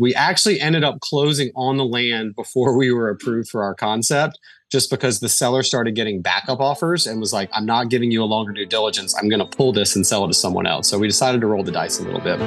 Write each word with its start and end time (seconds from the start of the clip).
We 0.00 0.14
actually 0.14 0.60
ended 0.60 0.84
up 0.84 1.00
closing 1.00 1.50
on 1.56 1.76
the 1.76 1.84
land 1.84 2.36
before 2.36 2.78
we 2.78 2.92
were 2.92 3.10
approved 3.10 3.48
for 3.48 3.64
our 3.64 3.74
concept, 3.74 4.38
just 4.70 4.90
because 4.90 5.18
the 5.18 5.28
seller 5.28 5.64
started 5.64 5.96
getting 5.96 6.22
backup 6.22 6.60
offers 6.60 7.04
and 7.08 7.18
was 7.18 7.32
like, 7.32 7.50
I'm 7.52 7.66
not 7.66 7.90
giving 7.90 8.12
you 8.12 8.22
a 8.22 8.24
longer 8.24 8.52
due 8.52 8.64
diligence. 8.64 9.12
I'm 9.18 9.28
going 9.28 9.40
to 9.40 9.56
pull 9.56 9.72
this 9.72 9.96
and 9.96 10.06
sell 10.06 10.24
it 10.24 10.28
to 10.28 10.34
someone 10.34 10.68
else. 10.68 10.88
So 10.88 11.00
we 11.00 11.08
decided 11.08 11.40
to 11.40 11.48
roll 11.48 11.64
the 11.64 11.72
dice 11.72 11.98
a 11.98 12.04
little 12.04 12.20
bit. 12.20 12.38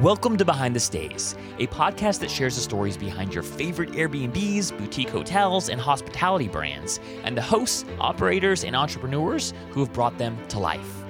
Welcome 0.00 0.36
to 0.36 0.44
Behind 0.44 0.76
the 0.76 0.80
Stays, 0.80 1.34
a 1.58 1.66
podcast 1.66 2.20
that 2.20 2.30
shares 2.30 2.54
the 2.54 2.62
stories 2.62 2.96
behind 2.96 3.34
your 3.34 3.42
favorite 3.42 3.90
Airbnbs, 3.90 4.78
boutique 4.78 5.08
hotels, 5.08 5.70
and 5.70 5.80
hospitality 5.80 6.46
brands, 6.46 7.00
and 7.24 7.36
the 7.36 7.42
hosts, 7.42 7.84
operators, 7.98 8.62
and 8.62 8.76
entrepreneurs 8.76 9.52
who 9.70 9.80
have 9.80 9.92
brought 9.92 10.16
them 10.18 10.38
to 10.50 10.60
life. 10.60 11.02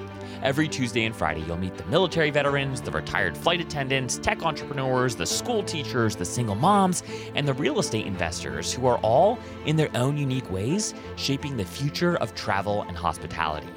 Every 0.42 0.68
Tuesday 0.68 1.04
and 1.04 1.16
Friday, 1.16 1.40
you'll 1.40 1.56
meet 1.56 1.76
the 1.76 1.84
military 1.86 2.30
veterans, 2.30 2.80
the 2.80 2.90
retired 2.90 3.36
flight 3.36 3.60
attendants, 3.60 4.18
tech 4.18 4.42
entrepreneurs, 4.42 5.16
the 5.16 5.26
school 5.26 5.62
teachers, 5.62 6.14
the 6.14 6.24
single 6.24 6.54
moms, 6.54 7.02
and 7.34 7.48
the 7.48 7.54
real 7.54 7.78
estate 7.78 8.06
investors 8.06 8.72
who 8.72 8.86
are 8.86 8.98
all, 8.98 9.38
in 9.64 9.76
their 9.76 9.90
own 9.94 10.16
unique 10.16 10.50
ways, 10.50 10.94
shaping 11.16 11.56
the 11.56 11.64
future 11.64 12.16
of 12.16 12.34
travel 12.34 12.82
and 12.82 12.96
hospitality. 12.96 13.68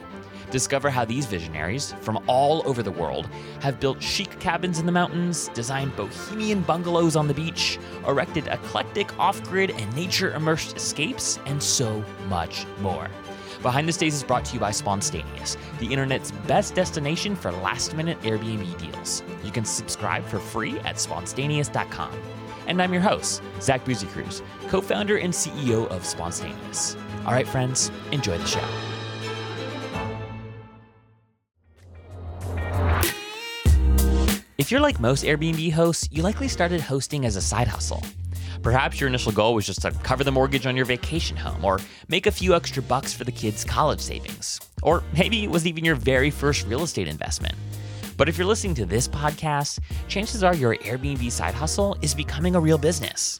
Discover 0.52 0.90
how 0.90 1.06
these 1.06 1.28
visionaries 1.28 1.94
from 2.02 2.20
all 2.28 2.68
over 2.68 2.84
the 2.84 2.92
world 2.92 3.30
have 3.62 3.80
built 3.80 4.02
chic 4.02 4.40
cabins 4.40 4.80
in 4.80 4.86
the 4.86 4.92
mountains, 4.92 5.50
designed 5.54 5.96
bohemian 5.96 6.62
bungalows 6.62 7.16
on 7.16 7.28
the 7.28 7.34
beach, 7.34 7.80
erected 8.08 8.48
eclectic 8.48 9.18
off 9.20 9.42
grid 9.44 9.72
and 9.72 9.96
nature 9.96 10.34
immersed 10.34 10.76
escapes, 10.76 11.40
and 11.46 11.62
so 11.62 12.04
much 12.28 12.66
more. 12.82 13.08
Behind 13.62 13.90
the 13.90 13.94
Stays 13.94 14.16
is 14.16 14.24
brought 14.24 14.46
to 14.46 14.54
you 14.54 14.60
by 14.60 14.72
Spontaneous, 14.72 15.58
the 15.80 15.92
internet's 15.92 16.32
best 16.48 16.76
destination 16.76 17.36
for 17.36 17.52
last 17.52 17.94
minute 17.94 18.20
Airbnb 18.22 18.78
deals. 18.78 19.22
You 19.44 19.52
can 19.52 19.66
subscribe 19.66 20.26
for 20.26 20.40
free 20.40 20.80
at 20.80 20.98
spontaneous.com. 20.98 22.14
And 22.68 22.82
I'm 22.82 22.94
your 22.94 23.02
host, 23.02 23.42
Zach 23.60 23.84
Busekrus, 23.84 24.42
co 24.70 24.80
founder 24.80 25.18
and 25.18 25.34
CEO 25.34 25.88
of 25.90 26.06
Spontaneous. 26.06 26.96
All 27.26 27.34
right, 27.34 27.48
friends, 27.48 27.92
enjoy 28.14 28.38
the 28.38 28.46
show. 28.46 28.66
If 34.58 34.72
you're 34.72 34.80
like 34.80 35.02
most 35.02 35.26
Airbnb 35.26 35.74
hosts, 35.74 36.08
you 36.12 36.24
likely 36.24 36.48
started 36.48 36.80
hosting 36.80 37.26
as 37.26 37.36
a 37.36 37.42
side 37.42 37.68
hustle. 37.68 38.04
Perhaps 38.62 39.00
your 39.00 39.08
initial 39.08 39.32
goal 39.32 39.54
was 39.54 39.66
just 39.66 39.82
to 39.84 39.92
cover 39.92 40.24
the 40.24 40.32
mortgage 40.32 40.66
on 40.66 40.76
your 40.76 40.86
vacation 40.86 41.38
home 41.38 41.64
or 41.64 41.80
make 42.10 42.28
a 42.28 42.32
few 42.32 42.54
extra 42.54 42.84
bucks 42.84 43.14
for 43.14 43.24
the 43.24 43.32
kids' 43.32 43.64
college 43.64 44.02
savings. 44.02 44.60
Or 44.82 45.02
maybe 45.18 45.44
it 45.44 45.50
was 45.50 45.66
even 45.66 45.86
your 45.86 45.96
very 45.96 46.30
first 46.30 46.68
real 46.68 46.84
estate 46.84 47.08
investment. 47.08 47.56
But 48.18 48.28
if 48.28 48.38
you're 48.38 48.48
listening 48.48 48.76
to 48.76 48.86
this 48.86 49.08
podcast, 49.08 49.80
chances 50.10 50.44
are 50.44 50.54
your 50.54 50.76
Airbnb 50.76 51.32
side 51.32 51.54
hustle 51.54 51.98
is 52.02 52.14
becoming 52.14 52.56
a 52.56 52.60
real 52.60 52.78
business. 52.78 53.40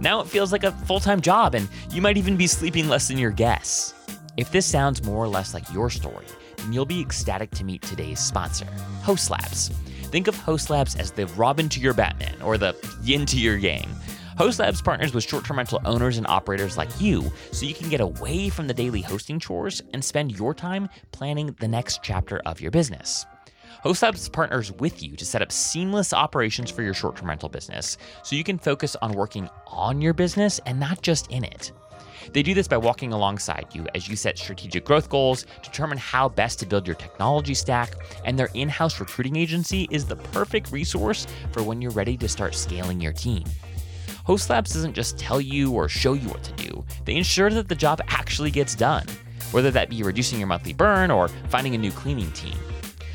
Now 0.00 0.20
it 0.20 0.28
feels 0.28 0.50
like 0.50 0.64
a 0.64 0.72
full 0.72 1.00
time 1.00 1.20
job, 1.20 1.54
and 1.54 1.68
you 1.92 2.00
might 2.00 2.16
even 2.16 2.36
be 2.36 2.46
sleeping 2.46 2.88
less 2.88 3.08
than 3.08 3.18
your 3.18 3.30
guests. 3.30 3.92
If 4.38 4.50
this 4.50 4.64
sounds 4.64 5.04
more 5.04 5.22
or 5.22 5.28
less 5.28 5.52
like 5.52 5.70
your 5.74 5.90
story, 5.90 6.26
then 6.56 6.72
you'll 6.72 6.86
be 6.86 7.02
ecstatic 7.02 7.50
to 7.52 7.64
meet 7.64 7.82
today's 7.82 8.18
sponsor, 8.18 8.66
Hostlabs. 9.02 9.72
Think 10.10 10.26
of 10.26 10.36
Hostlabs 10.36 10.98
as 10.98 11.10
the 11.10 11.26
Robin 11.28 11.68
to 11.68 11.80
your 11.80 11.92
Batman 11.94 12.40
or 12.40 12.56
the 12.56 12.74
yin 13.02 13.26
to 13.26 13.38
your 13.38 13.58
yang. 13.58 13.88
Hostlabs 14.36 14.82
partners 14.82 15.14
with 15.14 15.22
short 15.22 15.44
term 15.44 15.58
rental 15.58 15.80
owners 15.84 16.18
and 16.18 16.26
operators 16.26 16.76
like 16.76 16.88
you 17.00 17.32
so 17.52 17.66
you 17.66 17.74
can 17.74 17.88
get 17.88 18.00
away 18.00 18.48
from 18.48 18.66
the 18.66 18.74
daily 18.74 19.00
hosting 19.00 19.38
chores 19.38 19.80
and 19.92 20.04
spend 20.04 20.36
your 20.36 20.52
time 20.52 20.88
planning 21.12 21.54
the 21.60 21.68
next 21.68 22.02
chapter 22.02 22.40
of 22.44 22.60
your 22.60 22.72
business. 22.72 23.26
Hostlabs 23.84 24.32
partners 24.32 24.72
with 24.72 25.04
you 25.04 25.14
to 25.14 25.24
set 25.24 25.40
up 25.40 25.52
seamless 25.52 26.12
operations 26.12 26.68
for 26.68 26.82
your 26.82 26.94
short 26.94 27.14
term 27.14 27.28
rental 27.28 27.48
business 27.48 27.96
so 28.24 28.34
you 28.34 28.42
can 28.42 28.58
focus 28.58 28.96
on 29.00 29.12
working 29.12 29.48
on 29.68 30.02
your 30.02 30.12
business 30.14 30.58
and 30.66 30.80
not 30.80 31.00
just 31.00 31.30
in 31.30 31.44
it. 31.44 31.70
They 32.32 32.42
do 32.42 32.54
this 32.54 32.66
by 32.66 32.78
walking 32.78 33.12
alongside 33.12 33.66
you 33.72 33.86
as 33.94 34.08
you 34.08 34.16
set 34.16 34.38
strategic 34.38 34.84
growth 34.84 35.10
goals, 35.10 35.46
determine 35.62 35.98
how 35.98 36.28
best 36.28 36.58
to 36.60 36.66
build 36.66 36.88
your 36.88 36.96
technology 36.96 37.54
stack, 37.54 37.92
and 38.24 38.36
their 38.36 38.48
in 38.54 38.68
house 38.68 38.98
recruiting 38.98 39.36
agency 39.36 39.86
is 39.92 40.06
the 40.06 40.16
perfect 40.16 40.72
resource 40.72 41.26
for 41.52 41.62
when 41.62 41.80
you're 41.80 41.92
ready 41.92 42.16
to 42.16 42.28
start 42.28 42.56
scaling 42.56 43.00
your 43.00 43.12
team. 43.12 43.44
Hostlabs 44.26 44.72
doesn't 44.72 44.94
just 44.94 45.18
tell 45.18 45.38
you 45.38 45.72
or 45.72 45.86
show 45.86 46.14
you 46.14 46.28
what 46.28 46.42
to 46.44 46.52
do, 46.52 46.84
they 47.04 47.14
ensure 47.16 47.50
that 47.50 47.68
the 47.68 47.74
job 47.74 48.00
actually 48.08 48.50
gets 48.50 48.74
done, 48.74 49.06
whether 49.50 49.70
that 49.70 49.90
be 49.90 50.02
reducing 50.02 50.38
your 50.38 50.48
monthly 50.48 50.72
burn 50.72 51.10
or 51.10 51.28
finding 51.48 51.74
a 51.74 51.78
new 51.78 51.92
cleaning 51.92 52.32
team. 52.32 52.56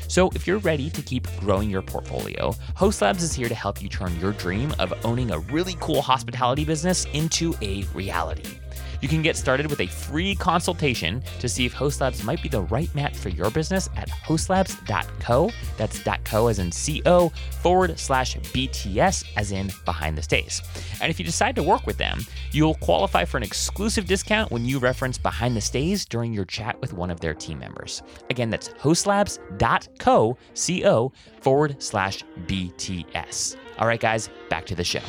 So, 0.06 0.30
if 0.34 0.46
you're 0.46 0.58
ready 0.58 0.88
to 0.90 1.02
keep 1.02 1.26
growing 1.38 1.68
your 1.68 1.82
portfolio, 1.82 2.52
Hostlabs 2.76 3.22
is 3.22 3.32
here 3.32 3.48
to 3.48 3.54
help 3.54 3.82
you 3.82 3.88
turn 3.88 4.18
your 4.20 4.32
dream 4.32 4.72
of 4.78 4.92
owning 5.04 5.32
a 5.32 5.38
really 5.38 5.76
cool 5.80 6.00
hospitality 6.00 6.64
business 6.64 7.06
into 7.12 7.54
a 7.60 7.82
reality. 7.94 8.59
You 9.00 9.08
can 9.08 9.22
get 9.22 9.36
started 9.36 9.68
with 9.68 9.80
a 9.80 9.86
free 9.86 10.34
consultation 10.34 11.22
to 11.38 11.48
see 11.48 11.66
if 11.66 11.74
Hostlabs 11.74 12.24
might 12.24 12.42
be 12.42 12.48
the 12.48 12.62
right 12.62 12.92
match 12.94 13.16
for 13.16 13.28
your 13.28 13.50
business 13.50 13.88
at 13.96 14.08
hostlabs.co. 14.08 15.50
That's 15.76 16.02
.co 16.24 16.48
as 16.48 16.58
in 16.58 16.70
co 17.02 17.32
forward 17.62 17.98
slash 17.98 18.36
BTS 18.36 19.24
as 19.36 19.52
in 19.52 19.70
behind 19.84 20.16
the 20.18 20.22
stays. 20.22 20.62
And 21.00 21.10
if 21.10 21.18
you 21.18 21.24
decide 21.24 21.56
to 21.56 21.62
work 21.62 21.86
with 21.86 21.98
them, 21.98 22.20
you'll 22.52 22.74
qualify 22.76 23.24
for 23.24 23.36
an 23.36 23.42
exclusive 23.42 24.06
discount 24.06 24.50
when 24.50 24.64
you 24.64 24.78
reference 24.78 25.18
behind 25.18 25.56
the 25.56 25.60
stays 25.60 26.04
during 26.04 26.32
your 26.32 26.44
chat 26.44 26.80
with 26.80 26.92
one 26.92 27.10
of 27.10 27.20
their 27.20 27.34
team 27.34 27.58
members. 27.58 28.02
Again, 28.28 28.50
that's 28.50 28.68
hostlabs.co 28.68 30.20
co 30.54 31.12
forward 31.40 31.82
slash 31.82 32.24
BTS. 32.46 33.56
All 33.78 33.86
right, 33.86 34.00
guys, 34.00 34.28
back 34.48 34.66
to 34.66 34.74
the 34.74 34.84
show. 34.84 35.00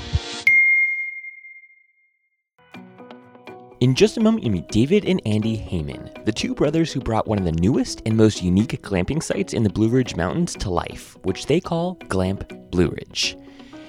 In 3.81 3.96
just 3.96 4.18
a 4.18 4.22
moment, 4.22 4.44
you 4.44 4.52
meet 4.52 4.68
David 4.68 5.06
and 5.06 5.19
Andy 5.25 5.58
Heyman, 5.58 6.24
the 6.24 6.31
two 6.31 6.53
brothers 6.53 6.94
who 6.94 7.00
brought 7.00 7.28
one 7.28 7.40
of 7.40 7.46
the 7.46 7.52
newest 7.52 8.03
and 8.06 8.16
most 8.16 8.44
unique 8.44 8.80
glamping 8.84 9.24
sites 9.24 9.53
in 9.53 9.64
the 9.64 9.72
Blue 9.72 9.90
Ridge 9.90 10.16
Mountains 10.16 10.53
to 10.58 10.69
life, 10.69 11.18
which 11.24 11.47
they 11.47 11.59
call 11.59 11.96
Glamp 12.08 12.53
Blue 12.70 12.90
Ridge. 12.90 13.36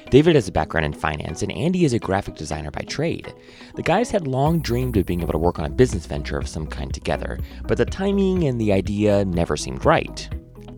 David 0.08 0.34
has 0.34 0.48
a 0.48 0.52
background 0.52 0.86
in 0.86 0.94
finance, 0.94 1.42
and 1.42 1.52
Andy 1.52 1.84
is 1.84 1.92
a 1.92 1.98
graphic 1.98 2.36
designer 2.36 2.70
by 2.70 2.80
trade. 2.84 3.34
The 3.74 3.82
guys 3.82 4.10
had 4.10 4.26
long 4.26 4.62
dreamed 4.62 4.96
of 4.96 5.04
being 5.04 5.20
able 5.20 5.32
to 5.32 5.38
work 5.38 5.58
on 5.58 5.66
a 5.66 5.70
business 5.70 6.06
venture 6.06 6.38
of 6.38 6.48
some 6.48 6.66
kind 6.66 6.94
together, 6.94 7.38
but 7.64 7.76
the 7.76 7.84
timing 7.84 8.44
and 8.44 8.58
the 8.58 8.72
idea 8.72 9.26
never 9.26 9.58
seemed 9.58 9.84
right. 9.84 10.26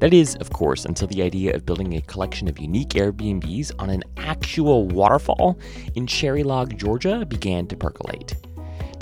That 0.01 0.13
is, 0.13 0.35
of 0.41 0.51
course, 0.51 0.87
until 0.87 1.07
the 1.07 1.23
idea 1.23 1.55
of 1.55 1.65
building 1.65 1.95
a 1.95 2.03
collection 2.03 2.49
of 2.49 2.59
unique 2.59 2.89
Airbnbs 2.89 3.71
on 3.79 3.91
an 3.91 4.03
actual 4.17 4.89
waterfall 4.89 5.57
in 5.95 6.09
Cherry 6.09 6.43
Log, 6.43 6.77
Georgia 6.77 7.25
began 7.25 7.69
to 7.69 7.77
percolate. 7.77 8.35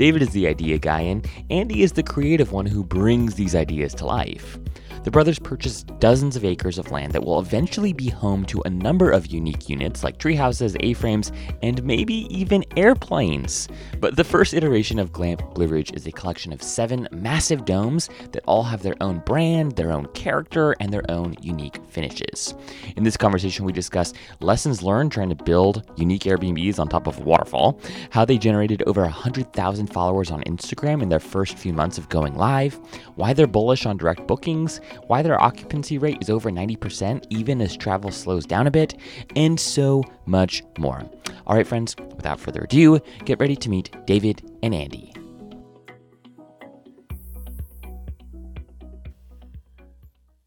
David 0.03 0.23
is 0.23 0.31
the 0.31 0.49
idea 0.49 0.79
guy, 0.79 1.03
and 1.03 1.25
Andy 1.49 1.85
is 1.85 1.93
the 1.93 2.03
creative 2.03 2.51
one 2.51 2.67
who 2.67 2.83
brings 2.83 3.37
these 3.37 3.55
ideas 3.55 3.95
to 3.95 4.05
life. 4.05 4.59
The 5.05 5.11
brothers 5.11 5.41
purchased 5.41 5.99
dozens 5.99 6.37
of 6.37 6.45
acres 6.45 6.79
of 6.79 6.93
land 6.93 7.13
that 7.13 7.25
will 7.25 7.41
eventually 7.41 7.93
be 7.93 8.09
home 8.09 8.45
to 8.47 8.63
a 8.65 8.71
number 8.71 9.11
of 9.11 9.27
unique 9.27 9.69
units 9.69 10.05
like 10.05 10.19
treehouses, 10.19 10.77
A-frames, 10.79 11.33
and 11.61 11.83
maybe 11.83 12.27
even 12.31 12.65
airplanes. 12.77 13.67
But 13.99 14.15
the 14.15 14.23
first 14.23 14.55
iteration 14.55 15.01
of 15.01 15.13
Glamp 15.13 15.43
Blue 15.55 15.67
Ridge 15.67 15.93
is 15.93 16.07
a 16.07 16.13
collection 16.13 16.53
of 16.53 16.63
seven 16.63 17.09
massive 17.11 17.65
domes 17.65 18.11
that 18.31 18.45
all 18.47 18.63
have 18.63 18.83
their 18.83 18.95
own 19.01 19.19
brand, 19.27 19.73
their 19.73 19.91
own 19.91 20.07
character, 20.15 20.77
and 20.79 20.93
their 20.93 21.09
own 21.11 21.35
unique 21.43 21.81
finishes. 21.89 22.55
In 22.97 23.03
this 23.03 23.17
conversation, 23.17 23.65
we 23.65 23.73
discuss 23.73 24.13
lessons 24.41 24.85
learned 24.85 25.11
trying 25.11 25.31
to 25.31 25.45
build 25.45 25.91
unique 25.97 26.23
Airbnbs 26.23 26.79
on 26.79 26.87
top 26.87 27.09
of 27.09 27.19
a 27.19 27.23
waterfall, 27.23 27.81
how 28.11 28.25
they 28.25 28.39
generated 28.39 28.85
over 28.87 29.03
100,000 29.03 29.87
followers 29.89 30.31
on 30.31 30.45
Instagram 30.45 31.03
in 31.03 31.09
their 31.09 31.19
first 31.19 31.59
few 31.59 31.73
months 31.73 31.99
of 31.99 32.09
going 32.09 32.37
live, 32.37 32.79
why 33.17 33.33
they're 33.33 33.49
bullish 33.49 33.85
on 33.85 33.97
direct 33.97 34.29
bookings, 34.29 34.81
why 35.07 35.23
their 35.23 35.41
occupancy 35.41 35.99
rate 35.99 36.19
is 36.21 36.31
over 36.31 36.51
90% 36.51 37.27
even 37.31 37.61
as 37.61 37.77
travel 37.77 38.11
slows 38.11 38.47
down 38.47 38.67
a 38.67 38.71
bit, 38.71 38.95
and 39.37 39.59
so 39.59 40.03
much 40.27 40.63
more. 40.79 41.03
All 41.47 41.57
right, 41.57 41.67
friends, 41.67 41.97
without 42.17 42.41
further 42.41 42.63
ado, 42.63 43.01
get 43.25 43.41
ready 43.41 43.57
to 43.57 43.69
meet 43.69 43.95
David 44.07 44.43
and 44.63 44.75
Andy. 44.75 45.13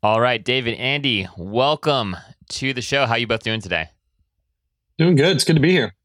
All 0.02 0.22
right, 0.22 0.44
David, 0.44 0.76
Andy, 0.76 1.28
welcome 1.36 2.16
to 2.50 2.74
the 2.74 2.82
show. 2.82 3.08
How 3.08 3.16
you 3.16 3.26
both 3.26 3.42
doing 3.42 3.60
today? 3.60 3.88
Doing 4.98 5.16
good. 5.16 5.36
It's 5.36 5.44
good 5.44 5.56
to 5.56 5.62
be 5.62 5.72
here. 5.72 5.96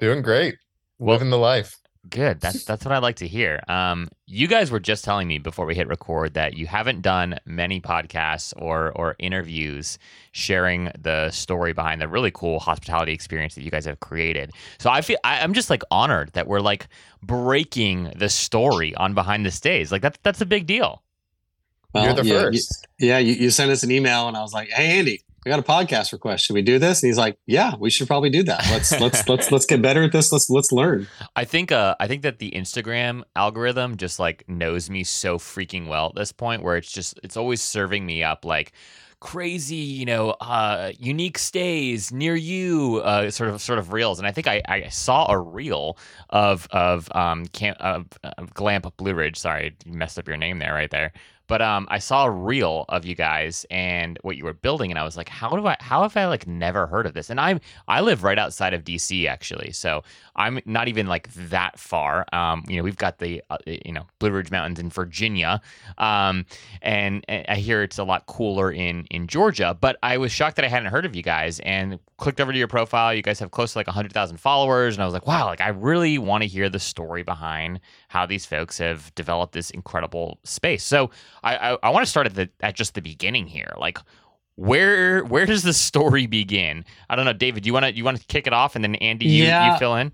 Doing 0.00 0.22
great. 0.22 0.56
Living 0.98 1.30
the 1.30 1.36
life. 1.36 1.76
Good. 2.08 2.40
That's 2.40 2.64
that's 2.64 2.84
what 2.84 2.92
I 2.92 2.98
like 2.98 3.16
to 3.16 3.26
hear. 3.26 3.60
Um, 3.68 4.08
you 4.26 4.46
guys 4.46 4.70
were 4.70 4.80
just 4.80 5.04
telling 5.04 5.26
me 5.26 5.38
before 5.38 5.66
we 5.66 5.74
hit 5.74 5.88
record 5.88 6.34
that 6.34 6.56
you 6.56 6.66
haven't 6.66 7.02
done 7.02 7.38
many 7.46 7.80
podcasts 7.80 8.52
or 8.56 8.92
or 8.92 9.16
interviews 9.18 9.98
sharing 10.32 10.90
the 10.98 11.30
story 11.30 11.72
behind 11.72 12.00
the 12.00 12.08
really 12.08 12.30
cool 12.30 12.60
hospitality 12.60 13.12
experience 13.12 13.54
that 13.54 13.62
you 13.62 13.70
guys 13.70 13.86
have 13.86 14.00
created. 14.00 14.52
So 14.78 14.90
I 14.90 15.00
feel 15.00 15.16
I, 15.24 15.40
I'm 15.40 15.54
just 15.54 15.70
like 15.70 15.82
honored 15.90 16.32
that 16.34 16.46
we're 16.46 16.60
like 16.60 16.88
breaking 17.22 18.12
the 18.16 18.28
story 18.28 18.94
on 18.96 19.14
behind 19.14 19.46
the 19.46 19.50
stays. 19.50 19.90
Like 19.90 20.02
that's 20.02 20.18
that's 20.22 20.40
a 20.40 20.46
big 20.46 20.66
deal. 20.66 21.02
You're 21.94 22.12
the 22.12 22.24
yeah, 22.24 22.40
first. 22.42 22.88
You, 22.98 23.08
yeah, 23.08 23.18
you, 23.18 23.32
you 23.32 23.50
sent 23.50 23.70
us 23.70 23.82
an 23.82 23.90
email, 23.90 24.28
and 24.28 24.36
I 24.36 24.42
was 24.42 24.52
like, 24.52 24.68
"Hey, 24.68 24.98
Andy, 24.98 25.22
I 25.46 25.48
got 25.48 25.60
a 25.60 25.62
podcast 25.62 26.12
request. 26.12 26.44
Should 26.44 26.54
we 26.54 26.62
do 26.62 26.78
this?" 26.78 27.02
And 27.02 27.08
he's 27.08 27.18
like, 27.18 27.38
"Yeah, 27.46 27.74
we 27.78 27.88
should 27.88 28.08
probably 28.08 28.30
do 28.30 28.42
that. 28.42 28.66
Let's 28.70 28.98
let's 29.00 29.28
let's 29.28 29.52
let's 29.52 29.64
get 29.64 29.80
better 29.80 30.02
at 30.02 30.12
this. 30.12 30.32
Let's 30.32 30.50
let's 30.50 30.72
learn." 30.72 31.06
I 31.36 31.44
think 31.44 31.70
uh 31.70 31.94
I 32.00 32.08
think 32.08 32.22
that 32.22 32.40
the 32.40 32.50
Instagram 32.50 33.22
algorithm 33.36 33.96
just 33.96 34.18
like 34.18 34.48
knows 34.48 34.90
me 34.90 35.04
so 35.04 35.38
freaking 35.38 35.86
well 35.86 36.08
at 36.08 36.16
this 36.16 36.32
point 36.32 36.62
where 36.62 36.76
it's 36.76 36.90
just 36.90 37.20
it's 37.22 37.36
always 37.36 37.62
serving 37.62 38.04
me 38.04 38.24
up 38.24 38.44
like 38.44 38.72
crazy, 39.20 39.76
you 39.76 40.04
know, 40.04 40.30
uh, 40.40 40.92
unique 40.98 41.38
stays 41.38 42.12
near 42.12 42.34
you, 42.34 43.00
uh, 43.04 43.30
sort 43.30 43.50
of 43.50 43.60
sort 43.60 43.78
of 43.78 43.92
reels. 43.92 44.18
And 44.18 44.26
I 44.26 44.32
think 44.32 44.46
I, 44.46 44.62
I 44.68 44.88
saw 44.88 45.30
a 45.30 45.38
reel 45.38 45.96
of 46.30 46.66
of 46.70 47.08
um 47.14 47.46
camp 47.46 47.78
of, 47.80 48.06
of 48.22 48.52
Glamp 48.54 48.96
Blue 48.96 49.14
Ridge. 49.14 49.38
Sorry, 49.38 49.76
you 49.84 49.92
messed 49.92 50.18
up 50.18 50.28
your 50.28 50.36
name 50.36 50.58
there 50.58 50.74
right 50.74 50.90
there. 50.90 51.12
But 51.48 51.62
um, 51.62 51.86
I 51.90 51.98
saw 51.98 52.24
a 52.24 52.30
reel 52.30 52.84
of 52.88 53.04
you 53.04 53.14
guys 53.14 53.66
and 53.70 54.18
what 54.22 54.36
you 54.36 54.44
were 54.44 54.52
building, 54.52 54.90
and 54.90 54.98
I 54.98 55.04
was 55.04 55.16
like, 55.16 55.28
"How 55.28 55.50
do 55.50 55.66
I? 55.66 55.76
How 55.80 56.02
have 56.02 56.16
I 56.16 56.26
like 56.26 56.46
never 56.46 56.86
heard 56.86 57.06
of 57.06 57.14
this?" 57.14 57.30
And 57.30 57.40
I'm 57.40 57.60
I 57.88 58.00
live 58.00 58.24
right 58.24 58.38
outside 58.38 58.74
of 58.74 58.84
DC 58.84 59.26
actually, 59.26 59.72
so 59.72 60.02
I'm 60.34 60.60
not 60.66 60.88
even 60.88 61.06
like 61.06 61.32
that 61.34 61.78
far. 61.78 62.26
Um, 62.32 62.64
you 62.68 62.76
know, 62.76 62.82
we've 62.82 62.96
got 62.96 63.18
the 63.18 63.42
uh, 63.50 63.58
you 63.66 63.92
know 63.92 64.06
Blue 64.18 64.30
Ridge 64.30 64.50
Mountains 64.50 64.78
in 64.78 64.90
Virginia, 64.90 65.60
um, 65.98 66.46
and, 66.82 67.24
and, 67.28 67.46
I 67.48 67.56
hear 67.56 67.82
it's 67.82 67.98
a 67.98 68.04
lot 68.04 68.26
cooler 68.26 68.70
in 68.72 69.06
in 69.10 69.26
Georgia. 69.26 69.76
But 69.78 69.98
I 70.02 70.18
was 70.18 70.32
shocked 70.32 70.56
that 70.56 70.64
I 70.64 70.68
hadn't 70.68 70.90
heard 70.90 71.06
of 71.06 71.14
you 71.14 71.22
guys, 71.22 71.60
and 71.60 71.98
clicked 72.18 72.40
over 72.40 72.52
to 72.52 72.58
your 72.58 72.68
profile. 72.68 73.14
You 73.14 73.22
guys 73.22 73.38
have 73.40 73.50
close 73.50 73.72
to 73.72 73.78
like 73.78 73.86
hundred 73.86 74.12
thousand 74.12 74.38
followers, 74.38 74.94
and 74.94 75.02
I 75.02 75.06
was 75.06 75.14
like, 75.14 75.26
"Wow!" 75.26 75.46
Like 75.46 75.60
I 75.60 75.68
really 75.68 76.18
want 76.18 76.42
to 76.42 76.48
hear 76.48 76.68
the 76.68 76.78
story 76.78 77.22
behind 77.22 77.80
how 78.08 78.26
these 78.26 78.46
folks 78.46 78.78
have 78.78 79.14
developed 79.14 79.52
this 79.52 79.70
incredible 79.70 80.38
space. 80.44 80.82
So 80.82 81.10
I, 81.46 81.72
I, 81.72 81.78
I 81.84 81.90
want 81.90 82.04
to 82.04 82.10
start 82.10 82.26
at 82.26 82.34
the 82.34 82.48
at 82.60 82.74
just 82.74 82.94
the 82.94 83.02
beginning 83.02 83.46
here. 83.46 83.72
Like 83.78 83.98
where 84.56 85.24
where 85.24 85.46
does 85.46 85.62
the 85.62 85.72
story 85.72 86.26
begin? 86.26 86.84
I 87.08 87.16
don't 87.16 87.24
know, 87.24 87.32
David. 87.32 87.66
You 87.66 87.72
want 87.72 87.84
to 87.86 87.94
you 87.94 88.04
want 88.04 88.18
to 88.18 88.26
kick 88.26 88.46
it 88.46 88.52
off, 88.52 88.74
and 88.74 88.82
then 88.82 88.94
Andy, 88.96 89.26
you, 89.26 89.44
Yeah. 89.44 89.72
you 89.72 89.78
fill 89.78 89.94
in. 89.96 90.12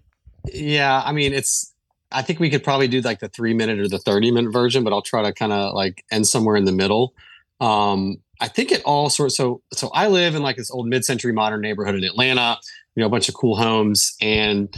Yeah, 0.53 1.03
I 1.05 1.13
mean, 1.13 1.33
it's. 1.33 1.73
I 2.11 2.21
think 2.21 2.41
we 2.41 2.51
could 2.51 2.63
probably 2.63 2.89
do 2.89 3.01
like 3.01 3.21
the 3.21 3.29
three 3.29 3.55
minute 3.55 3.79
or 3.79 3.89
the 3.89 3.99
thirty 3.99 4.31
minute 4.31 4.53
version, 4.53 4.85
but 4.85 4.93
I'll 4.93 5.01
try 5.03 5.23
to 5.23 5.33
kind 5.33 5.53
of 5.53 5.75
like 5.75 6.05
end 6.11 6.27
somewhere 6.27 6.57
in 6.57 6.65
the 6.67 6.73
middle. 6.73 7.15
Um, 7.61 8.17
I 8.41 8.49
think 8.49 8.73
it 8.73 8.83
all 8.85 9.09
sorts. 9.09 9.37
So, 9.37 9.63
so 9.73 9.89
I 9.95 10.09
live 10.09 10.35
in 10.35 10.43
like 10.43 10.57
this 10.57 10.71
old 10.71 10.89
mid 10.89 11.05
century 11.05 11.33
modern 11.33 11.61
neighborhood 11.61 11.95
in 11.95 12.05
Atlanta. 12.05 12.59
You 12.97 13.01
know, 13.01 13.07
a 13.07 13.11
bunch 13.11 13.29
of 13.29 13.35
cool 13.35 13.57
homes, 13.57 14.15
and 14.21 14.69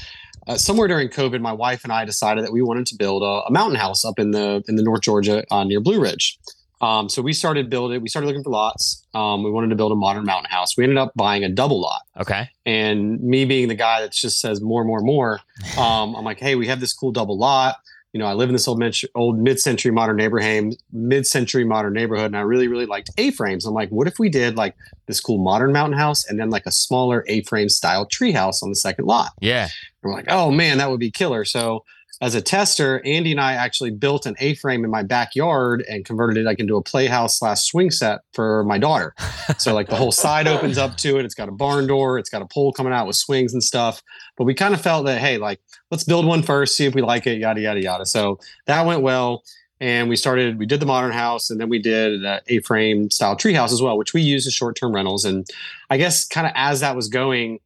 uh, 0.47 0.57
somewhere 0.57 0.89
during 0.89 1.09
COVID, 1.09 1.41
my 1.41 1.53
wife 1.53 1.85
and 1.85 1.93
I 1.93 2.05
decided 2.05 2.45
that 2.45 2.53
we 2.53 2.63
wanted 2.63 2.87
to 2.87 2.97
build 2.97 3.23
a, 3.23 3.47
a 3.47 3.51
mountain 3.51 3.77
house 3.77 4.05
up 4.05 4.19
in 4.19 4.31
the 4.31 4.63
in 4.69 4.77
the 4.77 4.83
North 4.83 5.03
Georgia 5.03 5.45
uh, 5.51 5.65
near 5.65 5.81
Blue 5.81 6.01
Ridge. 6.01 6.39
Um, 6.81 7.09
so 7.09 7.23
we 7.23 7.33
started 7.33 7.71
building. 7.71 8.03
We 8.03 8.09
started 8.09 8.27
looking 8.27 8.43
for 8.43 8.51
lots. 8.51 9.07
Um, 9.15 9.43
we 9.43 9.51
wanted 9.51 9.71
to 9.71 9.77
build 9.77 9.93
a 9.93 9.97
modern 9.97 10.25
mountain 10.25 10.51
house. 10.51 10.77
We 10.77 10.85
ended 10.85 10.99
up 10.99 11.13
buying 11.17 11.43
a 11.45 11.49
double 11.49 11.81
lot. 11.81 12.03
Okay. 12.21 12.51
And 12.67 13.21
me 13.23 13.47
being 13.47 13.69
the 13.69 13.75
guy 13.75 14.03
that 14.03 14.13
just 14.13 14.39
says 14.41 14.61
more, 14.61 14.85
more, 14.85 15.01
more, 15.01 15.41
um, 15.79 16.15
I'm 16.15 16.25
like, 16.25 16.41
hey, 16.41 16.57
we 16.57 16.67
have 16.67 16.81
this 16.81 16.93
cool 16.93 17.11
double 17.13 17.39
lot. 17.39 17.77
You 18.13 18.21
know, 18.21 18.27
I 18.27 18.35
live 18.35 18.49
in 18.49 18.55
this 18.55 18.69
old 18.69 18.79
mid- 18.79 18.95
old 19.17 19.41
mid-century 19.41 19.91
modern 19.91 20.17
neighborhood, 20.17 20.77
mid-century 20.93 21.65
modern 21.65 21.95
neighborhood, 21.95 22.27
and 22.27 22.37
I 22.37 22.43
really, 22.43 22.69
really 22.69 22.87
liked 22.87 23.11
A-frames. 23.19 23.67
I'm 23.67 23.75
like, 23.75 23.89
what 23.89 24.07
if 24.07 24.21
we 24.21 24.29
did 24.29 24.55
like 24.55 24.77
this 25.07 25.21
cool 25.21 25.39
modern 25.39 25.73
mountain 25.73 25.99
house 25.99 26.25
and 26.25 26.39
then 26.39 26.49
like 26.49 26.65
a 26.65 26.71
smaller 26.71 27.25
A-frame 27.27 27.69
style 27.69 28.07
tree 28.07 28.31
house 28.31 28.63
on 28.63 28.69
the 28.69 28.77
second 28.77 29.07
lot? 29.07 29.33
Yeah. 29.41 29.69
We're 30.05 30.13
like, 30.13 30.27
oh 30.29 30.51
man, 30.51 30.79
that 30.79 30.91
would 30.91 31.01
be 31.01 31.11
killer. 31.11 31.45
So 31.45 31.85
as 32.21 32.37
a 32.37 32.41
tester, 32.41 33.03
Andy 33.05 33.33
and 33.33 33.41
I 33.41 33.55
actually 33.55 33.91
built 33.91 34.25
an 34.25 34.37
A-frame 34.39 34.85
in 34.85 34.91
my 34.91 35.03
backyard 35.03 35.85
and 35.89 36.05
converted 36.05 36.39
it 36.39 36.45
like 36.45 36.61
into 36.61 36.77
a 36.77 36.83
playhouse 36.83 37.39
slash 37.39 37.63
swing 37.65 37.91
set 37.91 38.21
for 38.33 38.63
my 38.65 38.79
daughter. 38.79 39.15
So 39.59 39.75
like 39.75 39.89
the 39.89 39.97
whole 39.97 40.13
side 40.13 40.47
opens 40.47 40.79
up 40.79 40.97
to 40.99 41.19
it. 41.19 41.25
It's 41.25 41.35
got 41.35 41.49
a 41.49 41.53
barn 41.53 41.89
door. 41.89 42.19
It's 42.19 42.31
got 42.31 42.41
a 42.41 42.47
pole 42.47 42.73
coming 42.73 42.93
out 42.93 43.09
with 43.09 43.17
swings 43.17 43.53
and 43.53 43.65
stuff. 43.65 44.01
But 44.37 44.45
we 44.45 44.55
kind 44.55 44.75
of 44.75 44.81
felt 44.81 45.07
that 45.07 45.21
hey, 45.21 45.39
like 45.39 45.61
let's 45.91 46.05
build 46.05 46.25
one 46.25 46.43
first, 46.43 46.77
see 46.77 46.87
if 46.87 46.95
we 46.95 47.03
like 47.03 47.27
it, 47.27 47.39
yada 47.39 47.61
yada 47.61 47.83
yada. 47.83 48.07
So 48.07 48.39
that 48.67 48.87
went 48.87 49.03
well. 49.03 49.43
And 49.81 50.09
we 50.09 50.15
started, 50.15 50.59
we 50.59 50.67
did 50.67 50.79
the 50.79 50.87
modern 50.87 51.11
house 51.11 51.51
and 51.51 51.61
then 51.61 51.69
we 51.69 51.81
did 51.81 52.25
a 52.25 52.41
A-frame 52.47 53.11
style 53.11 53.35
tree 53.35 53.55
house 53.55 53.73
as 53.73 53.83
well, 53.83 53.99
which 53.99 54.15
we 54.15 54.23
use 54.23 54.47
as 54.47 54.55
short-term 54.55 54.95
rentals. 54.95 55.25
And 55.25 55.45
I 55.91 55.99
guess 55.99 56.27
kind 56.27 56.47
of 56.47 56.53
as 56.55 56.79
that 56.81 56.95
was 56.95 57.09
going, 57.09 57.59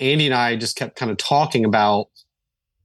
Andy 0.00 0.26
and 0.26 0.34
I 0.34 0.56
just 0.56 0.76
kept 0.76 0.96
kind 0.96 1.10
of 1.10 1.16
talking 1.18 1.64
about 1.64 2.08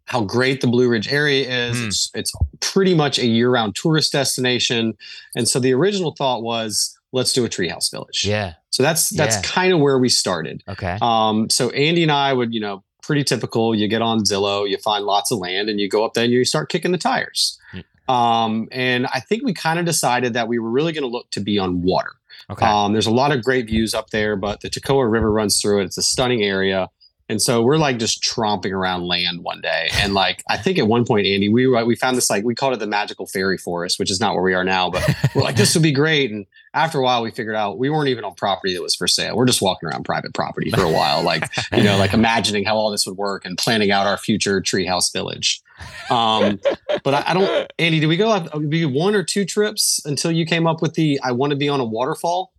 how 0.05 0.21
great 0.23 0.61
the 0.61 0.67
Blue 0.67 0.89
Ridge 0.89 1.07
area 1.11 1.69
is. 1.69 1.77
Hmm. 1.79 1.87
It's 1.87 2.11
it's 2.15 2.31
pretty 2.61 2.95
much 2.95 3.19
a 3.19 3.25
year-round 3.27 3.75
tourist 3.75 4.11
destination. 4.11 4.95
And 5.35 5.47
so 5.47 5.59
the 5.59 5.73
original 5.73 6.15
thought 6.17 6.41
was 6.43 6.97
let's 7.11 7.33
do 7.33 7.45
a 7.45 7.49
treehouse 7.49 7.91
village. 7.91 8.23
Yeah. 8.25 8.53
So 8.71 8.83
that's 8.83 9.09
that's 9.09 9.35
Yeah. 9.37 9.41
kind 9.43 9.73
of 9.73 9.79
where 9.79 9.97
we 9.99 10.09
started. 10.09 10.63
Okay. 10.67 10.97
Um, 11.01 11.49
so 11.49 11.69
Andy 11.71 12.03
and 12.03 12.11
I 12.11 12.33
would, 12.33 12.53
you 12.53 12.59
know, 12.59 12.83
pretty 13.03 13.23
typical. 13.23 13.73
You 13.75 13.87
get 13.87 14.01
on 14.01 14.19
Zillow, 14.23 14.69
you 14.69 14.77
find 14.77 15.05
lots 15.05 15.31
of 15.31 15.39
land, 15.39 15.69
and 15.69 15.79
you 15.79 15.89
go 15.89 16.05
up 16.05 16.13
there 16.13 16.23
and 16.23 16.33
you 16.33 16.45
start 16.45 16.69
kicking 16.69 16.91
the 16.91 16.97
tires. 16.97 17.59
Yeah. 17.73 17.81
Um, 18.07 18.67
and 18.71 19.05
I 19.07 19.19
think 19.19 19.43
we 19.43 19.53
kind 19.53 19.77
of 19.79 19.85
decided 19.85 20.33
that 20.33 20.47
we 20.47 20.57
were 20.59 20.69
really 20.71 20.91
going 20.93 21.03
to 21.03 21.07
look 21.09 21.29
to 21.31 21.39
be 21.39 21.59
on 21.59 21.81
water. 21.83 22.11
Okay. 22.51 22.65
Um, 22.65 22.93
there's 22.93 23.05
a 23.05 23.11
lot 23.11 23.31
of 23.31 23.43
great 23.43 23.67
views 23.67 23.93
up 23.93 24.09
there, 24.09 24.35
but 24.35 24.61
the 24.61 24.69
Toccoa 24.69 25.11
River 25.11 25.31
runs 25.31 25.61
through 25.61 25.81
it. 25.81 25.85
It's 25.85 25.97
a 25.99 26.01
stunning 26.03 26.41
area. 26.43 26.89
And 27.29 27.39
so 27.39 27.61
we're 27.61 27.77
like 27.77 27.99
just 27.99 28.23
tromping 28.23 28.71
around 28.71 29.05
land 29.05 29.43
one 29.43 29.61
day. 29.61 29.89
And 29.93 30.15
like, 30.15 30.43
I 30.49 30.57
think 30.57 30.79
at 30.79 30.87
one 30.87 31.05
point, 31.05 31.27
Andy, 31.27 31.47
we 31.47 31.67
we 31.67 31.95
found 31.95 32.17
this, 32.17 32.27
like, 32.27 32.43
we 32.43 32.55
called 32.55 32.73
it 32.73 32.79
the 32.79 32.87
magical 32.87 33.27
fairy 33.27 33.57
forest, 33.57 33.99
which 33.99 34.09
is 34.09 34.19
not 34.19 34.33
where 34.33 34.43
we 34.43 34.55
are 34.55 34.63
now, 34.63 34.89
but 34.89 35.07
we're 35.35 35.43
like, 35.43 35.55
this 35.55 35.75
would 35.75 35.83
be 35.83 35.91
great. 35.91 36.31
And 36.31 36.47
after 36.73 36.97
a 36.97 37.03
while, 37.03 37.21
we 37.21 37.29
figured 37.29 37.55
out 37.55 37.77
we 37.77 37.91
weren't 37.91 38.09
even 38.09 38.23
on 38.23 38.33
property 38.33 38.73
that 38.73 38.81
was 38.81 38.95
for 38.95 39.07
sale. 39.07 39.37
We're 39.37 39.45
just 39.45 39.61
walking 39.61 39.87
around 39.87 40.05
private 40.05 40.33
property 40.33 40.71
for 40.71 40.81
a 40.81 40.91
while, 40.91 41.21
like, 41.21 41.43
you 41.71 41.83
know, 41.83 41.97
like 41.97 42.13
imagining 42.13 42.65
how 42.65 42.75
all 42.75 42.89
this 42.89 43.05
would 43.05 43.17
work 43.17 43.45
and 43.45 43.59
planning 43.59 43.91
out 43.91 44.07
our 44.07 44.17
future 44.17 44.59
treehouse 44.59 45.13
village. 45.13 45.61
Um, 46.09 46.59
but 47.03 47.13
I, 47.13 47.23
I 47.27 47.33
don't, 47.35 47.71
Andy, 47.77 47.99
did 47.99 48.07
we 48.07 48.17
go 48.17 48.43
maybe 48.55 48.85
one 48.85 49.13
or 49.13 49.21
two 49.23 49.45
trips 49.45 50.01
until 50.03 50.31
you 50.31 50.47
came 50.47 50.65
up 50.65 50.81
with 50.81 50.95
the 50.95 51.19
I 51.23 51.31
want 51.31 51.51
to 51.51 51.55
be 51.55 51.69
on 51.69 51.79
a 51.79 51.85
waterfall? 51.85 52.53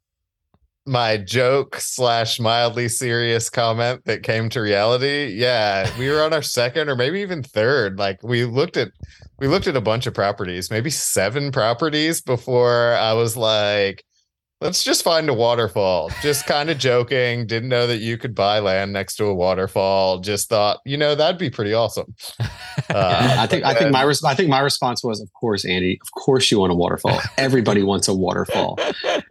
My 0.90 1.18
joke 1.18 1.76
slash 1.76 2.40
mildly 2.40 2.88
serious 2.88 3.48
comment 3.48 4.04
that 4.06 4.24
came 4.24 4.48
to 4.48 4.60
reality. 4.60 5.32
Yeah, 5.36 5.88
we 5.96 6.08
were 6.08 6.20
on 6.20 6.32
our 6.32 6.42
second 6.42 6.88
or 6.88 6.96
maybe 6.96 7.20
even 7.20 7.44
third. 7.44 7.96
Like 7.96 8.20
we 8.24 8.44
looked 8.44 8.76
at 8.76 8.90
we 9.38 9.46
looked 9.46 9.68
at 9.68 9.76
a 9.76 9.80
bunch 9.80 10.08
of 10.08 10.14
properties, 10.14 10.68
maybe 10.68 10.90
seven 10.90 11.52
properties 11.52 12.20
before 12.20 12.94
I 12.94 13.12
was 13.12 13.36
like, 13.36 14.04
let's 14.60 14.82
just 14.82 15.04
find 15.04 15.28
a 15.28 15.34
waterfall. 15.34 16.10
Just 16.22 16.46
kind 16.46 16.70
of 16.70 16.78
joking. 16.78 17.46
Didn't 17.46 17.68
know 17.68 17.86
that 17.86 17.98
you 17.98 18.18
could 18.18 18.34
buy 18.34 18.58
land 18.58 18.92
next 18.92 19.14
to 19.18 19.26
a 19.26 19.34
waterfall. 19.34 20.18
Just 20.18 20.48
thought, 20.48 20.80
you 20.84 20.96
know, 20.96 21.14
that'd 21.14 21.38
be 21.38 21.50
pretty 21.50 21.72
awesome. 21.72 22.16
Uh, 22.94 23.36
I 23.38 23.46
think 23.46 23.64
I 23.64 23.74
think 23.74 23.92
my 23.92 24.02
res- 24.02 24.24
I 24.24 24.34
think 24.34 24.48
my 24.48 24.60
response 24.60 25.02
was, 25.04 25.20
of 25.20 25.32
course, 25.32 25.64
Andy, 25.64 25.98
of 26.02 26.10
course 26.12 26.50
you 26.50 26.60
want 26.60 26.72
a 26.72 26.74
waterfall. 26.74 27.20
Everybody 27.38 27.82
wants 27.82 28.08
a 28.08 28.14
waterfall. 28.14 28.78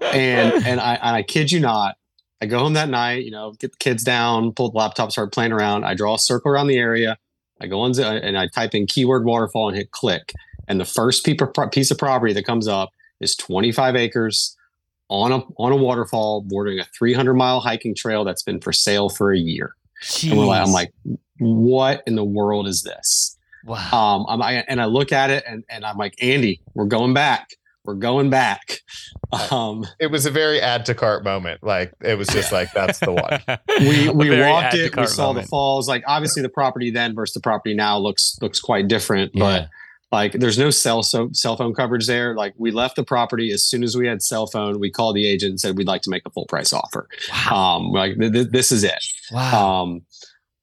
And 0.01 0.65
and 0.65 0.79
I 0.79 0.95
and 0.95 1.15
I 1.15 1.23
kid 1.23 1.51
you 1.51 1.59
not, 1.59 1.95
I 2.41 2.45
go 2.45 2.59
home 2.59 2.73
that 2.73 2.89
night, 2.89 3.25
you 3.25 3.31
know, 3.31 3.51
get 3.53 3.71
the 3.71 3.77
kids 3.77 4.03
down, 4.03 4.53
pull 4.53 4.71
the 4.71 4.77
laptop, 4.77 5.11
start 5.11 5.33
playing 5.33 5.51
around. 5.51 5.83
I 5.83 5.93
draw 5.93 6.15
a 6.15 6.19
circle 6.19 6.51
around 6.51 6.67
the 6.67 6.77
area. 6.77 7.17
I 7.61 7.67
go 7.67 7.81
on 7.81 7.99
and 7.99 8.37
I 8.37 8.47
type 8.47 8.73
in 8.73 8.87
keyword 8.87 9.25
waterfall 9.25 9.67
and 9.67 9.77
hit 9.77 9.91
click. 9.91 10.31
And 10.67 10.79
the 10.79 10.85
first 10.85 11.25
piece 11.25 11.41
of, 11.41 11.53
pro- 11.53 11.67
piece 11.67 11.91
of 11.91 11.97
property 11.97 12.31
that 12.33 12.45
comes 12.45 12.67
up 12.67 12.91
is 13.19 13.35
25 13.35 13.95
acres 13.95 14.55
on 15.09 15.31
a 15.31 15.37
on 15.57 15.71
a 15.71 15.75
waterfall 15.75 16.41
bordering 16.41 16.79
a 16.79 16.85
300 16.97 17.33
mile 17.33 17.59
hiking 17.59 17.95
trail 17.95 18.23
that's 18.23 18.43
been 18.43 18.61
for 18.61 18.71
sale 18.71 19.09
for 19.09 19.33
a 19.33 19.37
year. 19.37 19.75
And 20.29 20.39
we're 20.39 20.45
like, 20.45 20.61
I'm 20.61 20.71
like, 20.71 20.93
what 21.39 22.03
in 22.07 22.15
the 22.15 22.23
world 22.23 22.67
is 22.67 22.83
this? 22.83 23.35
Wow. 23.69 23.91
Um, 23.91 24.25
I'm, 24.27 24.41
I, 24.41 24.65
and 24.67 24.81
I 24.81 24.85
look 24.85 25.11
at 25.11 25.29
it 25.29 25.43
and, 25.47 25.63
and 25.69 25.85
I'm 25.85 25.97
like, 25.97 26.15
Andy, 26.21 26.61
we're 26.73 26.85
going 26.85 27.13
back. 27.13 27.49
We're 27.85 27.95
going 27.95 28.29
back. 28.29 28.81
Um, 29.51 29.85
it 29.99 30.11
was 30.11 30.25
a 30.25 30.31
very 30.31 30.61
add 30.61 30.85
to 30.88 30.93
cart 30.93 31.23
moment. 31.23 31.63
Like 31.63 31.93
it 32.01 32.17
was 32.17 32.27
just 32.27 32.51
like 32.51 32.71
that's 32.73 32.99
the 32.99 33.13
one. 33.13 33.59
we 33.79 34.09
we 34.09 34.41
walked 34.41 34.73
it. 34.73 34.83
We 34.83 34.89
cart 34.89 35.09
saw 35.09 35.33
the 35.33 35.43
falls. 35.43 35.88
Like 35.88 36.03
obviously 36.05 36.41
the 36.41 36.49
property 36.49 36.91
then 36.91 37.15
versus 37.15 37.33
the 37.33 37.39
property 37.39 37.73
now 37.73 37.97
looks 37.97 38.38
looks 38.41 38.59
quite 38.59 38.88
different. 38.88 39.31
Yeah. 39.33 39.41
But 39.41 39.69
like 40.11 40.33
there's 40.33 40.57
no 40.57 40.71
cell 40.71 41.03
so 41.03 41.29
cell 41.31 41.55
phone 41.55 41.73
coverage 41.73 42.07
there. 42.07 42.35
Like 42.35 42.53
we 42.57 42.71
left 42.71 42.95
the 42.95 43.03
property 43.03 43.51
as 43.51 43.63
soon 43.63 43.83
as 43.83 43.95
we 43.95 44.07
had 44.07 44.21
cell 44.21 44.47
phone. 44.47 44.79
We 44.79 44.89
called 44.91 45.15
the 45.15 45.27
agent 45.27 45.51
and 45.51 45.59
said 45.59 45.77
we'd 45.77 45.88
like 45.88 46.01
to 46.03 46.09
make 46.09 46.23
a 46.25 46.31
full 46.31 46.45
price 46.47 46.73
offer. 46.73 47.07
Wow. 47.31 47.77
Um, 47.77 47.91
like 47.91 48.19
th- 48.19 48.33
th- 48.33 48.47
this 48.49 48.71
is 48.71 48.83
it. 48.83 49.03
wow. 49.31 49.83
Um, 49.83 50.01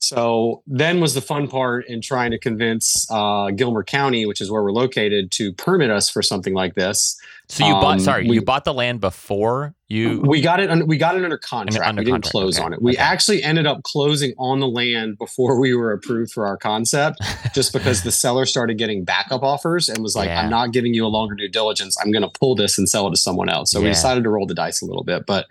so 0.06 0.62
then 0.66 1.00
was 1.00 1.14
the 1.14 1.20
fun 1.20 1.48
part 1.48 1.86
in 1.88 2.00
trying 2.00 2.30
to 2.30 2.38
convince 2.38 3.06
uh, 3.10 3.50
Gilmer 3.50 3.82
County, 3.82 4.24
which 4.24 4.40
is 4.40 4.50
where 4.50 4.62
we're 4.62 4.70
located, 4.70 5.32
to 5.32 5.52
permit 5.52 5.90
us 5.90 6.08
for 6.08 6.22
something 6.22 6.54
like 6.54 6.74
this. 6.76 7.18
So 7.48 7.64
you 7.64 7.74
bought 7.74 7.94
Um, 7.94 8.00
sorry, 8.00 8.28
we- 8.28 8.34
you 8.36 8.42
bought 8.42 8.64
the 8.64 8.74
land 8.74 9.00
before 9.00 9.74
you 9.88 10.20
we 10.26 10.40
got 10.40 10.58
it. 10.58 10.68
un- 10.68 10.84
We 10.88 10.96
got 10.96 11.16
it 11.16 11.22
under 11.22 11.38
contract. 11.38 11.86
under 11.88 12.00
we 12.00 12.06
didn't 12.06 12.24
contract, 12.24 12.32
close 12.32 12.56
okay, 12.58 12.64
on 12.66 12.72
it. 12.72 12.82
We 12.82 12.92
okay. 12.94 12.98
actually 13.00 13.42
ended 13.44 13.68
up 13.68 13.84
closing 13.84 14.34
on 14.36 14.58
the 14.58 14.66
land 14.66 15.16
before 15.16 15.60
we 15.60 15.72
were 15.72 15.92
approved 15.92 16.32
for 16.32 16.44
our 16.44 16.56
concept, 16.56 17.20
just 17.54 17.72
because 17.72 18.02
the 18.02 18.10
seller 18.10 18.46
started 18.46 18.78
getting 18.78 19.04
backup 19.04 19.44
offers 19.44 19.88
and 19.88 19.98
was 20.02 20.16
like, 20.16 20.26
Yeah. 20.26 20.42
"I'm 20.42 20.50
not 20.50 20.72
giving 20.72 20.92
you 20.92 21.06
a 21.06 21.08
longer 21.08 21.36
due 21.36 21.48
diligence. 21.48 21.96
I'm 22.02 22.10
going 22.10 22.24
to 22.24 22.30
pull 22.40 22.56
this 22.56 22.78
and 22.78 22.88
sell 22.88 23.06
it 23.06 23.10
to 23.12 23.16
someone 23.16 23.48
else." 23.48 23.70
So 23.70 23.80
we 23.80 23.86
decided 23.86 24.24
to 24.24 24.30
roll 24.30 24.46
the 24.46 24.54
dice 24.54 24.82
a 24.82 24.84
little 24.86 25.04
bit. 25.04 25.24
But 25.24 25.46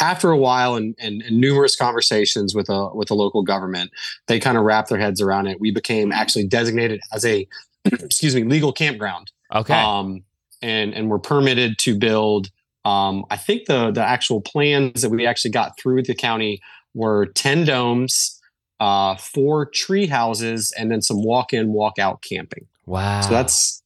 after 0.00 0.30
a 0.30 0.38
while 0.38 0.76
and, 0.76 0.94
and, 1.00 1.20
and 1.22 1.40
numerous 1.40 1.74
conversations 1.74 2.54
with 2.54 2.68
a 2.68 2.90
with 2.94 3.10
a 3.10 3.14
local 3.14 3.42
government, 3.42 3.90
they 4.28 4.38
kind 4.38 4.56
of 4.56 4.62
wrapped 4.62 4.88
their 4.88 4.98
heads 5.00 5.20
around 5.20 5.48
it. 5.48 5.60
We 5.60 5.72
became 5.72 6.12
actually 6.12 6.46
designated 6.46 7.00
as 7.12 7.24
a 7.24 7.48
excuse 7.86 8.36
me 8.36 8.44
legal 8.44 8.72
campground 8.72 9.32
Okay. 9.52 9.74
um, 9.74 10.22
and 10.62 10.94
and 10.94 11.10
we're 11.10 11.18
permitted 11.18 11.78
to 11.78 11.98
build. 11.98 12.50
Um, 12.84 13.24
I 13.30 13.36
think 13.36 13.66
the 13.66 13.90
the 13.90 14.02
actual 14.02 14.40
plans 14.40 15.02
that 15.02 15.10
we 15.10 15.26
actually 15.26 15.50
got 15.50 15.78
through 15.78 16.02
the 16.02 16.14
county 16.14 16.60
were 16.94 17.26
ten 17.26 17.64
domes, 17.64 18.40
uh, 18.78 19.16
four 19.16 19.66
tree 19.66 20.06
houses, 20.06 20.72
and 20.76 20.90
then 20.90 21.02
some 21.02 21.22
walk 21.22 21.52
in, 21.52 21.72
walk 21.72 21.98
out 21.98 22.22
camping. 22.22 22.66
wow. 22.86 23.20
So 23.20 23.30
that's 23.30 23.82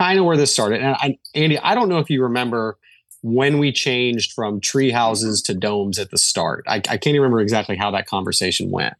kind 0.00 0.18
of 0.18 0.24
where 0.24 0.36
this 0.36 0.52
started. 0.52 0.80
And 0.80 0.94
I, 0.98 1.18
Andy, 1.34 1.58
I 1.58 1.74
don't 1.74 1.88
know 1.88 1.98
if 1.98 2.10
you 2.10 2.22
remember 2.22 2.78
when 3.22 3.58
we 3.58 3.72
changed 3.72 4.32
from 4.32 4.60
tree 4.60 4.90
houses 4.90 5.42
to 5.42 5.54
domes 5.54 5.98
at 5.98 6.10
the 6.10 6.18
start. 6.18 6.64
I, 6.68 6.76
I 6.76 6.80
can't 6.80 7.08
even 7.08 7.22
remember 7.22 7.40
exactly 7.40 7.76
how 7.76 7.90
that 7.90 8.06
conversation 8.06 8.70
went. 8.70 8.94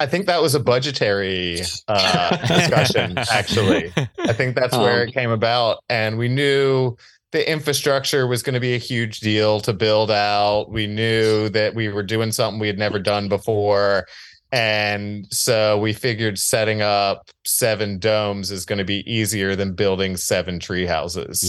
I 0.00 0.06
think 0.06 0.26
that 0.26 0.40
was 0.42 0.54
a 0.54 0.60
budgetary 0.60 1.60
uh, 1.86 2.36
discussion, 2.46 3.18
actually. 3.18 3.92
I 4.18 4.32
think 4.32 4.56
that's 4.56 4.76
where 4.76 5.02
Um, 5.02 5.08
it 5.08 5.12
came 5.12 5.30
about. 5.30 5.84
And 5.90 6.16
we 6.18 6.28
knew 6.28 6.96
the 7.32 7.48
infrastructure 7.48 8.26
was 8.26 8.42
going 8.42 8.54
to 8.54 8.60
be 8.60 8.74
a 8.74 8.78
huge 8.78 9.20
deal 9.20 9.60
to 9.60 9.72
build 9.72 10.10
out. 10.10 10.70
We 10.70 10.86
knew 10.86 11.48
that 11.50 11.74
we 11.74 11.88
were 11.90 12.02
doing 12.02 12.32
something 12.32 12.58
we 12.58 12.66
had 12.66 12.78
never 12.78 12.98
done 12.98 13.28
before. 13.28 14.06
And 14.52 15.26
so 15.30 15.78
we 15.78 15.92
figured 15.92 16.36
setting 16.38 16.82
up 16.82 17.30
seven 17.46 17.98
domes 18.00 18.50
is 18.50 18.64
going 18.64 18.78
to 18.80 18.84
be 18.84 19.08
easier 19.08 19.54
than 19.54 19.74
building 19.74 20.16
seven 20.16 20.58
tree 20.58 20.86
houses. 20.86 21.42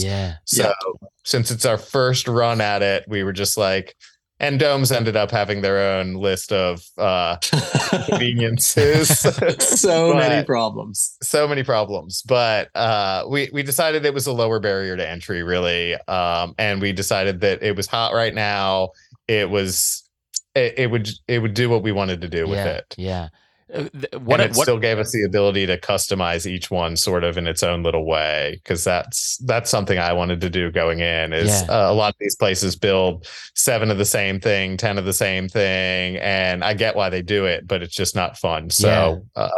yeah. 0.52 0.66
So 0.68 1.08
since 1.24 1.50
it's 1.50 1.64
our 1.64 1.78
first 1.78 2.28
run 2.28 2.60
at 2.60 2.82
it, 2.82 3.04
we 3.08 3.24
were 3.24 3.32
just 3.32 3.56
like, 3.56 3.96
and 4.42 4.58
domes 4.58 4.92
ended 4.92 5.16
up 5.16 5.30
having 5.30 5.62
their 5.62 5.78
own 5.78 6.14
list 6.14 6.52
of 6.52 6.84
uh, 6.98 7.36
conveniences. 8.08 9.20
so 9.60 10.12
many 10.12 10.44
problems. 10.44 11.16
so 11.22 11.48
many 11.48 11.62
problems 11.62 12.22
but 12.22 12.68
uh 12.74 13.24
we 13.28 13.48
we 13.52 13.62
decided 13.62 14.04
it 14.04 14.12
was 14.12 14.26
a 14.26 14.32
lower 14.32 14.58
barrier 14.60 14.96
to 14.96 15.08
entry 15.08 15.42
really 15.42 15.94
um 16.08 16.54
and 16.58 16.82
we 16.82 16.92
decided 16.92 17.40
that 17.40 17.62
it 17.62 17.76
was 17.76 17.86
hot 17.86 18.12
right 18.12 18.34
now 18.34 18.88
it 19.28 19.48
was 19.48 20.08
it, 20.54 20.74
it 20.76 20.90
would 20.90 21.08
it 21.28 21.38
would 21.38 21.54
do 21.54 21.68
what 21.68 21.82
we 21.82 21.92
wanted 21.92 22.20
to 22.20 22.28
do 22.28 22.46
with 22.46 22.58
yeah. 22.58 22.66
it 22.66 22.94
Yeah. 22.98 23.28
What 23.72 24.22
What 24.22 24.40
and 24.40 24.50
it 24.50 24.56
what 24.56 24.64
still 24.64 24.78
gave 24.78 24.98
us 24.98 25.12
the 25.12 25.22
ability 25.24 25.66
to 25.66 25.78
customize 25.78 26.46
each 26.46 26.70
one 26.70 26.96
sort 26.96 27.24
of 27.24 27.38
in 27.38 27.46
its 27.46 27.62
own 27.62 27.82
little 27.82 28.06
way 28.06 28.60
because 28.62 28.84
that's 28.84 29.38
that's 29.46 29.70
something 29.70 29.98
i 29.98 30.12
wanted 30.12 30.40
to 30.42 30.50
do 30.50 30.70
going 30.70 31.00
in 31.00 31.32
is 31.32 31.48
Yeah. 31.48 31.66
uh, 31.88 31.90
a 31.90 31.94
lot 31.94 32.10
of 32.10 32.16
these 32.20 32.36
places 32.36 32.76
build 32.76 33.26
seven 33.54 33.90
of 33.90 33.96
the 33.98 34.04
same 34.04 34.40
thing 34.40 34.76
ten 34.76 34.98
of 34.98 35.04
the 35.06 35.12
same 35.14 35.48
thing 35.48 36.18
and 36.18 36.62
i 36.62 36.74
get 36.74 36.96
why 36.96 37.08
they 37.08 37.22
do 37.22 37.46
it 37.46 37.66
but 37.66 37.82
it's 37.82 37.94
just 37.94 38.14
not 38.14 38.36
fun 38.36 38.68
so 38.68 39.24
uh, 39.36 39.48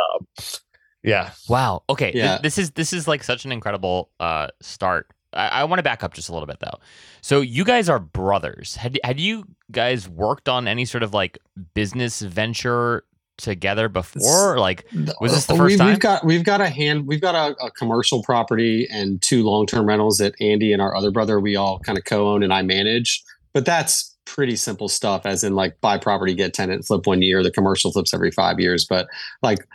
yeah 1.03 1.33
Wow. 1.49 1.83
Okay. 1.89 2.13
th- 2.13 2.25
Yeah. 2.25 2.39
this 2.39 2.57
is 2.59 2.71
this 2.73 2.93
is 2.93 3.07
like 3.09 3.23
such 3.25 3.45
an 3.45 3.53
incredible 3.53 4.11
uh 4.21 4.49
start. 4.63 5.09
I, 5.33 5.49
I 5.49 5.65
want 5.65 5.79
to 5.81 5.83
back 5.83 6.03
up 6.05 6.15
just 6.15 6.29
a 6.29 6.33
little 6.33 6.47
bit 6.47 6.61
though. 6.61 6.79
So 7.21 7.41
you 7.41 7.65
guys 7.65 7.89
are 7.89 7.99
brothers. 7.99 8.77
Had 8.77 8.99
had 9.05 9.19
you 9.21 9.45
guys 9.73 10.09
worked 10.09 10.49
on 10.49 10.67
any 10.69 10.85
sort 10.85 11.03
of 11.03 11.13
like 11.13 11.39
business 11.75 12.21
venture 12.23 13.05
together 13.39 13.89
before? 13.89 14.59
Like 14.59 14.87
Was 15.21 15.33
this 15.33 15.47
the 15.47 15.55
Uh, 15.55 15.57
first 15.57 15.73
we, 15.73 15.77
time? 15.79 15.89
We've 15.89 15.99
got 15.99 16.25
we've 16.25 16.45
got 16.45 16.61
a 16.61 16.69
hand 16.69 17.07
we've 17.07 17.21
got 17.21 17.35
a, 17.35 17.55
a 17.65 17.71
commercial 17.71 18.23
property 18.23 18.87
and 18.91 19.21
two 19.23 19.43
long 19.43 19.67
term 19.67 19.87
rentals 19.87 20.19
that 20.19 20.35
Andy 20.41 20.73
and 20.73 20.81
our 20.81 20.95
other 20.95 21.11
brother 21.11 21.41
we 21.41 21.57
all 21.57 21.79
kind 21.81 21.99
of 21.99 22.05
co 22.05 22.29
own 22.33 22.43
and 22.43 22.53
I 22.53 22.63
manage. 22.63 23.23
But 23.53 23.65
that's 23.65 24.15
pretty 24.25 24.57
simple 24.57 24.89
stuff, 24.89 25.27
as 25.27 25.45
in 25.45 25.55
like 25.55 25.81
buy 25.81 25.99
property, 25.99 26.35
get 26.35 26.55
tenant, 26.55 26.85
flip 26.87 27.07
one 27.07 27.23
year. 27.23 27.43
The 27.43 27.51
commercial 27.51 27.93
flips 27.93 28.15
every 28.15 28.31
five 28.31 28.59
years. 28.59 28.85
But 28.85 29.07
like 29.43 29.67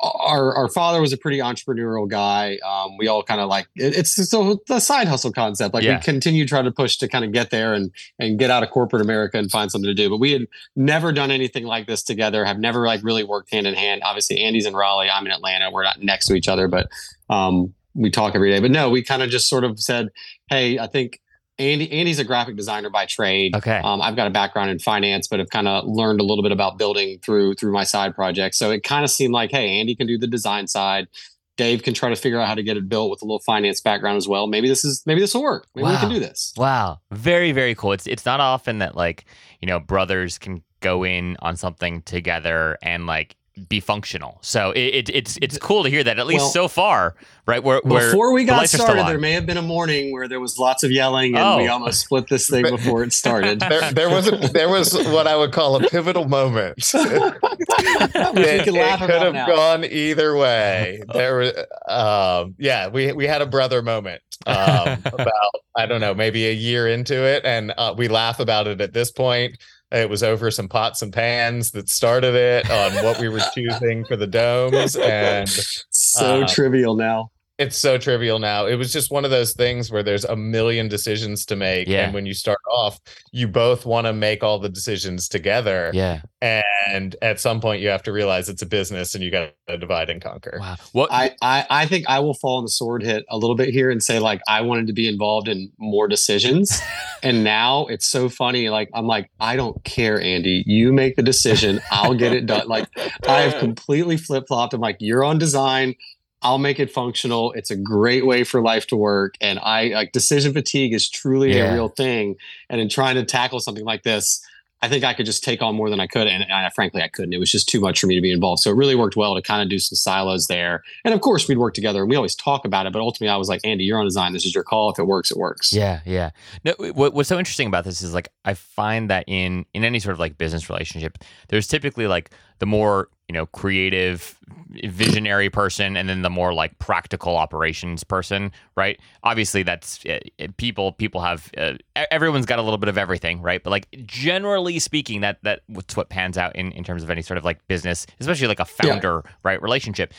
our 0.00 0.54
our 0.56 0.68
father 0.68 1.00
was 1.00 1.12
a 1.12 1.16
pretty 1.18 1.38
entrepreneurial 1.38 2.08
guy. 2.08 2.58
Um, 2.66 2.96
we 2.96 3.08
all 3.08 3.22
kind 3.22 3.40
of 3.40 3.48
like 3.48 3.66
it, 3.76 3.96
it's 3.96 4.10
still 4.12 4.60
the 4.66 4.80
side 4.80 5.06
hustle 5.06 5.32
concept. 5.32 5.74
Like 5.74 5.84
Yeah. 5.84 5.98
we 5.98 6.02
continue 6.02 6.46
trying 6.46 6.64
to 6.64 6.70
push 6.72 6.96
to 6.98 7.08
kind 7.08 7.24
of 7.24 7.32
get 7.32 7.50
there 7.50 7.74
and 7.74 7.90
and 8.18 8.38
get 8.38 8.50
out 8.50 8.62
of 8.62 8.70
corporate 8.70 9.02
America 9.02 9.36
and 9.38 9.50
find 9.50 9.70
something 9.70 9.88
to 9.88 9.94
do. 9.94 10.08
But 10.08 10.16
we 10.18 10.32
had 10.32 10.46
never 10.76 11.12
done 11.12 11.30
anything 11.30 11.64
like 11.64 11.86
this 11.86 12.02
together. 12.02 12.44
Have 12.44 12.58
never 12.58 12.86
like 12.86 13.02
really 13.02 13.24
worked 13.24 13.52
hand 13.52 13.66
in 13.66 13.74
hand. 13.74 14.02
Obviously, 14.04 14.40
Andy's 14.42 14.66
in 14.66 14.74
Raleigh. 14.74 15.10
I'm 15.10 15.26
in 15.26 15.32
Atlanta. 15.32 15.70
We're 15.70 15.84
not 15.84 16.02
next 16.02 16.26
to 16.28 16.34
each 16.34 16.48
other, 16.48 16.66
but 16.66 16.88
um, 17.28 17.74
we 17.94 18.10
talk 18.10 18.34
every 18.34 18.50
day. 18.50 18.60
But 18.60 18.70
no, 18.70 18.88
we 18.88 19.02
kind 19.02 19.22
of 19.22 19.28
just 19.30 19.48
sort 19.48 19.64
of 19.64 19.78
said, 19.80 20.08
"Hey, 20.48 20.78
I 20.78 20.86
think." 20.86 21.20
Andy, 21.60 21.92
Andy's 21.92 22.18
a 22.18 22.24
graphic 22.24 22.56
designer 22.56 22.88
by 22.88 23.04
trade. 23.04 23.54
Okay. 23.54 23.80
Um, 23.84 24.00
I've 24.00 24.16
got 24.16 24.26
a 24.26 24.30
background 24.30 24.70
in 24.70 24.78
finance, 24.78 25.28
but 25.28 25.40
have 25.40 25.50
kind 25.50 25.68
of 25.68 25.84
learned 25.86 26.20
a 26.20 26.24
little 26.24 26.42
bit 26.42 26.52
about 26.52 26.78
building 26.78 27.18
through 27.18 27.54
through 27.54 27.72
my 27.72 27.84
side 27.84 28.14
project. 28.14 28.54
So 28.54 28.70
it 28.70 28.82
kind 28.82 29.04
of 29.04 29.10
seemed 29.10 29.34
like, 29.34 29.50
hey, 29.50 29.78
Andy 29.78 29.94
can 29.94 30.06
do 30.06 30.16
the 30.16 30.26
design 30.26 30.66
side. 30.66 31.08
Dave 31.56 31.82
can 31.82 31.92
try 31.92 32.08
to 32.08 32.16
figure 32.16 32.40
out 32.40 32.48
how 32.48 32.54
to 32.54 32.62
get 32.62 32.78
it 32.78 32.88
built 32.88 33.10
with 33.10 33.20
a 33.20 33.26
little 33.26 33.40
finance 33.40 33.82
background 33.82 34.16
as 34.16 34.26
well. 34.26 34.46
Maybe 34.46 34.66
this 34.66 34.82
is 34.82 35.02
maybe 35.04 35.20
this 35.20 35.34
will 35.34 35.42
work. 35.42 35.66
Maybe 35.74 35.88
we 35.88 35.96
can 35.98 36.08
do 36.08 36.18
this. 36.18 36.54
Wow, 36.56 37.00
very 37.10 37.52
very 37.52 37.74
cool. 37.74 37.92
It's 37.92 38.06
it's 38.06 38.24
not 38.24 38.40
often 38.40 38.78
that 38.78 38.96
like 38.96 39.26
you 39.60 39.66
know 39.66 39.78
brothers 39.78 40.38
can 40.38 40.62
go 40.80 41.04
in 41.04 41.36
on 41.40 41.56
something 41.56 42.00
together 42.02 42.78
and 42.82 43.06
like 43.06 43.36
be 43.68 43.80
functional. 43.80 44.38
So 44.42 44.70
it, 44.72 44.80
it 44.80 45.08
it's 45.10 45.38
it's 45.42 45.58
cool 45.58 45.82
to 45.84 45.90
hear 45.90 46.02
that 46.04 46.18
at 46.18 46.26
least 46.26 46.40
Well, 46.42 46.50
so 46.50 46.68
far, 46.68 47.14
right? 47.46 47.62
Where 47.62 47.80
where 47.84 48.06
Before 48.10 48.32
we 48.32 48.44
got 48.44 48.58
lights 48.58 48.74
are 48.74 48.78
still 48.78 48.86
started, 48.86 49.06
there 49.06 49.18
may 49.18 49.32
have 49.32 49.46
been 49.46 49.56
a 49.56 49.62
morning 49.62 50.12
where 50.12 50.28
there 50.28 50.40
was 50.40 50.58
lots 50.58 50.82
of 50.82 50.90
yelling, 50.90 51.36
and 51.36 51.60
we 51.62 51.68
Oh. 51.68 51.72
almost 51.72 52.00
split 52.00 52.28
this 52.28 52.48
thing 52.48 52.62
before 52.68 53.02
it 53.02 53.12
started. 53.12 53.60
there, 53.68 53.92
there 53.92 54.10
was 54.10 54.28
a, 54.28 54.36
there 54.36 54.68
was 54.68 54.92
what 55.08 55.26
I 55.26 55.36
would 55.36 55.52
call 55.52 55.76
a 55.76 55.88
pivotal 55.88 56.26
moment. 56.28 56.76
Which 56.94 56.94
we 56.94 58.42
it, 58.42 58.64
can 58.64 58.74
laugh 58.74 59.00
it 59.02 59.06
could 59.06 59.10
about 59.16 59.22
have 59.22 59.34
now. 59.34 59.46
gone 59.46 59.84
either 59.84 60.36
way. 60.36 61.02
There 61.12 61.36
was, 61.36 61.52
um, 61.88 62.54
yeah, 62.58 62.88
we 62.88 63.12
we 63.12 63.26
had 63.26 63.42
a 63.42 63.46
brother 63.46 63.82
moment 63.82 64.22
um, 64.46 64.56
about 65.04 65.50
I 65.76 65.86
don't 65.86 66.00
know, 66.00 66.14
maybe 66.14 66.46
a 66.48 66.52
year 66.52 66.88
into 66.88 67.14
it, 67.24 67.44
and 67.44 67.72
uh, 67.76 67.94
we 67.96 68.08
laugh 68.08 68.40
about 68.40 68.66
it 68.66 68.80
at 68.80 68.92
this 68.92 69.10
point. 69.10 69.56
It 69.92 70.08
was 70.08 70.22
over 70.22 70.50
some 70.52 70.68
pots 70.68 71.02
and 71.02 71.12
pans 71.12 71.72
that 71.72 71.88
started 71.88 72.34
it 72.34 72.70
on 72.70 72.92
what 73.04 73.18
we 73.18 73.28
were 73.28 73.40
choosing 73.52 74.04
for 74.04 74.16
the 74.16 74.26
domes, 74.26 74.94
and 74.96 75.48
so 75.90 76.42
Uh, 76.42 76.46
trivial 76.46 76.94
now. 76.94 77.32
It's 77.60 77.76
so 77.76 77.98
trivial 77.98 78.38
now. 78.38 78.64
It 78.66 78.76
was 78.76 78.92
just 78.92 79.10
one 79.12 79.24
of 79.26 79.30
those 79.30 79.52
things 79.52 79.92
where 79.92 80.02
there's 80.02 80.24
a 80.24 80.34
million 80.34 80.88
decisions 80.88 81.44
to 81.46 81.56
make, 81.56 81.86
Yeah. 81.86 82.04
and 82.06 82.14
when 82.14 82.24
you 82.24 82.32
start 82.34 82.58
off, 82.72 82.98
you 83.32 83.46
both 83.46 83.84
want 83.84 84.06
to 84.06 84.12
make 84.14 84.42
all 84.42 84.58
the 84.58 84.68
decisions 84.70 85.28
together 85.28 85.90
yeah. 85.94 86.22
and 86.42 87.14
at 87.22 87.38
some 87.38 87.60
point 87.60 87.82
you 87.82 87.88
have 87.88 88.02
to 88.04 88.12
realize 88.12 88.48
it's 88.48 88.62
a 88.62 88.66
business 88.66 89.14
and 89.14 89.22
you 89.22 89.30
got 89.30 89.52
to 89.68 89.76
divide 89.78 90.08
and 90.10 90.20
conquer 90.22 90.56
Wow. 90.58 90.76
What? 90.92 91.12
I, 91.12 91.32
I 91.42 91.66
I 91.70 91.86
think 91.86 92.06
I 92.08 92.18
will 92.20 92.34
fall 92.34 92.56
on 92.58 92.64
the 92.64 92.70
sword 92.70 93.02
hit 93.02 93.24
a 93.28 93.36
little 93.36 93.54
bit 93.54 93.68
here 93.68 93.90
and 93.90 94.02
say 94.02 94.18
like 94.18 94.40
I 94.48 94.62
wanted 94.62 94.86
to 94.88 94.92
be 94.92 95.06
involved 95.06 95.48
in 95.48 95.70
more 95.78 96.08
decisions, 96.08 96.80
and 97.22 97.44
now 97.44 97.86
it's 97.86 98.06
so 98.06 98.28
funny. 98.28 98.68
Like 98.70 98.88
I'm 98.94 99.06
like 99.06 99.30
I 99.38 99.56
don't 99.56 99.82
care, 99.84 100.20
Andy. 100.20 100.64
You 100.66 100.92
make 100.92 101.16
the 101.16 101.22
decision. 101.22 101.80
I'll 101.90 102.14
get 102.14 102.32
it 102.32 102.46
done. 102.46 102.66
Like 102.68 102.88
I 103.28 103.42
have 103.42 103.60
completely 103.66 104.16
flip 104.16 104.44
flopped. 104.48 104.72
I'm 104.74 104.80
like 104.80 104.96
you're 105.00 105.24
on 105.24 105.38
design. 105.38 105.94
I'll 106.42 106.58
make 106.58 106.80
it 106.80 106.90
functional. 106.90 107.52
It's 107.52 107.70
a 107.70 107.76
great 107.76 108.26
way 108.26 108.44
for 108.44 108.62
life 108.62 108.86
to 108.88 108.96
work, 108.96 109.34
and 109.40 109.58
I 109.58 109.88
like 109.88 110.12
decision 110.12 110.52
fatigue 110.52 110.94
is 110.94 111.08
truly 111.08 111.54
Yeah. 111.54 111.72
a 111.72 111.74
real 111.74 111.88
thing. 111.88 112.36
And 112.68 112.80
in 112.80 112.88
trying 112.88 113.16
to 113.16 113.24
tackle 113.24 113.60
something 113.60 113.84
like 113.84 114.02
this. 114.02 114.42
I 114.82 114.88
think 114.88 115.04
I 115.04 115.12
could 115.12 115.26
just 115.26 115.44
take 115.44 115.60
on 115.60 115.74
more 115.74 115.90
than 115.90 116.00
I 116.00 116.06
could, 116.06 116.26
and, 116.26 116.42
I, 116.50 116.70
frankly, 116.70 117.02
I 117.02 117.08
couldn't. 117.08 117.34
It 117.34 117.38
was 117.38 117.50
just 117.52 117.68
too 117.68 117.80
much 117.80 118.00
for 118.00 118.06
me 118.06 118.14
to 118.14 118.22
be 118.22 118.32
involved. 118.32 118.62
So 118.62 118.70
it 118.70 118.76
really 118.76 118.94
worked 118.94 119.14
well 119.14 119.34
to 119.34 119.42
kind 119.42 119.62
of 119.62 119.68
do 119.68 119.78
some 119.78 119.94
silos 119.94 120.46
there. 120.46 120.82
And 121.04 121.12
of 121.12 121.20
course, 121.20 121.46
we'd 121.46 121.58
work 121.58 121.74
together, 121.74 122.00
and 122.00 122.08
we 122.08 122.16
always 122.16 122.34
talk 122.34 122.64
about 122.64 122.86
it. 122.86 122.92
But 122.94 123.00
ultimately, 123.02 123.28
I 123.28 123.36
was 123.36 123.50
like, 123.50 123.60
Andy, 123.62 123.84
you're 123.84 123.98
on 123.98 124.06
design. 124.06 124.32
This 124.32 124.46
is 124.46 124.54
your 124.54 124.64
call. 124.64 124.88
If 124.90 124.98
it 124.98 125.02
works, 125.06 125.30
it 125.30 125.36
works. 125.36 125.70
Yeah, 125.70 126.00
yeah. 126.06 126.30
No, 126.64 126.72
what, 126.94 127.12
what's 127.12 127.28
so 127.28 127.38
interesting 127.38 127.66
about 127.66 127.84
this 127.84 128.00
is 128.00 128.14
like 128.14 128.30
I 128.46 128.54
find 128.54 129.10
that 129.10 129.24
in 129.26 129.66
in 129.74 129.84
any 129.84 129.98
sort 130.00 130.14
of 130.14 130.18
like 130.18 130.38
business 130.38 130.70
relationship, 130.70 131.18
there's 131.48 131.66
typically 131.68 132.06
like 132.06 132.30
the 132.60 132.66
more 132.66 133.08
you 133.28 133.32
know 133.34 133.46
creative, 133.46 134.38
visionary 134.82 135.50
person, 135.50 135.96
and 135.96 136.08
then 136.08 136.22
the 136.22 136.30
more 136.30 136.54
like 136.54 136.78
practical 136.78 137.36
operations 137.36 138.02
person, 138.04 138.52
right? 138.76 138.98
Obviously, 139.24 139.62
that's 139.62 140.04
uh, 140.06 140.18
people. 140.56 140.92
People 140.92 141.20
have 141.20 141.50
uh, 141.56 141.74
everyone's 142.10 142.46
got 142.46 142.58
a 142.58 142.62
little 142.62 142.78
bit 142.78 142.88
of 142.88 142.96
everything, 142.98 143.40
right? 143.42 143.62
But 143.62 143.70
like 143.70 143.86
generally 144.06 144.78
speaking, 144.78 145.20
that 145.20 145.38
that 145.42 145.60
what's 145.66 145.96
what 145.96 146.08
pans 146.08 146.38
out 146.38 146.54
in 146.56 146.72
in 146.72 146.84
terms 146.84 147.02
of 147.02 147.10
any 147.10 147.22
sort 147.22 147.38
of 147.38 147.44
like 147.44 147.66
business, 147.68 148.06
especially 148.20 148.46
like 148.48 148.60
a 148.60 148.66
Yeah. 148.82 148.90
founder 148.92 149.24
right 149.42 149.60
relationship 149.60 150.12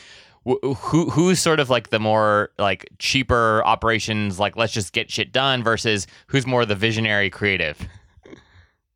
who 0.44 1.08
who's 1.12 1.40
sort 1.40 1.60
of 1.60 1.70
like 1.70 1.92
the 1.92 2.00
more 2.00 2.50
like 2.58 2.90
cheaper 2.98 3.64
operations 3.64 4.40
like 4.40 4.56
let's 4.56 4.74
just 4.74 4.92
get 4.92 5.12
shit 5.12 5.32
done 5.32 5.62
versus 5.64 6.08
who's 6.28 6.48
more 6.48 6.66
the 6.66 6.74
visionary 6.74 7.30
creative 7.30 7.78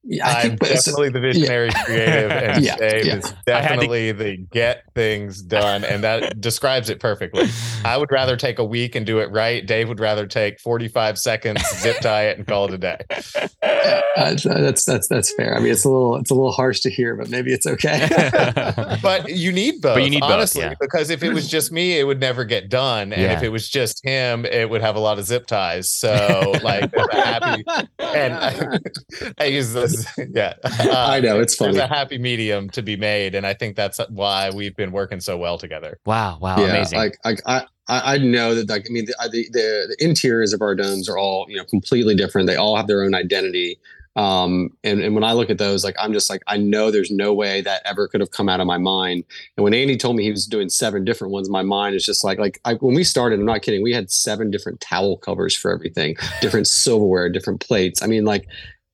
yeah, 0.07 0.27
I 0.27 0.41
am 0.43 0.55
definitely 0.57 1.09
the 1.09 1.19
visionary 1.19 1.69
yeah. 1.69 1.83
creative, 1.83 2.31
and 2.31 2.63
yeah, 2.63 2.75
Dave 2.75 3.05
yeah. 3.05 3.15
is 3.17 3.33
definitely 3.45 4.11
to... 4.11 4.17
the 4.17 4.37
get 4.37 4.83
things 4.93 5.41
done, 5.41 5.83
and 5.83 6.03
that 6.03 6.39
describes 6.41 6.89
it 6.89 6.99
perfectly. 6.99 7.49
I 7.83 7.97
would 7.97 8.11
rather 8.11 8.37
take 8.37 8.59
a 8.59 8.63
week 8.63 8.95
and 8.95 9.05
do 9.05 9.19
it 9.19 9.31
right. 9.31 9.65
Dave 9.65 9.87
would 9.89 9.99
rather 9.99 10.27
take 10.27 10.59
forty-five 10.59 11.17
seconds, 11.17 11.63
zip 11.79 11.99
tie 12.01 12.27
it, 12.27 12.37
and 12.37 12.45
call 12.45 12.65
it 12.65 12.73
a 12.73 12.77
day. 12.77 12.99
Uh, 14.15 14.33
that's 14.45 14.85
that's 14.85 15.07
that's 15.09 15.35
fair. 15.35 15.55
I 15.55 15.59
mean, 15.59 15.71
it's 15.71 15.83
a 15.83 15.89
little 15.89 16.15
it's 16.15 16.31
a 16.31 16.33
little 16.33 16.53
harsh 16.53 16.79
to 16.79 16.89
hear, 16.89 17.15
but 17.15 17.29
maybe 17.29 17.53
it's 17.53 17.67
okay. 17.67 18.07
but 19.01 19.29
you 19.29 19.51
need 19.51 19.81
both. 19.81 19.95
But 19.95 20.03
you 20.03 20.09
need 20.09 20.23
honestly, 20.23 20.61
both, 20.61 20.77
because 20.79 21.09
if 21.09 21.21
it 21.21 21.33
was 21.33 21.49
just 21.49 21.71
me, 21.71 21.99
it 21.99 22.05
would 22.05 22.19
never 22.19 22.45
get 22.45 22.69
done, 22.69 23.11
and 23.11 23.31
if 23.33 23.43
it 23.43 23.49
was 23.49 23.67
just 23.67 24.03
him, 24.05 24.45
it 24.45 24.69
would 24.69 24.81
have 24.81 24.95
a 24.95 24.99
lot 24.99 25.19
of 25.19 25.25
zip 25.25 25.45
ties. 25.47 25.91
So, 25.91 26.55
like, 26.63 26.89
happy, 27.11 27.65
and 27.99 28.33
I, 28.33 28.79
I 29.37 29.45
use 29.45 29.73
this 29.73 29.94
yeah, 30.31 30.53
uh, 30.63 30.89
I 30.91 31.19
know 31.19 31.39
it's 31.39 31.55
funny. 31.55 31.73
There's 31.73 31.83
a 31.83 31.93
happy 31.93 32.17
medium 32.17 32.69
to 32.71 32.81
be 32.81 32.95
made, 32.95 33.35
and 33.35 33.45
I 33.45 33.53
think 33.53 33.75
that's 33.75 33.99
why 34.09 34.49
we've 34.49 34.75
been 34.75 34.91
working 34.91 35.19
so 35.19 35.37
well 35.37 35.57
together. 35.57 35.99
Wow! 36.05 36.37
Wow! 36.39 36.57
Yeah, 36.57 36.67
amazing. 36.67 36.99
Like, 36.99 37.17
like 37.23 37.41
I, 37.45 37.63
I 37.87 38.17
know 38.17 38.55
that 38.55 38.69
like 38.69 38.85
I 38.89 38.91
mean 38.91 39.05
the, 39.05 39.15
the, 39.31 39.49
the 39.51 39.95
the 39.97 40.05
interiors 40.05 40.53
of 40.53 40.61
our 40.61 40.75
domes 40.75 41.07
are 41.09 41.17
all 41.17 41.45
you 41.49 41.57
know 41.57 41.65
completely 41.65 42.15
different. 42.15 42.47
They 42.47 42.55
all 42.55 42.75
have 42.75 42.87
their 42.87 43.03
own 43.03 43.15
identity. 43.15 43.79
Um, 44.17 44.69
and, 44.85 45.01
and 45.01 45.13
when 45.13 45.25
I 45.25 45.33
look 45.33 45.49
at 45.49 45.57
those, 45.57 45.83
like 45.83 45.95
I'm 45.99 46.13
just 46.13 46.29
like 46.29 46.41
I 46.47 46.57
know 46.57 46.89
there's 46.89 47.11
no 47.11 47.33
way 47.33 47.61
that 47.61 47.81
ever 47.85 48.07
could 48.07 48.21
have 48.21 48.31
come 48.31 48.47
out 48.47 48.61
of 48.61 48.67
my 48.67 48.77
mind. 48.77 49.25
And 49.57 49.63
when 49.63 49.73
Andy 49.73 49.97
told 49.97 50.15
me 50.15 50.23
he 50.23 50.31
was 50.31 50.45
doing 50.45 50.69
seven 50.69 51.03
different 51.03 51.33
ones, 51.33 51.49
my 51.49 51.63
mind 51.63 51.95
is 51.95 52.05
just 52.05 52.23
like 52.23 52.39
like 52.39 52.59
I, 52.65 52.75
when 52.75 52.95
we 52.95 53.03
started. 53.03 53.39
I'm 53.39 53.45
not 53.45 53.61
kidding. 53.61 53.83
We 53.83 53.93
had 53.93 54.09
seven 54.09 54.51
different 54.51 54.79
towel 54.79 55.17
covers 55.17 55.55
for 55.55 55.71
everything, 55.71 56.15
different 56.41 56.67
silverware, 56.67 57.29
different 57.29 57.59
plates. 57.59 58.01
I 58.01 58.07
mean, 58.07 58.23
like 58.23 58.47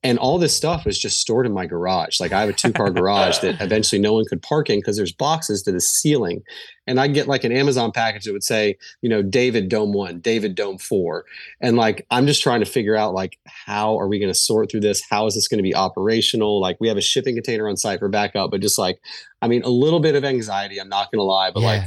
and 0.03 0.17
all 0.17 0.39
this 0.39 0.55
stuff 0.55 0.85
was 0.85 0.97
just 0.97 1.19
stored 1.19 1.45
in 1.45 1.53
my 1.53 1.65
garage. 1.65 2.19
Like 2.19 2.31
i 2.31 2.39
have 2.39 2.49
a 2.49 2.53
two 2.53 2.73
car 2.73 2.89
garage 2.91 3.39
that 3.39 3.61
eventually 3.61 4.01
no 4.01 4.13
one 4.13 4.25
could 4.25 4.41
park 4.41 4.69
in 4.69 4.79
because 4.79 4.97
there's 4.97 5.11
boxes 5.11 5.63
to 5.63 5.71
the 5.71 5.81
ceiling. 5.81 6.43
And 6.87 6.99
i 6.99 7.07
get 7.07 7.27
like 7.27 7.43
an 7.43 7.51
amazon 7.51 7.91
package 7.91 8.25
that 8.25 8.33
would 8.33 8.43
say 8.43 8.77
you 9.01 9.09
know 9.09 9.21
david 9.21 9.69
dome 9.69 9.93
one 9.93 10.19
david 10.19 10.55
dome 10.55 10.77
four. 10.77 11.25
And 11.61 11.77
like 11.77 12.05
i'm 12.09 12.25
just 12.27 12.41
trying 12.41 12.61
to 12.61 12.65
figure 12.65 12.95
out 12.95 13.13
like 13.13 13.37
how 13.45 13.97
are 13.99 14.07
we 14.07 14.19
going 14.19 14.31
to 14.31 14.37
sort 14.37 14.71
through 14.71 14.81
this? 14.81 15.01
How 15.09 15.25
is 15.27 15.35
this 15.35 15.47
going 15.47 15.59
to 15.59 15.63
be 15.63 15.75
operational? 15.75 16.59
Like 16.59 16.77
we 16.79 16.87
have 16.87 16.97
a 16.97 17.01
shipping 17.01 17.35
container 17.35 17.67
on 17.67 17.77
site 17.77 17.99
for 17.99 18.09
backup 18.09 18.51
but 18.51 18.61
just 18.61 18.77
like 18.77 18.99
i 19.41 19.47
mean 19.47 19.63
a 19.63 19.69
little 19.69 19.99
bit 19.99 20.15
of 20.15 20.23
anxiety 20.23 20.79
i'm 20.79 20.89
not 20.89 21.11
going 21.11 21.19
to 21.19 21.23
lie 21.23 21.51
but 21.51 21.61
yeah. 21.61 21.67
like 21.67 21.83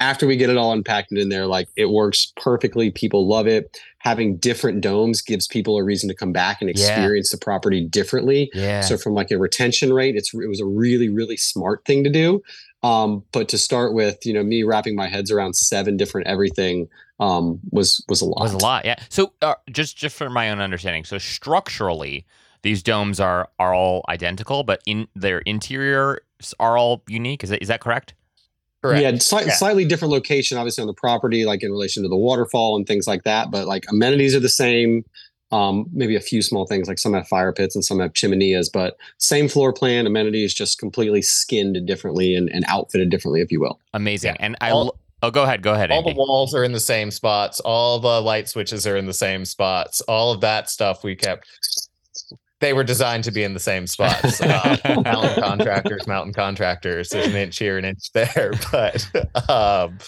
after 0.00 0.26
we 0.26 0.36
get 0.36 0.50
it 0.50 0.56
all 0.56 0.72
unpacked 0.72 1.12
in 1.12 1.28
there, 1.28 1.46
like 1.46 1.68
it 1.76 1.90
works 1.90 2.32
perfectly. 2.36 2.90
People 2.90 3.28
love 3.28 3.46
it. 3.46 3.78
Having 3.98 4.38
different 4.38 4.80
domes 4.80 5.22
gives 5.22 5.46
people 5.46 5.78
a 5.78 5.84
reason 5.84 6.08
to 6.08 6.14
come 6.14 6.32
back 6.32 6.60
and 6.60 6.68
experience 6.68 7.30
yeah. 7.30 7.36
the 7.36 7.44
property 7.44 7.84
differently. 7.86 8.50
Yeah. 8.54 8.80
So 8.80 8.96
from 8.96 9.14
like 9.14 9.30
a 9.30 9.38
retention 9.38 9.92
rate, 9.92 10.16
it's 10.16 10.34
it 10.34 10.48
was 10.48 10.60
a 10.60 10.66
really 10.66 11.08
really 11.08 11.36
smart 11.36 11.84
thing 11.84 12.04
to 12.04 12.10
do. 12.10 12.42
Um, 12.82 13.24
but 13.32 13.48
to 13.48 13.56
start 13.56 13.94
with, 13.94 14.26
you 14.26 14.34
know, 14.34 14.42
me 14.42 14.62
wrapping 14.62 14.94
my 14.94 15.08
heads 15.08 15.30
around 15.30 15.54
seven 15.54 15.96
different 15.96 16.26
everything 16.26 16.88
um, 17.18 17.60
was 17.70 18.04
was 18.08 18.20
a 18.20 18.26
lot. 18.26 18.42
Was 18.42 18.52
a 18.52 18.58
lot, 18.58 18.84
yeah. 18.84 18.96
So 19.08 19.32
uh, 19.40 19.54
just 19.70 19.96
just 19.96 20.16
for 20.16 20.28
my 20.28 20.50
own 20.50 20.60
understanding, 20.60 21.04
so 21.04 21.18
structurally, 21.18 22.26
these 22.62 22.82
domes 22.82 23.20
are 23.20 23.48
are 23.58 23.74
all 23.74 24.04
identical, 24.08 24.64
but 24.64 24.82
in 24.86 25.08
their 25.14 25.38
interiors 25.40 26.20
are 26.58 26.76
all 26.76 27.02
unique. 27.08 27.44
Is 27.44 27.50
that 27.50 27.62
is 27.62 27.68
that 27.68 27.80
correct? 27.80 28.14
Correct. 28.84 29.02
Yeah, 29.02 29.12
sli- 29.12 29.46
yeah, 29.46 29.54
slightly 29.54 29.86
different 29.86 30.12
location, 30.12 30.58
obviously 30.58 30.82
on 30.82 30.88
the 30.88 30.92
property, 30.92 31.46
like 31.46 31.62
in 31.62 31.70
relation 31.70 32.02
to 32.02 32.08
the 32.08 32.16
waterfall 32.18 32.76
and 32.76 32.86
things 32.86 33.06
like 33.06 33.22
that. 33.24 33.50
But 33.50 33.66
like 33.66 33.86
amenities 33.88 34.34
are 34.34 34.40
the 34.40 34.48
same. 34.50 35.06
Um, 35.52 35.86
maybe 35.92 36.16
a 36.16 36.20
few 36.20 36.42
small 36.42 36.66
things 36.66 36.86
like 36.86 36.98
some 36.98 37.14
have 37.14 37.26
fire 37.26 37.50
pits 37.52 37.74
and 37.74 37.82
some 37.82 37.98
have 38.00 38.12
chimeneas, 38.12 38.68
but 38.68 38.98
same 39.16 39.48
floor 39.48 39.72
plan. 39.72 40.06
Amenities 40.06 40.52
just 40.52 40.78
completely 40.78 41.22
skinned 41.22 41.86
differently 41.86 42.34
and, 42.34 42.50
and 42.50 42.66
outfitted 42.68 43.08
differently, 43.08 43.40
if 43.40 43.50
you 43.50 43.58
will. 43.58 43.80
Amazing. 43.94 44.32
Yeah. 44.38 44.46
And 44.46 44.56
I. 44.60 44.70
All, 44.70 44.98
Oh, 45.22 45.30
go 45.30 45.44
ahead. 45.44 45.62
Go 45.62 45.72
ahead. 45.72 45.90
All 45.90 46.00
Andy. 46.00 46.12
the 46.12 46.18
walls 46.18 46.54
are 46.54 46.62
in 46.64 46.72
the 46.72 46.80
same 46.80 47.10
spots. 47.10 47.58
All 47.60 47.98
the 47.98 48.20
light 48.20 48.46
switches 48.46 48.86
are 48.86 48.98
in 48.98 49.06
the 49.06 49.14
same 49.14 49.46
spots. 49.46 50.02
All 50.02 50.32
of 50.32 50.42
that 50.42 50.68
stuff 50.68 51.02
we 51.02 51.16
kept 51.16 51.46
they 52.60 52.72
were 52.72 52.84
designed 52.84 53.24
to 53.24 53.30
be 53.30 53.42
in 53.42 53.54
the 53.54 53.60
same 53.60 53.86
spots. 53.86 54.40
Uh, 54.40 54.76
mountain 55.04 55.42
contractors, 55.42 56.06
mountain 56.06 56.32
contractors. 56.32 57.10
There's 57.10 57.26
an 57.26 57.36
inch 57.36 57.58
here, 57.58 57.78
an 57.78 57.84
inch 57.84 58.12
there, 58.12 58.52
but 58.72 59.50
um, 59.50 59.98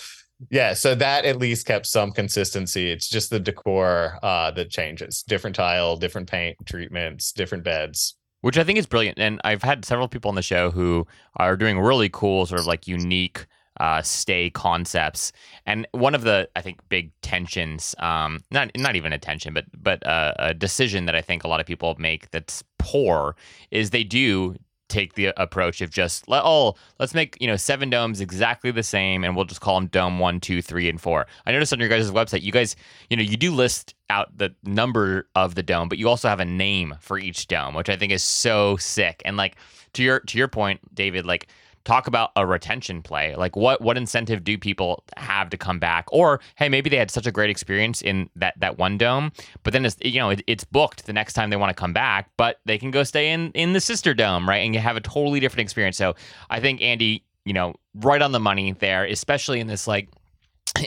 yeah. 0.50 0.74
So 0.74 0.94
that 0.94 1.24
at 1.24 1.38
least 1.38 1.66
kept 1.66 1.86
some 1.86 2.12
consistency. 2.12 2.90
It's 2.90 3.08
just 3.08 3.30
the 3.30 3.40
decor 3.40 4.18
uh, 4.22 4.50
that 4.52 4.70
changes: 4.70 5.22
different 5.26 5.56
tile, 5.56 5.96
different 5.96 6.30
paint 6.30 6.56
treatments, 6.66 7.32
different 7.32 7.64
beds. 7.64 8.16
Which 8.42 8.58
I 8.58 8.64
think 8.64 8.78
is 8.78 8.86
brilliant. 8.86 9.18
And 9.18 9.40
I've 9.44 9.62
had 9.62 9.84
several 9.84 10.06
people 10.06 10.28
on 10.28 10.36
the 10.36 10.42
show 10.42 10.70
who 10.70 11.06
are 11.36 11.56
doing 11.56 11.80
really 11.80 12.08
cool, 12.08 12.46
sort 12.46 12.60
of 12.60 12.66
like 12.66 12.86
unique 12.86 13.46
uh, 13.80 14.02
stay 14.02 14.50
concepts. 14.50 15.32
And 15.66 15.86
one 15.92 16.14
of 16.14 16.22
the 16.22 16.48
I 16.56 16.60
think 16.60 16.80
big 16.88 17.10
tensions, 17.22 17.94
um, 17.98 18.42
not 18.50 18.70
not 18.76 18.96
even 18.96 19.12
a 19.12 19.18
tension, 19.18 19.54
but 19.54 19.64
but 19.76 20.04
uh, 20.06 20.34
a 20.38 20.54
decision 20.54 21.06
that 21.06 21.14
I 21.14 21.22
think 21.22 21.44
a 21.44 21.48
lot 21.48 21.60
of 21.60 21.66
people 21.66 21.94
make 21.98 22.30
that's 22.30 22.62
poor 22.78 23.36
is 23.70 23.90
they 23.90 24.04
do 24.04 24.56
take 24.88 25.14
the 25.14 25.32
approach 25.40 25.80
of 25.80 25.90
just 25.90 26.28
let 26.28 26.42
oh 26.44 26.74
let's 27.00 27.14
make 27.14 27.36
you 27.40 27.46
know 27.46 27.56
seven 27.56 27.90
domes 27.90 28.20
exactly 28.20 28.70
the 28.70 28.82
same 28.82 29.24
and 29.24 29.34
we'll 29.34 29.44
just 29.44 29.60
call 29.60 29.74
them 29.74 29.88
dome 29.88 30.18
one 30.18 30.38
two 30.38 30.62
three 30.62 30.88
and 30.88 31.00
four 31.00 31.26
i 31.44 31.52
noticed 31.52 31.72
on 31.72 31.80
your 31.80 31.88
guys' 31.88 32.10
website 32.10 32.42
you 32.42 32.52
guys 32.52 32.76
you 33.10 33.16
know 33.16 33.22
you 33.22 33.36
do 33.36 33.50
list 33.50 33.94
out 34.10 34.36
the 34.38 34.54
number 34.64 35.26
of 35.34 35.56
the 35.56 35.62
dome 35.62 35.88
but 35.88 35.98
you 35.98 36.08
also 36.08 36.28
have 36.28 36.40
a 36.40 36.44
name 36.44 36.94
for 37.00 37.18
each 37.18 37.48
dome 37.48 37.74
which 37.74 37.88
i 37.88 37.96
think 37.96 38.12
is 38.12 38.22
so 38.22 38.76
sick 38.76 39.22
and 39.24 39.36
like 39.36 39.56
to 39.92 40.04
your 40.04 40.20
to 40.20 40.38
your 40.38 40.48
point 40.48 40.80
david 40.94 41.26
like 41.26 41.48
talk 41.86 42.06
about 42.06 42.32
a 42.36 42.44
retention 42.44 43.00
play. 43.00 43.34
Like 43.36 43.56
what 43.56 43.80
what 43.80 43.96
incentive 43.96 44.44
do 44.44 44.58
people 44.58 45.04
have 45.16 45.48
to 45.50 45.56
come 45.56 45.78
back? 45.78 46.06
Or 46.12 46.40
hey, 46.56 46.68
maybe 46.68 46.90
they 46.90 46.96
had 46.96 47.10
such 47.10 47.26
a 47.26 47.32
great 47.32 47.48
experience 47.48 48.02
in 48.02 48.28
that 48.36 48.54
that 48.60 48.76
one 48.76 48.98
dome, 48.98 49.32
but 49.62 49.72
then 49.72 49.86
it's 49.86 49.96
you 50.02 50.18
know 50.18 50.30
it, 50.30 50.42
it's 50.46 50.64
booked 50.64 51.06
the 51.06 51.12
next 51.12 51.32
time 51.32 51.48
they 51.48 51.56
want 51.56 51.70
to 51.70 51.80
come 51.80 51.92
back, 51.92 52.30
but 52.36 52.60
they 52.66 52.76
can 52.76 52.90
go 52.90 53.04
stay 53.04 53.30
in 53.30 53.52
in 53.52 53.72
the 53.72 53.80
sister 53.80 54.12
dome, 54.12 54.46
right? 54.48 54.58
And 54.58 54.74
you 54.74 54.80
have 54.80 54.96
a 54.96 55.00
totally 55.00 55.40
different 55.40 55.62
experience. 55.62 55.96
So 55.96 56.14
I 56.50 56.60
think 56.60 56.82
Andy, 56.82 57.24
you 57.44 57.52
know, 57.52 57.74
right 57.94 58.20
on 58.20 58.32
the 58.32 58.40
money 58.40 58.72
there, 58.72 59.04
especially 59.04 59.60
in 59.60 59.68
this 59.68 59.86
like 59.86 60.08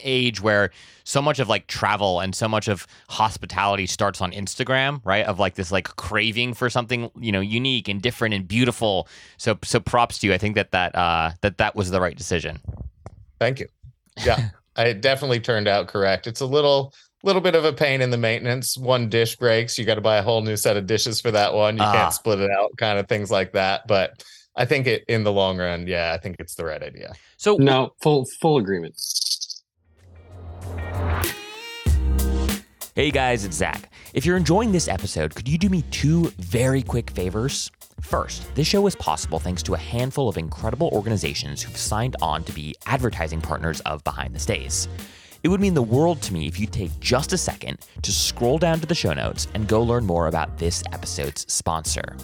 age 0.04 0.42
where 0.42 0.72
so 1.04 1.22
much 1.22 1.40
of 1.40 1.50
like 1.50 1.68
travel 1.68 2.20
and 2.20 2.36
so 2.36 2.48
much 2.48 2.68
of 2.68 2.86
hospitality 3.10 3.88
starts 3.88 4.22
on 4.22 4.32
Instagram, 4.32 5.02
right? 5.04 5.26
Of 5.26 5.40
like 5.40 5.56
this 5.56 5.72
like 5.72 5.88
craving 5.96 6.54
for 6.54 6.70
something, 6.70 7.10
you 7.20 7.32
know, 7.32 7.40
unique 7.40 7.88
and 7.88 8.02
different 8.02 8.34
and 8.34 8.48
beautiful. 8.48 9.08
So 9.38 9.58
so 9.64 9.80
props 9.80 10.20
to 10.20 10.28
you. 10.28 10.34
I 10.34 10.38
think 10.38 10.56
that 10.56 10.72
that 10.72 10.96
uh 10.96 11.32
that 11.42 11.58
that 11.58 11.76
was 11.76 11.92
the 11.92 12.00
right 12.00 12.16
decision. 12.16 12.60
Thank 13.40 13.60
you. 13.60 13.68
Yeah. 14.24 14.50
it 14.78 15.02
definitely 15.02 15.40
turned 15.40 15.68
out 15.68 15.88
correct. 15.88 16.28
It's 16.28 16.42
a 16.42 16.46
little 16.46 16.94
little 17.24 17.42
bit 17.42 17.56
of 17.56 17.66
a 17.66 17.74
pain 17.74 18.02
in 18.02 18.12
the 18.12 18.18
maintenance. 18.18 18.78
One 18.78 19.10
dish 19.10 19.36
breaks, 19.36 19.78
you 19.78 19.86
got 19.86 19.96
to 19.96 20.02
buy 20.02 20.18
a 20.18 20.22
whole 20.22 20.42
new 20.42 20.56
set 20.56 20.78
of 20.78 20.86
dishes 20.86 21.20
for 21.20 21.32
that 21.32 21.54
one. 21.54 21.78
You 21.78 21.84
uh, 21.84 21.92
can't 21.92 22.14
split 22.14 22.40
it 22.40 22.52
out, 22.52 22.72
kind 22.78 22.98
of 23.00 23.08
things 23.08 23.30
like 23.30 23.54
that, 23.54 23.88
but 23.88 24.24
I 24.56 24.66
think 24.66 24.88
it 24.88 25.06
in 25.08 25.24
the 25.24 25.32
long 25.32 25.58
run, 25.58 25.88
yeah, 25.88 26.14
I 26.14 26.22
think 26.22 26.38
it's 26.40 26.56
the 26.56 26.66
right 26.66 26.82
idea. 26.82 27.14
So 27.38 27.56
no, 27.56 27.94
full 28.02 28.26
full 28.42 28.58
agreement. 28.58 28.96
Hey 32.96 33.12
guys, 33.12 33.46
it's 33.46 33.56
Zach. 33.56 33.90
If 34.14 34.26
you're 34.26 34.36
enjoying 34.36 34.72
this 34.74 34.88
episode, 34.90 35.34
could 35.34 35.48
you 35.48 35.58
do 35.58 35.70
me 35.70 35.84
two 35.84 36.34
very 36.38 36.82
quick 36.82 37.12
favors? 37.12 37.72
First, 38.02 38.54
this 38.56 38.68
show 38.68 38.86
is 38.88 38.96
possible 38.96 39.40
thanks 39.40 39.64
to 39.64 39.74
a 39.76 39.78
handful 39.78 40.28
of 40.28 40.38
incredible 40.38 40.90
organizations 40.92 41.62
who've 41.62 41.78
signed 41.78 42.18
on 42.22 42.44
to 42.44 42.52
be 42.52 42.76
advertising 42.88 43.40
partners 43.40 43.80
of 43.82 44.04
Behind 44.04 44.36
the 44.36 44.40
Stays. 44.40 44.90
It 45.44 45.48
would 45.48 45.62
mean 45.62 45.74
the 45.74 45.82
world 45.82 46.22
to 46.24 46.34
me 46.34 46.48
if 46.48 46.60
you'd 46.60 46.74
take 46.74 47.00
just 47.00 47.32
a 47.32 47.38
second 47.38 47.78
to 48.02 48.12
scroll 48.12 48.58
down 48.58 48.82
to 48.82 48.86
the 48.86 48.96
show 48.96 49.14
notes 49.14 49.48
and 49.54 49.68
go 49.68 49.82
learn 49.82 50.06
more 50.06 50.28
about 50.28 50.58
this 50.58 50.84
episode's 50.92 51.46
sponsor. 51.52 52.18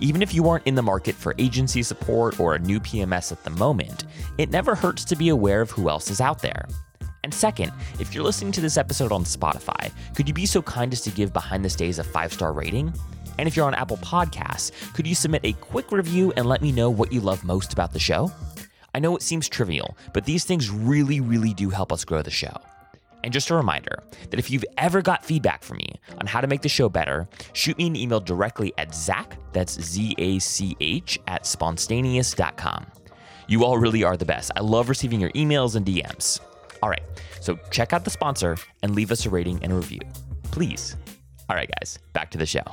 Even 0.00 0.22
if 0.22 0.32
you 0.32 0.48
aren't 0.48 0.66
in 0.66 0.74
the 0.74 0.82
market 0.82 1.14
for 1.14 1.34
agency 1.38 1.82
support 1.82 2.40
or 2.40 2.54
a 2.54 2.58
new 2.58 2.80
PMS 2.80 3.32
at 3.32 3.44
the 3.44 3.50
moment, 3.50 4.04
it 4.38 4.50
never 4.50 4.74
hurts 4.74 5.04
to 5.04 5.16
be 5.16 5.28
aware 5.28 5.60
of 5.60 5.70
who 5.70 5.90
else 5.90 6.10
is 6.10 6.20
out 6.20 6.40
there. 6.40 6.66
And 7.24 7.32
second, 7.32 7.72
if 8.00 8.14
you're 8.14 8.24
listening 8.24 8.52
to 8.52 8.60
this 8.60 8.76
episode 8.76 9.12
on 9.12 9.24
Spotify, 9.24 9.92
could 10.14 10.28
you 10.28 10.34
be 10.34 10.46
so 10.46 10.60
kind 10.62 10.92
as 10.92 11.02
to 11.02 11.10
give 11.10 11.32
Behind 11.32 11.64
the 11.64 11.70
Stays 11.70 11.98
a 11.98 12.04
five 12.04 12.32
star 12.32 12.52
rating? 12.52 12.92
And 13.38 13.48
if 13.48 13.56
you're 13.56 13.66
on 13.66 13.74
Apple 13.74 13.96
Podcasts, 13.98 14.72
could 14.92 15.06
you 15.06 15.14
submit 15.14 15.42
a 15.44 15.52
quick 15.54 15.90
review 15.92 16.32
and 16.36 16.46
let 16.46 16.62
me 16.62 16.72
know 16.72 16.90
what 16.90 17.12
you 17.12 17.20
love 17.20 17.44
most 17.44 17.72
about 17.72 17.92
the 17.92 17.98
show? 17.98 18.30
I 18.94 18.98
know 18.98 19.16
it 19.16 19.22
seems 19.22 19.48
trivial, 19.48 19.96
but 20.12 20.24
these 20.24 20.44
things 20.44 20.70
really, 20.70 21.20
really 21.20 21.54
do 21.54 21.70
help 21.70 21.92
us 21.92 22.04
grow 22.04 22.22
the 22.22 22.30
show. 22.30 22.54
And 23.24 23.32
just 23.32 23.50
a 23.50 23.54
reminder 23.54 24.02
that 24.30 24.38
if 24.38 24.50
you've 24.50 24.64
ever 24.76 25.00
got 25.00 25.24
feedback 25.24 25.62
from 25.62 25.78
me 25.78 25.94
on 26.18 26.26
how 26.26 26.40
to 26.40 26.46
make 26.46 26.62
the 26.62 26.68
show 26.68 26.88
better, 26.88 27.28
shoot 27.52 27.78
me 27.78 27.86
an 27.86 27.96
email 27.96 28.20
directly 28.20 28.72
at 28.78 28.94
Zach, 28.94 29.36
that's 29.52 29.80
Z 29.80 30.14
A 30.18 30.38
C 30.40 30.76
H, 30.80 31.18
at 31.28 31.46
spontaneous.com. 31.46 32.86
You 33.46 33.64
all 33.64 33.78
really 33.78 34.02
are 34.02 34.16
the 34.16 34.24
best. 34.24 34.50
I 34.56 34.60
love 34.60 34.88
receiving 34.88 35.20
your 35.20 35.30
emails 35.30 35.76
and 35.76 35.86
DMs. 35.86 36.40
All 36.82 36.90
right, 36.90 37.02
so 37.40 37.58
check 37.70 37.92
out 37.92 38.04
the 38.04 38.10
sponsor 38.10 38.56
and 38.82 38.94
leave 38.94 39.12
us 39.12 39.24
a 39.24 39.30
rating 39.30 39.62
and 39.62 39.72
a 39.72 39.76
review. 39.76 40.00
Please. 40.50 40.96
All 41.48 41.56
right, 41.56 41.70
guys, 41.80 41.98
back 42.12 42.30
to 42.32 42.38
the 42.38 42.46
show. 42.46 42.64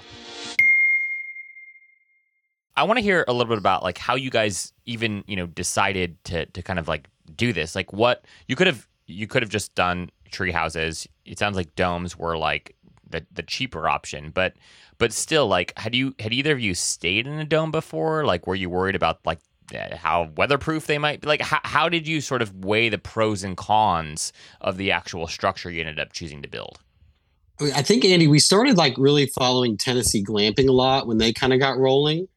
I 2.76 2.84
want 2.84 2.98
to 2.98 3.04
hear 3.04 3.26
a 3.28 3.34
little 3.34 3.50
bit 3.50 3.58
about 3.58 3.84
like 3.84 3.98
how 3.98 4.16
you 4.16 4.30
guys 4.30 4.74
even, 4.86 5.24
you 5.28 5.36
know, 5.36 5.48
decided 5.48 6.24
to 6.26 6.46
to 6.48 6.62
kind 6.62 6.80
of 6.80 6.88
like 6.88 7.10
do 7.36 7.52
this. 7.54 7.76
Like 7.76 7.92
what 7.92 8.24
you 8.48 8.56
could 8.56 8.68
have 8.68 8.88
you 9.06 9.28
could 9.28 9.44
have 9.44 9.50
just 9.50 9.76
done 9.76 10.10
tree 10.32 10.52
houses. 10.52 11.08
It 11.26 11.38
sounds 11.38 11.56
like 11.58 11.76
domes 11.76 12.18
were 12.18 12.38
like 12.38 12.76
the 13.10 13.26
the 13.34 13.44
cheaper 13.44 13.90
option, 13.90 14.32
but 14.32 14.54
but 14.98 15.12
still 15.12 15.46
like 15.48 15.78
had 15.78 15.94
you 15.94 16.16
had 16.20 16.32
either 16.32 16.54
of 16.54 16.60
you 16.60 16.74
stayed 16.74 17.28
in 17.28 17.34
a 17.34 17.46
dome 17.46 17.72
before? 17.72 18.26
Like 18.26 18.48
were 18.48 18.56
you 18.56 18.70
worried 18.70 18.96
about 18.96 19.20
like 19.26 19.40
how 19.72 20.30
weatherproof 20.36 20.88
they 20.88 20.98
might 20.98 21.22
be? 21.22 21.28
Like 21.28 21.42
how 21.42 21.60
how 21.64 21.90
did 21.90 22.08
you 22.08 22.22
sort 22.22 22.42
of 22.42 22.66
weigh 22.66 22.90
the 22.90 22.98
pros 22.98 23.44
and 23.44 23.56
cons 23.56 24.34
of 24.62 24.78
the 24.78 24.92
actual 24.92 25.28
structure 25.28 25.70
you 25.70 25.82
ended 25.82 26.00
up 26.00 26.14
choosing 26.14 26.42
to 26.42 26.50
build? 26.50 26.80
I 27.62 27.82
think 27.82 28.06
Andy, 28.06 28.28
we 28.28 28.40
started 28.40 28.78
like 28.78 28.96
really 28.98 29.26
following 29.28 29.78
Tennessee 29.78 30.24
glamping 30.24 30.70
a 30.70 30.74
lot 30.74 31.08
when 31.08 31.18
they 31.18 31.34
kind 31.34 31.52
of 31.52 31.60
got 31.60 31.78
rolling. 31.78 32.28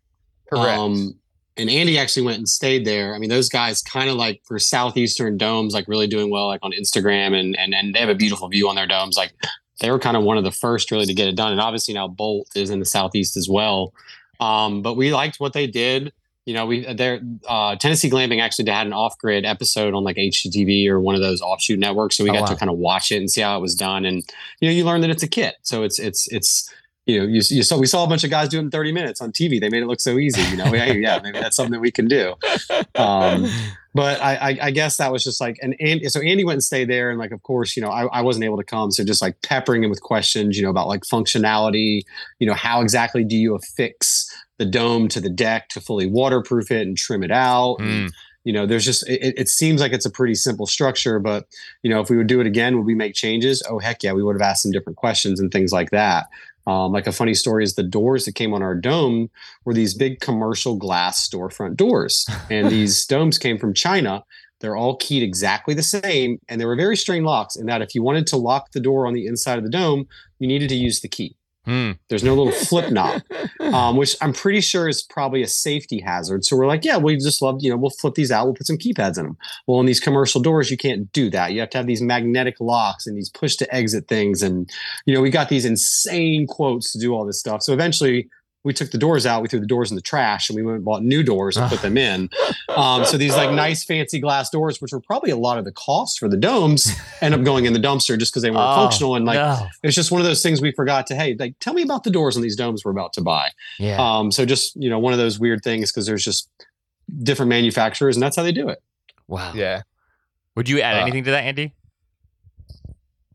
Correct. 0.53 0.79
Um, 0.79 1.14
and 1.57 1.71
Andy 1.71 1.99
actually 1.99 2.25
went 2.25 2.38
and 2.38 2.49
stayed 2.49 2.85
there. 2.85 3.14
I 3.14 3.18
mean, 3.18 3.31
those 3.31 3.49
guys 3.49 3.83
kind 3.83 4.09
of 4.09 4.16
like 4.16 4.40
for 4.45 4.59
southeastern 4.59 5.37
domes, 5.37 5.75
like 5.75 5.87
really 5.87 6.07
doing 6.07 6.31
well, 6.31 6.47
like 6.47 6.61
on 6.62 6.73
Instagram, 6.73 7.38
and 7.38 7.57
and 7.59 7.75
and 7.75 7.95
they 7.95 8.01
have 8.01 8.09
a 8.09 8.14
beautiful 8.14 8.49
view 8.49 8.68
on 8.68 8.75
their 8.75 8.87
domes. 8.87 9.16
Like 9.16 9.33
they 9.81 9.90
were 9.90 9.99
kind 9.99 10.16
of 10.16 10.23
one 10.23 10.38
of 10.38 10.45
the 10.45 10.53
first 10.53 10.90
really 10.90 11.07
to 11.07 11.14
get 11.14 11.29
it 11.29 11.37
done. 11.37 11.53
And 11.53 11.61
obviously 11.61 11.92
now 11.92 12.09
Bolt 12.09 12.49
is 12.55 12.71
in 12.71 12.79
the 12.79 12.87
southeast 12.87 13.37
as 13.37 13.49
well. 13.49 13.92
Um, 14.40 14.83
but 14.83 14.95
we 14.95 15.12
liked 15.12 15.40
what 15.40 15.53
they 15.53 15.66
did. 15.66 16.12
You 16.45 16.55
know, 16.55 16.67
we 16.67 16.93
there 16.93 17.21
uh, 17.49 17.77
Tennessee 17.77 18.11
Glamping 18.11 18.41
actually 18.41 18.71
had 18.71 18.87
an 18.87 18.93
off 18.93 19.17
grid 19.19 19.45
episode 19.45 19.95
on 19.95 20.03
like 20.03 20.17
HGTV 20.17 20.89
or 20.89 21.01
one 21.01 21.15
of 21.15 21.21
those 21.21 21.41
offshoot 21.41 21.79
networks, 21.79 22.17
so 22.17 22.25
we 22.25 22.31
Oh, 22.31 22.35
got 22.35 22.41
wow. 22.43 22.47
to 22.49 22.57
kind 22.57 22.71
of 22.71 22.79
watch 22.79 23.13
it 23.13 23.17
and 23.17 23.31
see 23.31 23.41
how 23.43 23.57
it 23.57 23.61
was 23.61 23.75
done. 23.77 24.05
And 24.05 24.25
you 24.61 24.69
know, 24.69 24.73
you 24.75 24.85
learn 24.85 25.03
that 25.03 25.11
it's 25.11 25.23
a 25.23 25.29
kit, 25.29 25.55
so 25.63 25.83
it's 25.85 25.99
it's 26.01 26.27
it's 26.33 26.69
you 27.07 27.19
know, 27.19 27.25
you, 27.27 27.43
you 27.49 27.63
saw 27.63 27.79
we 27.79 27.87
saw 27.87 28.05
a 28.05 28.09
bunch 28.09 28.25
of 28.25 28.31
guys 28.31 28.49
do 28.49 28.59
it 28.59 28.63
in 28.63 28.71
30 28.71 28.93
minutes 28.93 29.21
on 29.21 29.31
TV. 29.33 29.61
They 29.61 29.69
made 29.69 29.83
it 29.83 29.87
look 29.87 30.01
so 30.01 30.19
easy. 30.19 30.43
You 30.51 30.57
know, 30.57 30.73
yeah, 30.75 30.87
yeah, 30.93 31.21
maybe 31.23 31.39
that's 31.39 31.57
something 31.57 31.73
that 31.73 31.81
we 31.81 31.91
can 31.93 32.07
do. 32.07 32.35
Um, 32.97 33.49
but 33.95 34.21
I, 34.21 34.35
I, 34.37 34.59
I 34.63 34.71
guess 34.71 34.97
that 34.97 35.13
was 35.13 35.23
just 35.23 35.41
like, 35.41 35.59
and, 35.63 35.75
and 35.81 36.11
so 36.11 36.21
Andy 36.21 36.45
went 36.45 36.57
and 36.57 36.65
stayed 36.65 36.89
there, 36.89 37.11
and 37.11 37.19
like, 37.19 37.33
of 37.33 37.43
course, 37.43 37.77
you 37.77 37.83
know, 37.83 37.91
I, 37.91 38.07
I 38.07 38.21
wasn't 38.23 38.45
able 38.45 38.57
to 38.57 38.65
come, 38.65 38.91
so 38.91 39.05
just 39.05 39.23
like 39.23 39.41
peppering 39.43 39.85
him 39.85 39.91
with 39.91 40.01
questions, 40.01 40.57
you 40.57 40.63
know, 40.63 40.71
about 40.71 40.89
like 40.89 41.03
functionality, 41.03 42.03
you 42.39 42.47
know, 42.47 42.55
how 42.55 42.81
exactly 42.81 43.25
do 43.25 43.37
you 43.37 43.55
affix 43.55 44.29
the 44.59 44.65
dome 44.65 45.09
to 45.09 45.21
the 45.21 45.31
deck 45.31 45.69
to 45.71 45.81
fully 45.81 46.07
waterproof 46.07 46.71
it 46.71 46.87
and 46.87 46.97
trim 46.97 47.23
it 47.23 47.31
out, 47.31 47.77
and, 47.81 48.11
Mm, 48.11 48.13
you 48.45 48.53
know 48.53 48.67
there's 48.67 48.85
just 48.85 49.09
it, 49.09 49.35
it 49.39 49.49
seems 49.49 49.81
like 49.81 49.93
it's 49.93 50.05
a 50.05 50.11
pretty 50.11 50.35
simple 50.35 50.67
structure 50.67 51.21
but 51.21 51.47
you 51.83 51.91
know 51.91 52.01
if 52.01 52.11
we 52.11 52.17
would 52.17 52.27
do 52.27 52.41
it 52.41 52.47
again 52.47 52.77
would 52.77 52.87
we 52.87 52.95
make 52.95 53.15
changes? 53.15 53.63
Oh 53.69 53.79
heck 53.79 54.03
yeah 54.03 54.13
we 54.13 54.23
would 54.23 54.35
have 54.35 54.43
asked 54.43 54.63
some 54.63 54.73
different 54.73 54.97
questions 54.97 55.39
and 55.39 55.53
things 55.53 55.73
like 55.73 55.91
that 55.91 56.27
um, 56.66 56.92
like 56.92 57.07
a 57.07 57.12
funny 57.12 57.35
story 57.35 57.64
is 57.64 57.75
the 57.75 57.83
doors 57.83 58.25
that 58.25 58.35
came 58.35 58.55
on 58.55 58.62
our 58.62 58.75
dome 58.75 59.31
were 59.64 59.75
these 59.75 59.94
big 59.94 60.20
commercial 60.20 60.77
glass 60.77 61.29
storefront 61.29 61.77
doors. 61.77 62.27
And 62.51 62.70
these 62.70 63.05
domes 63.07 63.38
came 63.38 63.59
from 63.59 63.75
china. 63.75 64.22
They're 64.61 64.77
all 64.77 64.96
keyed 64.96 65.25
exactly 65.25 65.75
the 65.75 65.83
same 65.83 66.38
and 66.48 66.61
they 66.61 66.64
were 66.64 66.77
very 66.77 66.96
strange 66.96 67.25
locks 67.25 67.57
in 67.57 67.66
that 67.66 67.83
if 67.83 67.96
you 67.96 68.03
wanted 68.03 68.29
to 68.29 68.37
lock 68.37 68.70
the 68.70 68.81
door 68.81 69.09
on 69.09 69.12
the 69.12 69.27
inside 69.27 69.59
of 69.59 69.64
the 69.64 69.70
dome 69.70 70.07
you 70.38 70.46
needed 70.46 70.68
to 70.68 70.77
use 70.77 71.01
the 71.01 71.09
key 71.09 71.35
mm. 71.66 71.98
there's 72.09 72.25
no 72.25 72.35
little 72.35 72.53
flip 72.53 72.90
knob 72.90 73.22
um, 73.72 73.96
which 73.96 74.16
I'm 74.20 74.33
pretty 74.33 74.61
sure 74.61 74.88
is 74.88 75.03
probably 75.03 75.42
a 75.42 75.46
safety 75.46 76.01
hazard. 76.01 76.44
So 76.44 76.57
we're 76.57 76.66
like, 76.66 76.85
yeah, 76.85 76.98
we 76.98 77.16
just 77.16 77.42
love, 77.42 77.59
you 77.61 77.70
know, 77.70 77.77
we'll 77.77 77.90
flip 77.90 78.14
these 78.14 78.31
out, 78.31 78.46
we'll 78.46 78.55
put 78.55 78.66
some 78.66 78.77
keypads 78.77 79.18
in 79.18 79.25
them. 79.25 79.37
Well, 79.66 79.81
in 79.81 79.87
these 79.87 80.01
commercial 80.01 80.40
doors, 80.40 80.70
you 80.70 80.77
can't 80.77 81.11
do 81.12 81.31
that. 81.31 81.53
You 81.53 81.61
have 81.61 81.70
to 81.70 81.79
have 81.79 81.87
these 81.87 82.03
magnetic 82.03 82.57
locks 82.61 83.07
and 83.07 83.16
these 83.16 83.31
push 83.31 83.57
to 83.57 83.75
exit 83.75 84.09
things. 84.09 84.42
And, 84.42 84.70
you 85.07 85.14
know, 85.14 85.20
we 85.20 85.31
got 85.31 85.48
these 85.48 85.64
insane 85.64 86.46
quotes 86.46 86.92
to 86.92 86.98
do 86.98 87.14
all 87.14 87.25
this 87.25 87.38
stuff. 87.38 87.62
So 87.62 87.72
eventually, 87.72 88.29
we 88.64 88.72
took 88.72 88.90
the 88.92 88.98
doors 88.98 89.27
out, 89.27 89.42
we 89.42 89.48
threw 89.48 89.59
the 89.61 89.66
doors 89.66 89.90
in 89.90 89.96
the 89.96 90.01
trash, 90.03 90.48
and 90.48 90.57
we 90.57 90.62
went 90.62 90.77
and 90.77 90.85
bought 90.85 91.03
new 91.03 91.22
doors 91.22 91.57
and 91.57 91.68
put 91.68 91.83
them 91.83 91.96
in. 91.96 92.29
Um, 92.68 93.05
so 93.05 93.18
these 93.18 93.37
like 93.37 93.51
nice 93.51 93.85
fancy 93.85 94.18
glass 94.18 94.48
doors, 94.48 94.81
which 94.81 94.92
were 94.92 95.01
probably 95.01 95.31
a 95.31 95.37
lot 95.37 95.59
of 95.59 95.66
the 95.66 95.72
cost 95.72 96.18
for 96.18 96.27
the 96.29 96.38
domes, 96.38 96.88
end 97.20 97.35
up 97.35 97.42
going 97.42 97.66
in 97.66 97.75
the 97.75 97.79
dumpster 97.79 98.18
just 98.18 98.33
because 98.33 98.42
they 98.42 98.51
weren't 98.51 98.62
Oh, 98.62 98.77
functional. 98.77 99.14
And 99.14 99.27
like 99.27 99.35
no. 99.37 99.66
it's 99.83 99.94
just 99.94 100.11
one 100.11 100.20
of 100.22 100.27
those 100.27 100.42
things 100.42 100.62
we 100.62 100.72
forgot 100.72 101.07
to 101.09 101.14
hey 101.14 101.37
like 101.38 101.59
tell 101.59 101.75
me 101.75 101.83
about 101.83 102.03
the 102.05 102.11
doors 102.11 102.35
on 102.35 102.42
these 102.42 102.57
domes 102.57 102.83
we're 102.83 102.90
about 102.92 103.12
to 103.14 103.20
buy 103.20 103.51
yeah. 103.79 103.98
um 104.01 104.31
so 104.33 104.46
just 104.46 104.75
you 104.77 104.88
know 104.88 104.98
one 104.98 105.12
of 105.12 105.18
those 105.18 105.38
weird 105.38 105.62
things 105.62 105.92
because 105.92 106.07
there's 106.07 106.25
just 106.25 106.48
different 107.22 107.51
manufacturers 107.51 108.16
and 108.16 108.22
that's 108.22 108.37
how 108.37 108.42
they 108.42 108.53
do 108.53 108.68
it 108.70 108.83
wow. 109.29 109.53
yeah. 109.55 109.83
Would 110.57 110.68
you 110.68 110.81
add 110.81 110.96
Uh, 110.98 111.03
anything 111.03 111.25
to 111.25 111.31
that, 111.33 111.44
Andy? 111.44 111.75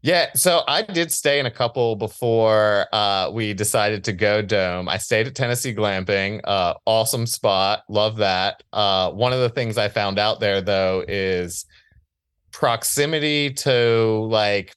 Yeah, 0.03 0.27
so 0.35 0.63
I 0.67 0.83
did 0.83 1.11
stay 1.11 1.39
in 1.39 1.45
a 1.47 1.51
couple 1.51 1.95
before 1.95 2.85
uh, 2.93 3.29
we 3.33 3.53
decided 3.53 4.03
to 4.05 4.13
go 4.13 4.41
dome. 4.41 4.87
I 4.87 4.97
stayed 4.97 5.27
at 5.27 5.35
Tennessee 5.35 5.73
Glamping, 5.73 6.39
uh, 6.43 6.75
awesome 6.85 7.25
spot, 7.25 7.83
love 7.89 8.17
that. 8.17 8.61
Uh, 8.71 9.11
one 9.11 9.33
of 9.33 9.39
the 9.39 9.49
things 9.49 9.77
I 9.77 9.89
found 9.89 10.19
out 10.19 10.39
there 10.39 10.61
though 10.61 11.03
is 11.07 11.65
proximity 12.51 13.51
to 13.53 14.27
like 14.29 14.73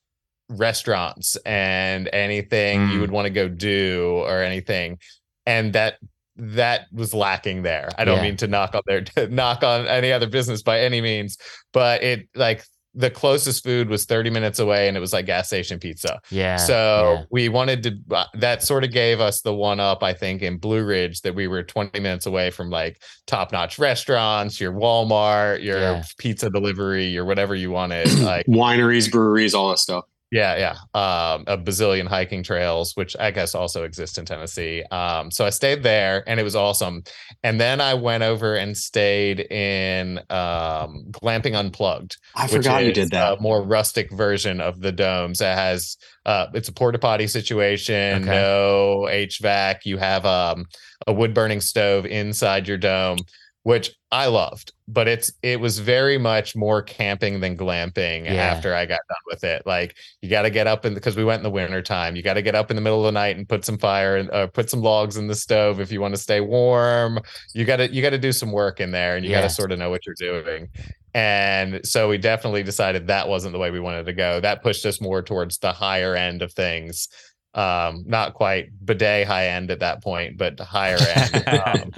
restaurants 0.48 1.36
and 1.46 2.08
anything 2.12 2.80
Mm. 2.80 2.92
you 2.92 3.00
would 3.00 3.10
want 3.10 3.26
to 3.26 3.30
go 3.30 3.48
do 3.48 4.22
or 4.26 4.42
anything, 4.42 4.98
and 5.46 5.72
that 5.74 5.98
that 6.36 6.86
was 6.92 7.12
lacking 7.12 7.62
there. 7.62 7.90
I 7.98 8.04
don't 8.04 8.16
Yeah. 8.16 8.22
mean 8.22 8.36
to 8.38 8.48
knock 8.48 8.74
on 8.74 8.82
their 8.86 9.04
knock 9.28 9.62
on 9.62 9.86
any 9.86 10.12
other 10.12 10.26
business 10.26 10.62
by 10.62 10.80
any 10.80 11.00
means, 11.00 11.36
but 11.72 12.02
it 12.02 12.28
like 12.34 12.64
the 12.94 13.10
closest 13.10 13.62
food 13.62 13.88
was 13.88 14.04
30 14.04 14.30
minutes 14.30 14.58
away 14.58 14.88
and 14.88 14.96
it 14.96 15.00
was 15.00 15.12
like 15.12 15.26
gas 15.26 15.46
station 15.46 15.78
pizza. 15.78 16.20
Yeah. 16.30 16.56
so 16.56 17.18
yeah. 17.20 17.24
we 17.30 17.48
wanted 17.48 17.82
to 17.84 18.16
uh, 18.16 18.24
that 18.34 18.62
sort 18.64 18.82
of 18.82 18.90
gave 18.90 19.20
us 19.20 19.42
the 19.42 19.54
one 19.54 19.78
up 19.78 20.02
I 20.02 20.12
think 20.12 20.42
in 20.42 20.58
Blue 20.58 20.84
Ridge 20.84 21.20
that 21.20 21.34
we 21.34 21.46
were 21.46 21.62
20 21.62 22.00
minutes 22.00 22.26
away 22.26 22.50
from 22.50 22.68
like 22.70 23.00
top-notch 23.26 23.78
restaurants, 23.78 24.60
your 24.60 24.72
Walmart, 24.72 25.62
your 25.62 25.78
Yeah. 25.78 26.02
pizza 26.18 26.50
delivery, 26.50 27.06
your 27.06 27.24
whatever 27.24 27.54
you 27.54 27.70
wanted 27.70 28.12
like 28.18 28.46
wineries 28.46 29.10
breweries 29.10 29.54
all 29.54 29.68
that 29.70 29.78
stuff 29.78 30.04
yeah, 30.30 30.56
yeah. 30.56 30.72
Um, 30.94 31.44
a 31.46 31.58
bazillion 31.58 32.06
hiking 32.06 32.42
trails, 32.42 32.92
which 32.96 33.16
I 33.18 33.30
guess 33.30 33.54
also 33.54 33.84
exist 33.84 34.16
in 34.18 34.24
Tennessee. 34.24 34.84
Um, 34.90 35.30
so 35.30 35.44
I 35.44 35.50
stayed 35.50 35.82
there 35.82 36.22
and 36.28 36.38
it 36.38 36.44
was 36.44 36.54
awesome. 36.54 37.02
And 37.42 37.60
then 37.60 37.80
I 37.80 37.94
went 37.94 38.22
over 38.22 38.54
and 38.54 38.76
stayed 38.76 39.40
in 39.50 40.18
um, 40.30 41.04
Glamping 41.10 41.54
Unplugged. 41.58 42.16
i 42.36 42.44
which 42.44 42.52
forgot 42.52 42.84
you 42.84 42.92
did 42.92 43.10
that 43.10 43.38
A 43.38 43.40
more 43.40 43.62
rustic 43.62 44.10
version 44.12 44.60
of 44.60 44.80
the 44.80 44.92
domes. 44.92 45.40
It 45.40 45.44
has 45.46 45.96
uh, 46.26 46.46
it's 46.54 46.68
a 46.68 46.72
porta 46.72 46.98
potty 46.98 47.26
situation, 47.26 48.22
Okay. 48.22 48.30
no 48.30 49.08
HVAC. 49.10 49.84
You 49.84 49.96
have 49.98 50.24
um, 50.26 50.66
a 51.06 51.12
wood 51.12 51.34
burning 51.34 51.60
stove 51.60 52.06
inside 52.06 52.68
your 52.68 52.76
dome, 52.78 53.18
which 53.62 53.92
I 54.10 54.26
loved. 54.26 54.72
But 54.88 55.06
it's 55.06 55.32
it 55.42 55.60
was 55.60 55.78
very 55.78 56.18
much 56.18 56.56
more 56.56 56.82
camping 56.82 57.40
than 57.40 57.56
glamping 57.56 58.24
Yeah. 58.24 58.32
after 58.34 58.74
I 58.74 58.86
got 58.86 59.00
done 59.08 59.18
with 59.26 59.44
it. 59.44 59.62
Like 59.66 59.96
you 60.22 60.28
got 60.28 60.42
to 60.42 60.50
get 60.50 60.66
up 60.66 60.84
in 60.84 60.94
because 60.94 61.16
we 61.16 61.24
went 61.24 61.40
in 61.40 61.44
the 61.44 61.50
winter 61.50 61.82
time. 61.82 62.16
You 62.16 62.22
got 62.22 62.34
to 62.34 62.42
get 62.42 62.54
up 62.54 62.70
in 62.70 62.76
the 62.76 62.82
middle 62.82 62.98
of 63.00 63.04
the 63.04 63.18
night 63.18 63.36
and 63.36 63.48
put 63.48 63.64
some 63.64 63.78
fire 63.78 64.16
and 64.16 64.30
uh, 64.30 64.46
put 64.48 64.68
some 64.70 64.80
logs 64.80 65.16
in 65.16 65.26
the 65.28 65.34
stove 65.34 65.78
if 65.80 65.92
you 65.92 66.00
want 66.00 66.14
to 66.14 66.20
stay 66.20 66.40
warm. 66.40 67.20
You 67.54 67.64
got 67.64 67.76
to 67.76 67.92
you 67.92 68.02
got 68.02 68.10
to 68.10 68.18
do 68.18 68.32
some 68.32 68.50
work 68.50 68.80
in 68.80 68.90
there, 68.90 69.16
and 69.16 69.24
you 69.24 69.30
got 69.30 69.42
to 69.42 69.50
sort 69.50 69.70
of 69.72 69.78
know 69.78 69.90
what 69.90 70.06
you're 70.06 70.14
doing. 70.18 70.68
And 71.12 71.80
so 71.84 72.08
we 72.08 72.18
definitely 72.18 72.62
decided 72.62 73.08
that 73.08 73.28
wasn't 73.28 73.52
the 73.52 73.58
way 73.58 73.70
we 73.72 73.80
wanted 73.80 74.06
to 74.06 74.12
go. 74.12 74.38
That 74.40 74.62
pushed 74.62 74.86
us 74.86 75.00
more 75.00 75.22
towards 75.22 75.58
the 75.58 75.72
higher 75.72 76.14
end 76.14 76.40
of 76.40 76.52
things. 76.52 77.08
Um, 77.52 78.04
not 78.06 78.34
quite 78.34 78.70
bidet 78.84 79.26
high 79.26 79.48
end 79.48 79.70
at 79.70 79.80
that 79.80 80.02
point, 80.02 80.36
but 80.36 80.58
higher 80.60 80.98
end. 80.98 81.44
Um, 81.60 81.92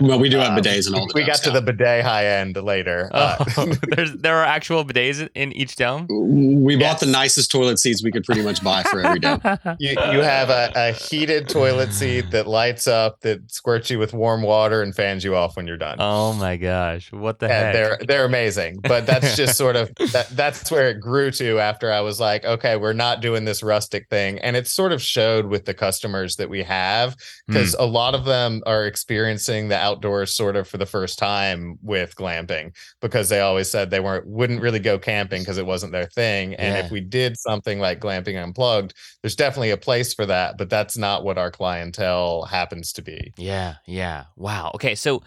well 0.00 0.18
we 0.18 0.28
do 0.28 0.38
have 0.38 0.50
um, 0.52 0.58
bidets 0.58 0.86
and 0.86 0.94
all 0.96 1.06
the 1.06 1.12
we 1.14 1.22
got 1.22 1.36
domes 1.36 1.40
to 1.40 1.50
the 1.50 1.62
bidet 1.62 2.04
high 2.04 2.26
end 2.26 2.56
later. 2.56 3.08
Uh, 3.12 3.44
oh, 3.56 3.66
there's 3.88 4.12
there 4.14 4.36
are 4.36 4.44
actual 4.44 4.84
bidets 4.84 5.28
in 5.34 5.52
each 5.52 5.76
dome. 5.76 6.06
we 6.08 6.76
bought 6.76 7.00
the 7.00 7.06
nicest 7.06 7.50
toilet 7.50 7.78
seats 7.78 8.02
we 8.02 8.10
could 8.10 8.24
pretty 8.24 8.42
much 8.42 8.62
buy 8.62 8.82
for 8.84 9.00
every 9.00 9.18
dome 9.20 9.40
you 9.78 9.90
you 9.90 10.20
have 10.20 10.50
a, 10.50 10.70
a 10.74 10.92
heated 10.92 11.48
toilet 11.48 11.92
seat 11.92 12.30
that 12.30 12.46
lights 12.46 12.86
up, 12.86 13.20
that 13.20 13.50
squirts 13.50 13.90
you 13.90 13.98
with 13.98 14.12
warm 14.12 14.42
water 14.42 14.82
and 14.82 14.94
fans 14.94 15.24
you 15.24 15.34
off 15.34 15.56
when 15.56 15.66
you're 15.66 15.76
done. 15.76 15.96
Oh 15.98 16.32
my 16.34 16.56
gosh, 16.56 17.12
what 17.12 17.38
the 17.38 17.46
and 17.46 17.52
heck? 17.52 17.72
they're 17.74 17.98
they're 18.06 18.24
amazing 18.24 18.80
but 18.82 19.06
that's 19.06 19.36
just 19.36 19.56
sort 19.56 19.76
of 19.76 19.94
that, 20.12 20.28
that's 20.32 20.70
where 20.70 20.88
it 20.88 21.00
grew 21.00 21.30
to 21.30 21.58
after 21.58 21.90
i 21.92 22.00
was 22.00 22.20
like 22.20 22.44
okay 22.44 22.76
we're 22.76 22.92
not 22.92 23.20
doing 23.20 23.44
this 23.44 23.61
rustic 23.62 24.08
thing 24.08 24.38
and 24.40 24.56
it 24.56 24.66
sort 24.66 24.92
of 24.92 25.02
showed 25.02 25.46
with 25.46 25.64
the 25.64 25.74
customers 25.74 26.36
that 26.36 26.48
we 26.48 26.62
have 26.62 27.14
hmm. 27.46 27.54
because 27.54 27.74
a 27.74 27.84
lot 27.84 28.14
of 28.14 28.24
them 28.24 28.62
are 28.66 28.86
experiencing 28.86 29.68
the 29.68 29.76
outdoors 29.76 30.32
sort 30.32 30.56
of 30.56 30.66
for 30.68 30.78
the 30.78 30.86
first 30.86 31.18
time 31.18 31.78
with 31.82 32.14
glamping 32.16 32.74
because 33.00 33.28
they 33.28 33.40
always 33.40 33.70
said 33.70 33.90
they 33.90 34.00
weren't 34.00 34.26
wouldn't 34.26 34.60
really 34.62 34.80
go 34.80 34.98
camping 34.98 35.42
because 35.42 35.58
it 35.58 35.66
wasn't 35.66 35.92
their 35.92 36.06
thing 36.06 36.54
and 36.54 36.74
Yeah. 36.74 36.84
if 36.84 36.90
we 36.90 37.00
did 37.00 37.36
something 37.38 37.78
like 37.78 38.00
glamping 38.00 38.42
unplugged 38.42 38.94
there's 39.22 39.36
definitely 39.36 39.70
a 39.70 39.76
place 39.76 40.14
for 40.14 40.26
that 40.26 40.58
but 40.58 40.70
that's 40.70 40.96
not 40.96 41.24
what 41.24 41.38
our 41.38 41.50
clientele 41.50 42.44
happens 42.44 42.92
to 42.92 43.02
be 43.02 43.32
Yeah, 43.36 43.74
yeah. 43.86 44.24
Wow. 44.36 44.72
Okay, 44.74 44.94
so 44.94 45.22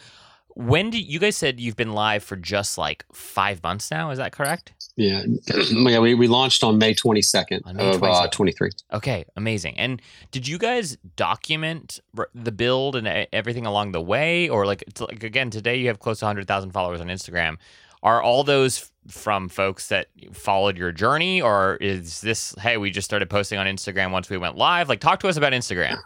when 0.55 0.89
did 0.89 1.05
you 1.05 1.19
guys 1.19 1.35
said 1.35 1.59
you've 1.59 1.75
been 1.75 1.93
live 1.93 2.23
for 2.23 2.35
just 2.35 2.77
like 2.77 3.05
five 3.13 3.61
months 3.61 3.91
now? 3.91 4.09
Is 4.11 4.17
that 4.17 4.31
correct? 4.31 4.73
Yeah, 4.95 5.23
yeah. 5.69 5.99
We, 5.99 6.13
we 6.13 6.27
launched 6.27 6.63
on 6.63 6.77
May 6.77 6.93
twenty 6.93 7.21
second 7.21 7.63
On 7.65 7.75
May 7.75 7.95
of 7.95 8.01
uh, 8.01 8.27
twenty 8.29 8.53
three. 8.53 8.69
Okay, 8.93 9.25
amazing. 9.35 9.77
And 9.77 10.01
did 10.31 10.47
you 10.47 10.57
guys 10.57 10.97
document 11.15 11.99
the 12.33 12.51
build 12.51 12.95
and 12.95 13.27
everything 13.33 13.65
along 13.65 13.91
the 13.91 14.01
way, 14.01 14.47
or 14.47 14.65
like, 14.65 14.83
like 14.99 15.23
again 15.23 15.49
today 15.49 15.75
you 15.75 15.87
have 15.87 15.99
close 15.99 16.19
to 16.19 16.25
hundred 16.25 16.47
thousand 16.47 16.71
followers 16.71 17.01
on 17.01 17.07
Instagram? 17.07 17.57
Are 18.03 18.21
all 18.21 18.43
those 18.43 18.91
from 19.07 19.49
folks 19.49 19.87
that 19.89 20.07
followed 20.31 20.77
your 20.77 20.91
journey, 20.91 21.41
or 21.41 21.75
is 21.81 22.21
this 22.21 22.55
hey 22.59 22.77
we 22.77 22.89
just 22.89 23.05
started 23.05 23.29
posting 23.29 23.59
on 23.59 23.65
Instagram 23.65 24.11
once 24.11 24.29
we 24.29 24.37
went 24.37 24.55
live? 24.55 24.87
Like, 24.87 25.01
talk 25.01 25.19
to 25.21 25.27
us 25.27 25.35
about 25.35 25.51
Instagram. 25.51 25.97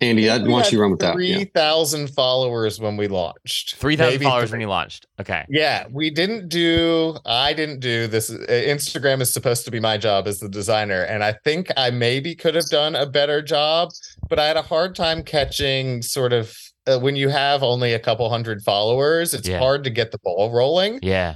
Andy, 0.00 0.30
I, 0.30 0.38
why 0.38 0.42
We 0.44 0.50
don't 0.50 0.72
you 0.72 0.80
run 0.80 0.90
with 0.92 1.00
that? 1.00 1.14
Three 1.14 1.32
Yeah. 1.38 1.44
thousand 1.52 2.08
followers 2.08 2.78
when 2.78 2.96
we 2.96 3.08
launched. 3.08 3.74
Three 3.74 3.96
thousand 3.96 4.22
followers 4.22 4.50
three- 4.50 4.54
when 4.58 4.60
you 4.60 4.68
launched. 4.68 5.06
Okay. 5.20 5.44
Yeah, 5.48 5.86
we 5.90 6.10
didn't 6.10 6.48
do. 6.48 7.16
I 7.26 7.52
didn't 7.54 7.80
do 7.80 8.06
this. 8.06 8.30
uh, 8.30 8.36
Instagram 8.48 9.20
is 9.20 9.32
supposed 9.32 9.64
to 9.64 9.70
be 9.72 9.80
my 9.80 9.98
job 9.98 10.28
as 10.28 10.38
the 10.38 10.48
designer, 10.48 11.02
and 11.02 11.24
I 11.24 11.32
think 11.44 11.70
I 11.76 11.90
maybe 11.90 12.36
could 12.36 12.54
have 12.54 12.68
done 12.68 12.94
a 12.94 13.04
better 13.06 13.42
job, 13.42 13.90
but 14.28 14.38
I 14.38 14.46
had 14.46 14.56
a 14.56 14.62
hard 14.62 14.94
time 14.94 15.24
catching 15.24 16.02
sort 16.02 16.32
of 16.32 16.56
uh, 16.86 16.98
when 17.00 17.16
you 17.16 17.28
have 17.28 17.62
only 17.64 17.92
a 17.92 17.98
couple 17.98 18.28
hundred 18.30 18.62
followers. 18.62 19.34
It's 19.34 19.48
Yeah. 19.48 19.58
hard 19.58 19.82
to 19.84 19.90
get 19.90 20.12
the 20.12 20.18
ball 20.18 20.52
rolling. 20.52 21.00
Yeah. 21.02 21.34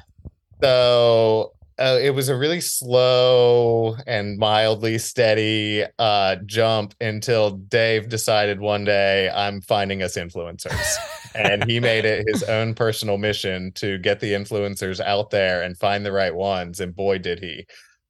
So 0.63 1.54
uh, 1.79 1.99
it 2.01 2.11
was 2.11 2.29
a 2.29 2.37
really 2.37 2.61
slow 2.61 3.97
and 4.07 4.39
mildly 4.39 4.99
steady 4.99 5.85
uh, 5.99 6.37
jump 6.47 6.95
until 7.01 7.51
Dave 7.51 8.09
decided 8.09 8.61
one 8.61 8.85
day 8.85 9.29
I'm 9.31 9.61
finding 9.61 10.03
us 10.03 10.17
influencers. 10.17 10.97
and 11.35 11.65
he 11.65 11.81
made 11.81 12.05
it 12.05 12.25
his 12.29 12.43
own 12.49 12.75
personal 12.75 13.19
mission 13.19 13.73
to 13.77 13.99
get 13.99 14.21
the 14.21 14.33
influencers 14.33 15.01
out 15.01 15.31
there 15.31 15.63
and 15.63 15.77
find 15.77 16.05
the 16.07 16.13
right 16.13 16.35
ones. 16.35 16.81
And 16.81 16.95
boy, 16.95 17.19
did 17.19 17.41
he. 17.41 17.67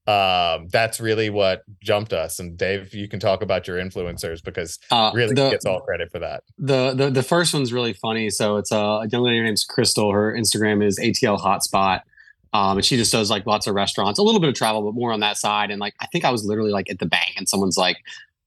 Um, 0.06 0.68
that's 0.70 1.00
really 1.00 1.30
what 1.30 1.62
jumped 1.82 2.12
us. 2.12 2.38
And 2.38 2.58
Dave, 2.58 2.92
you 2.92 3.08
can 3.08 3.18
talk 3.20 3.40
about 3.40 3.66
your 3.66 3.78
influencers 3.78 4.44
because 4.44 4.78
Uh, 4.90 5.10
really 5.14 5.34
the, 5.34 5.48
gets 5.48 5.64
all 5.64 5.80
credit 5.80 6.10
for 6.12 6.18
that. 6.18 6.42
the 6.58 6.92
the 6.92 7.08
the 7.10 7.22
first 7.22 7.54
one's 7.54 7.72
really 7.72 7.94
funny. 7.94 8.28
So 8.28 8.58
it's 8.58 8.70
a, 8.70 8.76
a 8.76 9.08
young 9.08 9.22
lady 9.22 9.40
named 9.40 9.64
Crystal. 9.70 10.12
Her 10.12 10.34
Instagram 10.34 10.84
is 10.86 10.98
ATL 10.98 11.40
Hotspot. 11.40 12.00
Um, 12.54 12.78
and 12.78 12.84
she 12.84 12.96
just 12.96 13.12
does 13.12 13.30
like 13.30 13.44
lots 13.46 13.66
of 13.66 13.74
restaurants, 13.74 14.18
a 14.18 14.22
little 14.22 14.40
bit 14.40 14.48
of 14.48 14.54
travel, 14.54 14.82
but 14.82 14.94
more 14.94 15.12
on 15.12 15.20
that 15.20 15.36
side. 15.36 15.70
And 15.70 15.80
like, 15.80 15.94
I 16.00 16.06
think 16.06 16.24
I 16.24 16.30
was 16.30 16.44
literally 16.44 16.70
like 16.70 16.88
at 16.88 17.00
the 17.00 17.06
bank, 17.06 17.34
and 17.36 17.48
someone's 17.48 17.76
like, 17.76 17.98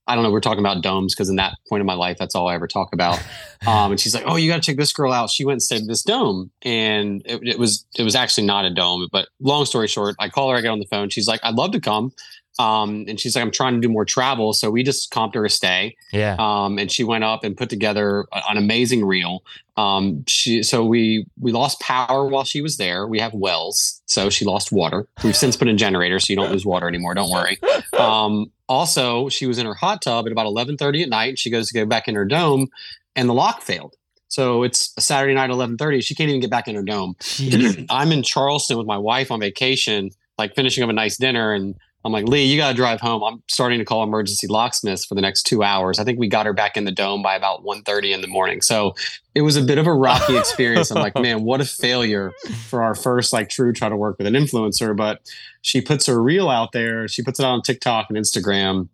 I 0.08 0.14
don't 0.14 0.24
know, 0.24 0.30
we're 0.30 0.40
talking 0.40 0.60
about 0.60 0.82
domes 0.82 1.14
because 1.14 1.28
in 1.28 1.36
that 1.36 1.58
point 1.68 1.82
of 1.82 1.86
my 1.86 1.92
life, 1.92 2.16
that's 2.18 2.34
all 2.34 2.48
I 2.48 2.54
ever 2.54 2.66
talk 2.66 2.92
about. 2.92 3.22
Um, 3.66 3.90
and 3.90 4.00
she's 4.00 4.14
like, 4.14 4.22
"Oh, 4.24 4.36
you 4.36 4.48
got 4.48 4.62
to 4.62 4.62
check 4.62 4.76
this 4.76 4.92
girl 4.92 5.12
out. 5.12 5.30
She 5.30 5.44
went 5.44 5.54
and 5.54 5.62
stayed 5.62 5.82
at 5.82 5.88
this 5.88 6.04
dome, 6.04 6.52
and 6.62 7.22
it, 7.24 7.40
it 7.42 7.58
was 7.58 7.84
it 7.96 8.04
was 8.04 8.14
actually 8.14 8.46
not 8.46 8.64
a 8.64 8.70
dome. 8.70 9.08
But 9.10 9.26
long 9.40 9.66
story 9.66 9.88
short, 9.88 10.14
I 10.20 10.28
call 10.28 10.48
her, 10.50 10.56
I 10.56 10.60
get 10.60 10.68
on 10.68 10.78
the 10.78 10.86
phone. 10.86 11.10
She's 11.10 11.26
like, 11.26 11.40
"I'd 11.42 11.56
love 11.56 11.72
to 11.72 11.80
come," 11.80 12.12
um, 12.58 13.04
and 13.08 13.18
she's 13.20 13.34
like, 13.36 13.42
"I'm 13.44 13.50
trying 13.50 13.74
to 13.74 13.80
do 13.80 13.88
more 13.88 14.04
travel." 14.04 14.52
So 14.52 14.70
we 14.70 14.82
just 14.82 15.12
comped 15.12 15.34
her 15.34 15.44
a 15.44 15.50
stay, 15.50 15.96
Yeah. 16.12 16.36
um, 16.38 16.78
and 16.78 16.90
she 16.90 17.04
went 17.04 17.24
up 17.24 17.44
and 17.44 17.56
put 17.56 17.68
together 17.70 18.26
an 18.32 18.56
amazing 18.56 19.04
reel. 19.04 19.42
Um, 19.76 20.24
she 20.26 20.62
so 20.62 20.84
we 20.84 21.26
we 21.40 21.52
lost 21.52 21.80
power 21.80 22.26
while 22.26 22.44
she 22.44 22.60
was 22.60 22.76
there. 22.78 23.06
We 23.06 23.20
have 23.20 23.32
wells, 23.34 24.02
so 24.06 24.28
she 24.30 24.44
lost 24.44 24.72
water. 24.72 25.06
We've 25.22 25.36
since 25.36 25.56
put 25.56 25.68
in 25.68 25.78
generators, 25.78 26.26
so 26.26 26.32
you 26.32 26.36
don't 26.36 26.50
lose 26.50 26.66
water 26.66 26.88
anymore. 26.88 27.14
Don't 27.14 27.30
worry. 27.30 27.58
Um, 27.98 28.50
also, 28.68 29.28
she 29.28 29.46
was 29.46 29.58
in 29.58 29.64
her 29.66 29.74
hot 29.74 30.02
tub 30.02 30.26
at 30.26 30.32
about 30.32 30.46
eleven 30.46 30.76
thirty 30.76 31.02
at 31.02 31.08
night. 31.08 31.28
and 31.30 31.38
She 31.38 31.50
goes 31.50 31.68
to 31.68 31.74
go 31.74 31.86
back 31.86 32.06
in 32.08 32.14
her 32.14 32.24
dome, 32.24 32.68
and 33.16 33.28
the 33.28 33.32
lock 33.34 33.62
failed. 33.62 33.94
So 34.28 34.62
it's 34.62 34.92
a 34.98 35.00
Saturday 35.00 35.34
night, 35.34 35.48
eleven 35.50 35.76
thirty. 35.78 36.00
She 36.02 36.14
can't 36.14 36.28
even 36.28 36.40
get 36.40 36.50
back 36.50 36.68
in 36.68 36.74
her 36.74 36.82
dome. 36.82 37.16
I'm 37.90 38.12
in 38.12 38.22
Charleston 38.22 38.76
with 38.76 38.86
my 38.86 38.98
wife 38.98 39.30
on 39.30 39.40
vacation, 39.40 40.10
like 40.36 40.54
finishing 40.54 40.84
up 40.84 40.90
a 40.90 40.92
nice 40.92 41.16
dinner, 41.16 41.52
and 41.54 41.74
I'm 42.04 42.12
like, 42.12 42.26
Lee, 42.26 42.44
you 42.44 42.56
got 42.56 42.68
to 42.68 42.74
drive 42.74 43.00
home. 43.00 43.22
I'm 43.22 43.42
starting 43.48 43.80
to 43.80 43.84
call 43.84 44.04
emergency 44.04 44.46
locksmiths 44.46 45.04
for 45.04 45.14
the 45.16 45.20
next 45.20 45.42
two 45.42 45.64
hours. 45.64 45.98
I 45.98 46.04
think 46.04 46.18
we 46.18 46.28
got 46.28 46.46
her 46.46 46.52
back 46.52 46.76
in 46.76 46.84
the 46.84 46.92
dome 46.92 47.22
by 47.22 47.34
about 47.34 47.64
1.30 47.64 48.14
in 48.14 48.20
the 48.20 48.28
morning. 48.28 48.60
So 48.60 48.94
it 49.34 49.42
was 49.42 49.56
a 49.56 49.62
bit 49.62 49.78
of 49.78 49.86
a 49.86 49.92
rocky 49.92 50.36
experience. 50.36 50.90
I'm 50.90 51.02
like, 51.02 51.14
man, 51.20 51.42
what 51.42 51.60
a 51.60 51.64
failure 51.64 52.32
for 52.68 52.82
our 52.82 52.94
first 52.94 53.32
like 53.32 53.48
true 53.48 53.72
try 53.72 53.88
to 53.88 53.96
work 53.96 54.16
with 54.18 54.28
an 54.28 54.34
influencer. 54.34 54.96
But 54.96 55.20
she 55.62 55.80
puts 55.80 56.06
her 56.06 56.22
reel 56.22 56.48
out 56.48 56.70
there. 56.72 57.08
She 57.08 57.22
puts 57.22 57.40
it 57.40 57.44
on 57.44 57.62
TikTok 57.62 58.06
and 58.10 58.16
Instagram. 58.16 58.88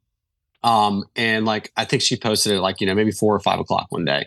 Um, 0.62 1.04
and 1.14 1.44
like 1.44 1.72
I 1.76 1.84
think 1.84 2.00
she 2.00 2.16
posted 2.16 2.52
it 2.52 2.60
like, 2.60 2.80
you 2.80 2.86
know, 2.86 2.94
maybe 2.94 3.12
four 3.12 3.34
or 3.34 3.40
five 3.40 3.60
o'clock 3.60 3.86
one 3.90 4.06
day. 4.06 4.26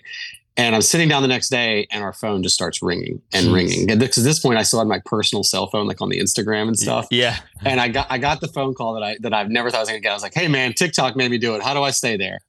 And 0.57 0.73
I'm 0.73 0.81
sitting 0.81 1.07
down 1.07 1.21
the 1.21 1.27
next 1.27 1.49
day 1.49 1.87
and 1.91 2.03
our 2.03 2.13
phone 2.13 2.41
just 2.41 2.55
starts 2.55 2.81
ringing 2.81 3.21
and 3.31 3.47
Jeez. 3.47 3.53
ringing. 3.53 3.91
And 3.91 3.99
because 3.99 4.17
at 4.17 4.23
this 4.23 4.39
point 4.39 4.57
I 4.57 4.63
still 4.63 4.79
had 4.79 4.87
my 4.87 4.99
personal 5.05 5.43
cell 5.43 5.67
phone 5.67 5.85
like 5.85 6.01
on 6.01 6.09
the 6.09 6.19
Instagram 6.19 6.67
and 6.67 6.77
stuff. 6.77 7.07
Yeah. 7.11 7.37
And 7.63 7.79
I 7.79 7.87
got 7.89 8.07
I 8.09 8.17
got 8.17 8.41
the 8.41 8.47
phone 8.47 8.73
call 8.73 8.95
that 8.95 9.03
I 9.03 9.17
that 9.21 9.33
I've 9.33 9.49
never 9.49 9.69
thought 9.69 9.77
I 9.77 9.81
was 9.81 9.89
gonna 9.89 9.99
get. 9.99 10.09
I 10.09 10.13
was 10.15 10.23
like, 10.23 10.33
hey 10.33 10.47
man, 10.47 10.73
TikTok 10.73 11.15
made 11.15 11.29
me 11.29 11.37
do 11.37 11.55
it. 11.55 11.61
How 11.61 11.75
do 11.75 11.83
I 11.83 11.91
stay 11.91 12.17
there? 12.17 12.39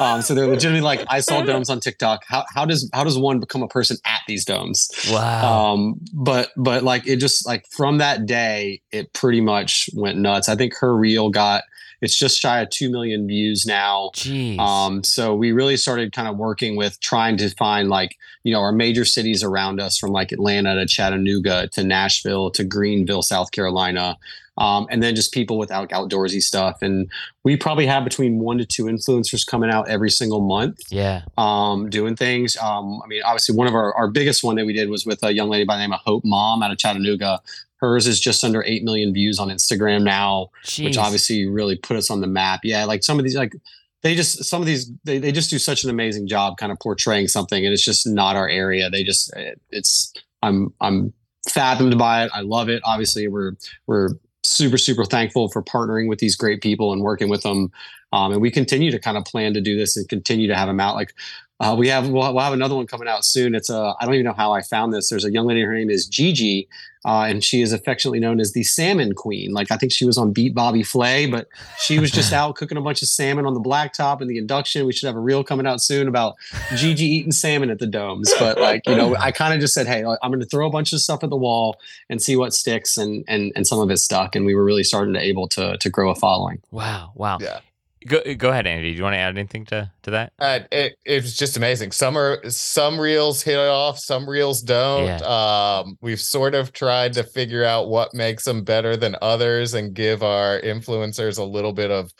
Um, 0.00 0.22
so 0.22 0.34
they're 0.34 0.46
legitimately 0.46 0.80
like, 0.80 1.04
I 1.08 1.20
saw 1.20 1.42
domes 1.44 1.68
on 1.68 1.80
TikTok. 1.80 2.22
How 2.26 2.44
how 2.54 2.64
does 2.64 2.88
how 2.94 3.04
does 3.04 3.18
one 3.18 3.38
become 3.38 3.62
a 3.62 3.68
person 3.68 3.98
at 4.06 4.20
these 4.26 4.46
domes? 4.46 4.88
Wow. 5.10 5.72
Um, 5.72 6.00
but 6.14 6.50
but 6.56 6.84
like 6.84 7.06
it 7.06 7.16
just 7.16 7.46
like 7.46 7.66
from 7.70 7.98
that 7.98 8.24
day, 8.24 8.80
it 8.92 9.12
pretty 9.12 9.42
much 9.42 9.90
went 9.94 10.18
nuts. 10.18 10.48
I 10.48 10.56
think 10.56 10.74
her 10.76 10.96
reel 10.96 11.28
got 11.28 11.64
it's 12.00 12.16
just 12.16 12.40
shy 12.40 12.60
of 12.60 12.70
two 12.70 12.90
million 12.90 13.26
views 13.26 13.66
now. 13.66 14.10
Jeez. 14.14 14.58
Um, 14.58 15.02
so 15.02 15.34
we 15.34 15.52
really 15.52 15.76
started 15.76 16.12
kind 16.12 16.28
of 16.28 16.36
working 16.36 16.76
with 16.76 17.00
trying 17.00 17.36
to 17.38 17.50
find 17.50 17.88
like, 17.88 18.16
you 18.44 18.52
know, 18.52 18.60
our 18.60 18.72
major 18.72 19.04
cities 19.04 19.42
around 19.42 19.80
us 19.80 19.98
from 19.98 20.10
like 20.10 20.32
Atlanta 20.32 20.74
to 20.76 20.86
Chattanooga 20.86 21.68
to 21.68 21.82
Nashville 21.82 22.50
to 22.52 22.64
Greenville, 22.64 23.22
South 23.22 23.50
Carolina. 23.50 24.16
Um, 24.58 24.88
and 24.90 25.00
then 25.00 25.14
just 25.14 25.32
people 25.32 25.56
with 25.56 25.70
out- 25.70 25.90
outdoorsy 25.90 26.42
stuff. 26.42 26.82
And 26.82 27.08
we 27.44 27.56
probably 27.56 27.86
have 27.86 28.02
between 28.02 28.40
one 28.40 28.58
to 28.58 28.66
two 28.66 28.86
influencers 28.86 29.46
coming 29.46 29.70
out 29.70 29.88
every 29.88 30.10
single 30.10 30.40
month 30.40 30.80
yeah. 30.90 31.22
um, 31.36 31.88
doing 31.88 32.16
things. 32.16 32.56
Um, 32.56 33.00
I 33.04 33.06
mean, 33.06 33.22
obviously, 33.24 33.54
one 33.54 33.68
of 33.68 33.74
our, 33.74 33.94
our 33.94 34.08
biggest 34.08 34.42
one 34.42 34.56
that 34.56 34.66
we 34.66 34.72
did 34.72 34.90
was 34.90 35.06
with 35.06 35.22
a 35.22 35.32
young 35.32 35.48
lady 35.48 35.64
by 35.64 35.76
the 35.76 35.82
name 35.82 35.92
of 35.92 36.00
Hope 36.00 36.24
Mom 36.24 36.62
out 36.62 36.72
of 36.72 36.78
Chattanooga. 36.78 37.40
Hers 37.80 38.06
is 38.06 38.20
just 38.20 38.44
under 38.44 38.62
8 38.64 38.82
million 38.84 39.12
views 39.12 39.38
on 39.38 39.48
Instagram 39.48 40.02
now 40.02 40.48
Jeez. 40.64 40.84
which 40.84 40.96
obviously 40.98 41.46
really 41.46 41.76
put 41.76 41.96
us 41.96 42.10
on 42.10 42.20
the 42.20 42.26
map. 42.26 42.60
Yeah, 42.64 42.84
like 42.84 43.04
some 43.04 43.18
of 43.18 43.24
these, 43.24 43.36
like 43.36 43.54
they 44.02 44.14
just 44.14 44.44
some 44.44 44.60
of 44.60 44.66
these 44.66 44.90
they, 45.04 45.18
they 45.18 45.32
just 45.32 45.50
do 45.50 45.58
such 45.58 45.84
an 45.84 45.90
amazing 45.90 46.28
job 46.28 46.56
kind 46.56 46.72
of 46.72 46.78
portraying 46.80 47.28
something, 47.28 47.64
and 47.64 47.72
it's 47.72 47.84
just 47.84 48.06
not 48.06 48.36
our 48.36 48.48
area. 48.48 48.90
They 48.90 49.04
just 49.04 49.34
it, 49.36 49.60
it's 49.70 50.12
I'm 50.42 50.72
I'm 50.80 51.12
fathomed 51.48 51.98
by 51.98 52.24
it. 52.24 52.30
I 52.34 52.40
love 52.40 52.68
it. 52.68 52.82
Obviously, 52.84 53.28
we're 53.28 53.52
we're 53.86 54.10
super 54.44 54.78
super 54.78 55.04
thankful 55.04 55.48
for 55.48 55.62
partnering 55.62 56.08
with 56.08 56.18
these 56.18 56.36
great 56.36 56.62
people 56.62 56.92
and 56.92 57.02
working 57.02 57.28
with 57.28 57.42
them. 57.42 57.70
Um, 58.12 58.32
and 58.32 58.40
we 58.40 58.50
continue 58.50 58.90
to 58.90 58.98
kind 58.98 59.18
of 59.18 59.24
plan 59.24 59.52
to 59.54 59.60
do 59.60 59.76
this 59.76 59.96
and 59.96 60.08
continue 60.08 60.48
to 60.48 60.56
have 60.56 60.68
them 60.68 60.80
out. 60.80 60.94
Like 60.94 61.12
uh, 61.60 61.74
we 61.76 61.88
have 61.88 62.08
we'll, 62.08 62.32
we'll 62.32 62.44
have 62.44 62.52
another 62.52 62.76
one 62.76 62.86
coming 62.86 63.08
out 63.08 63.24
soon. 63.24 63.54
It's 63.54 63.68
a 63.68 63.94
I 63.98 64.04
don't 64.04 64.14
even 64.14 64.26
know 64.26 64.32
how 64.32 64.52
I 64.52 64.62
found 64.62 64.92
this. 64.92 65.08
There's 65.08 65.24
a 65.24 65.32
young 65.32 65.46
lady. 65.46 65.62
Her 65.62 65.74
name 65.74 65.90
is 65.90 66.06
Gigi, 66.06 66.68
uh, 67.04 67.22
and 67.22 67.42
she 67.42 67.62
is 67.62 67.72
affectionately 67.72 68.20
known 68.20 68.38
as 68.38 68.52
the 68.52 68.62
Salmon 68.62 69.12
Queen. 69.14 69.52
Like 69.52 69.72
I 69.72 69.76
think 69.76 69.90
she 69.90 70.04
was 70.04 70.16
on 70.16 70.32
Beat 70.32 70.54
Bobby 70.54 70.84
Flay, 70.84 71.26
but 71.26 71.48
she 71.78 71.98
was 71.98 72.12
just 72.12 72.32
out 72.34 72.54
cooking 72.54 72.78
a 72.78 72.80
bunch 72.80 73.02
of 73.02 73.08
salmon 73.08 73.44
on 73.44 73.54
the 73.54 73.60
blacktop 73.60 74.22
in 74.22 74.28
the 74.28 74.38
induction. 74.38 74.86
We 74.86 74.92
should 74.92 75.08
have 75.08 75.16
a 75.16 75.20
reel 75.20 75.42
coming 75.42 75.66
out 75.66 75.80
soon 75.80 76.06
about 76.06 76.36
Gigi 76.76 77.04
eating 77.04 77.32
salmon 77.32 77.70
at 77.70 77.80
the 77.80 77.88
domes. 77.88 78.32
But 78.38 78.60
like 78.60 78.86
you 78.86 78.94
know, 78.94 79.16
I 79.16 79.32
kind 79.32 79.52
of 79.52 79.58
just 79.58 79.74
said, 79.74 79.88
hey, 79.88 80.04
I'm 80.04 80.30
going 80.30 80.40
to 80.40 80.46
throw 80.46 80.68
a 80.68 80.70
bunch 80.70 80.92
of 80.92 81.00
stuff 81.00 81.24
at 81.24 81.30
the 81.30 81.36
wall 81.36 81.76
and 82.08 82.22
see 82.22 82.36
what 82.36 82.54
sticks, 82.54 82.96
and 82.96 83.24
and 83.26 83.50
and 83.56 83.66
some 83.66 83.80
of 83.80 83.90
it 83.90 83.98
stuck, 83.98 84.36
and 84.36 84.46
we 84.46 84.54
were 84.54 84.64
really 84.64 84.84
starting 84.84 85.14
to 85.14 85.20
able 85.20 85.48
to 85.48 85.76
to 85.76 85.90
grow 85.90 86.10
a 86.10 86.14
following. 86.14 86.62
wow. 86.70 87.10
Wow. 87.16 87.38
Yeah. 87.40 87.60
Go 88.06 88.20
go 88.36 88.50
ahead, 88.50 88.66
Andy. 88.66 88.90
Do 88.90 88.96
you 88.96 89.02
want 89.02 89.14
to 89.14 89.18
add 89.18 89.36
anything 89.36 89.64
to 89.66 89.90
to 90.02 90.10
that? 90.12 90.32
Uh, 90.38 90.60
it 90.70 90.96
it 91.04 91.22
was 91.22 91.36
just 91.36 91.56
amazing. 91.56 91.92
Some 91.92 92.16
are 92.16 92.40
some 92.48 93.00
reels 93.00 93.42
hit 93.42 93.58
it 93.58 93.68
off, 93.68 93.98
some 93.98 94.28
reels 94.28 94.62
don't. 94.62 95.20
Um, 95.22 95.98
we've 96.00 96.20
sort 96.20 96.54
of 96.54 96.72
tried 96.72 97.14
to 97.14 97.24
figure 97.24 97.64
out 97.64 97.88
what 97.88 98.14
makes 98.14 98.44
them 98.44 98.62
better 98.62 98.96
than 98.96 99.16
others 99.20 99.74
and 99.74 99.94
give 99.94 100.22
our 100.22 100.60
influencers 100.60 101.38
a 101.38 101.44
little 101.44 101.72
bit 101.72 101.90
of 101.90 102.10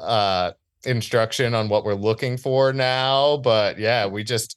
uh 0.00 0.52
instruction 0.84 1.54
on 1.54 1.68
what 1.68 1.84
we're 1.84 1.94
looking 1.94 2.36
for 2.36 2.72
now. 2.72 3.36
But 3.36 3.78
yeah, 3.78 4.06
we 4.06 4.24
just 4.24 4.56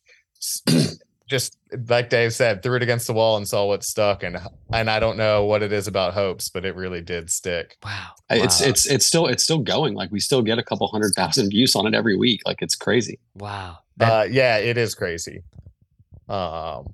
just 1.30 1.58
like 1.88 2.10
Dave 2.10 2.34
said, 2.34 2.62
threw 2.64 2.76
it 2.76 2.84
against 2.84 3.08
the 3.08 3.14
wall 3.14 3.38
and 3.38 3.48
saw 3.48 3.66
what 3.68 3.84
stuck. 3.84 4.24
And 4.24 4.38
and 4.74 4.90
I 4.90 5.00
don't 5.00 5.16
know 5.18 5.46
what 5.46 5.62
it 5.62 5.72
is 5.72 5.88
about 5.88 6.14
hopes, 6.14 6.50
but 6.50 6.66
it 6.66 6.76
really 6.76 7.02
did 7.02 7.30
stick. 7.30 7.78
Wow. 7.84 8.08
It's 8.30 8.60
Wow. 8.62 8.68
it's 8.68 8.86
it's 8.88 9.06
still 9.06 9.28
it's 9.28 9.44
still 9.44 9.60
going. 9.60 9.94
Like 9.94 10.12
we 10.12 10.20
still 10.20 10.42
get 10.42 10.58
a 10.60 10.64
couple 10.64 10.88
hundred 10.88 11.14
thousand 11.16 11.50
views 11.52 11.76
on 11.76 11.88
it 11.88 11.94
every 11.96 12.18
week. 12.18 12.42
Like 12.46 12.62
it's 12.62 12.76
crazy. 12.76 13.20
wow. 13.36 13.78
That- 13.98 14.12
uh 14.12 14.24
yeah 14.24 14.58
it 14.58 14.78
is 14.78 14.96
crazy 14.96 15.44
um 16.30 16.86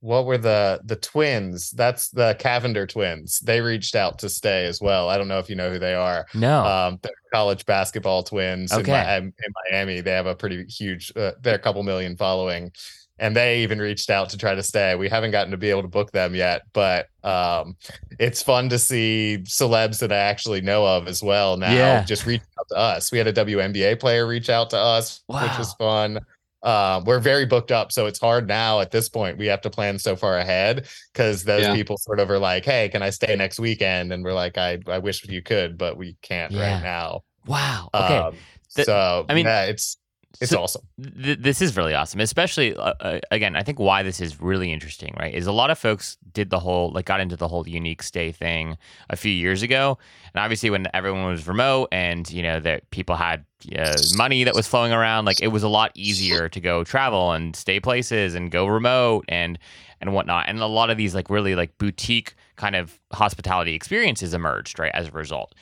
what 0.00 0.26
were 0.26 0.38
the 0.38 0.80
the 0.84 0.94
twins? 0.94 1.70
That's 1.72 2.10
the 2.10 2.36
Cavinder 2.38 2.88
twins. 2.88 3.40
They 3.40 3.60
reached 3.60 3.96
out 3.96 4.20
to 4.20 4.28
stay 4.28 4.64
as 4.66 4.80
well. 4.80 5.08
I 5.08 5.18
don't 5.18 5.26
know 5.26 5.40
if 5.40 5.50
you 5.50 5.56
know 5.56 5.72
who 5.72 5.80
they 5.80 5.94
are. 5.94 6.24
No. 6.34 6.64
Um, 6.64 6.98
they're 7.02 7.10
college 7.34 7.66
basketball 7.66 8.22
twins 8.22 8.72
in, 8.72 8.78
Okay. 8.78 8.92
Mi- 9.20 9.26
in 9.26 9.52
Miami. 9.72 10.00
They 10.00 10.12
have 10.12 10.26
a 10.26 10.36
pretty 10.36 10.64
huge. 10.66 11.12
Uh, 11.16 11.32
they're 11.40 11.56
a 11.56 11.58
couple 11.58 11.82
million 11.82 12.16
following, 12.16 12.70
and 13.18 13.34
they 13.36 13.62
even 13.62 13.78
reached 13.80 14.10
out 14.10 14.28
to 14.30 14.36
try 14.38 14.54
to 14.54 14.62
stay. 14.62 14.94
We 14.94 15.08
haven't 15.08 15.30
gotten 15.32 15.50
to 15.50 15.56
be 15.56 15.70
able 15.70 15.82
to 15.82 15.88
book 15.88 16.12
them 16.12 16.34
yet, 16.34 16.62
but 16.72 17.08
um, 17.24 17.76
it's 18.18 18.42
fun 18.42 18.68
to 18.70 18.78
see 18.78 19.38
celebs 19.44 19.98
that 20.00 20.12
I 20.12 20.16
actually 20.16 20.60
know 20.60 20.86
of 20.86 21.08
as 21.08 21.22
well 21.22 21.56
now 21.56 21.72
Yeah. 21.72 22.04
just 22.04 22.26
reach 22.26 22.42
out 22.58 22.66
to 22.70 22.76
us. 22.76 23.10
We 23.12 23.18
had 23.18 23.26
a 23.26 23.32
WNBA 23.32 23.98
player 24.00 24.26
reach 24.26 24.48
out 24.50 24.70
to 24.70 24.78
us, 24.78 25.20
which 25.26 25.58
was 25.58 25.72
fun. 25.74 26.20
Uh, 26.62 27.00
we're 27.06 27.20
very 27.20 27.46
booked 27.46 27.70
up, 27.70 27.92
so 27.92 28.06
it's 28.06 28.18
hard 28.18 28.48
now 28.48 28.80
at 28.80 28.90
this 28.90 29.08
point. 29.08 29.38
We 29.38 29.46
have 29.46 29.60
to 29.60 29.70
plan 29.70 29.96
so 29.98 30.16
far 30.16 30.38
ahead 30.38 30.88
because 31.12 31.44
those 31.44 31.62
Yeah. 31.62 31.74
people 31.74 31.96
sort 31.98 32.18
of 32.18 32.30
are 32.30 32.38
like, 32.38 32.64
"Hey, 32.64 32.88
can 32.88 33.00
I 33.00 33.10
stay 33.10 33.36
next 33.36 33.60
weekend?" 33.60 34.12
And 34.12 34.24
we're 34.24 34.32
like, 34.32 34.58
"I, 34.58 34.78
I 34.88 34.98
wish 34.98 35.24
you 35.28 35.40
could, 35.40 35.78
but 35.78 35.96
we 35.96 36.16
can't 36.20 36.50
Yeah. 36.52 36.74
right 36.74 36.82
now." 36.82 37.22
wow. 37.46 37.88
Okay. 37.94 38.16
Um, 38.16 38.34
Th- 38.74 38.86
so 38.86 39.24
I 39.28 39.34
mean, 39.34 39.46
yeah, 39.46 39.66
it's 39.66 39.96
it's 40.40 40.50
so- 40.50 40.62
awesome. 40.62 40.82
th- 41.22 41.38
this 41.40 41.60
is 41.62 41.76
really 41.76 41.94
awesome 41.94 42.20
especially 42.20 42.74
uh, 42.76 42.94
uh, 43.00 43.18
again 43.30 43.56
i 43.56 43.62
think 43.62 43.78
why 43.78 44.02
this 44.02 44.20
is 44.20 44.40
really 44.40 44.72
interesting 44.72 45.14
right 45.18 45.34
is 45.34 45.46
a 45.46 45.52
lot 45.52 45.70
of 45.70 45.78
folks 45.78 46.16
did 46.32 46.50
the 46.50 46.58
whole 46.58 46.92
like 46.92 47.06
got 47.06 47.20
into 47.20 47.36
the 47.36 47.48
whole 47.48 47.66
unique 47.68 48.02
stay 48.02 48.30
thing 48.30 48.76
a 49.10 49.16
few 49.16 49.32
years 49.32 49.62
ago 49.62 49.98
and 50.34 50.40
obviously 50.42 50.70
when 50.70 50.86
everyone 50.94 51.24
was 51.24 51.46
remote 51.48 51.88
and 51.92 52.30
you 52.30 52.42
know 52.42 52.60
that 52.60 52.88
people 52.90 53.16
had 53.16 53.44
uh, 53.76 53.94
money 54.16 54.44
that 54.44 54.54
was 54.54 54.68
flowing 54.68 54.92
around 54.92 55.24
like 55.24 55.42
it 55.42 55.48
was 55.48 55.62
a 55.62 55.68
lot 55.68 55.90
easier 55.94 56.48
to 56.48 56.60
go 56.60 56.84
travel 56.84 57.32
and 57.32 57.56
stay 57.56 57.80
places 57.80 58.34
and 58.34 58.50
go 58.50 58.66
remote 58.66 59.24
and 59.28 59.58
and 60.00 60.12
whatnot 60.14 60.44
and 60.48 60.60
a 60.60 60.66
lot 60.66 60.90
of 60.90 60.96
these 60.96 61.14
like 61.14 61.28
really 61.28 61.54
like 61.56 61.76
boutique 61.78 62.34
kind 62.56 62.76
of 62.76 63.00
hospitality 63.12 63.74
experiences 63.74 64.32
emerged 64.34 64.78
right 64.78 64.92
as 64.94 65.08
a 65.08 65.10
result 65.12 65.54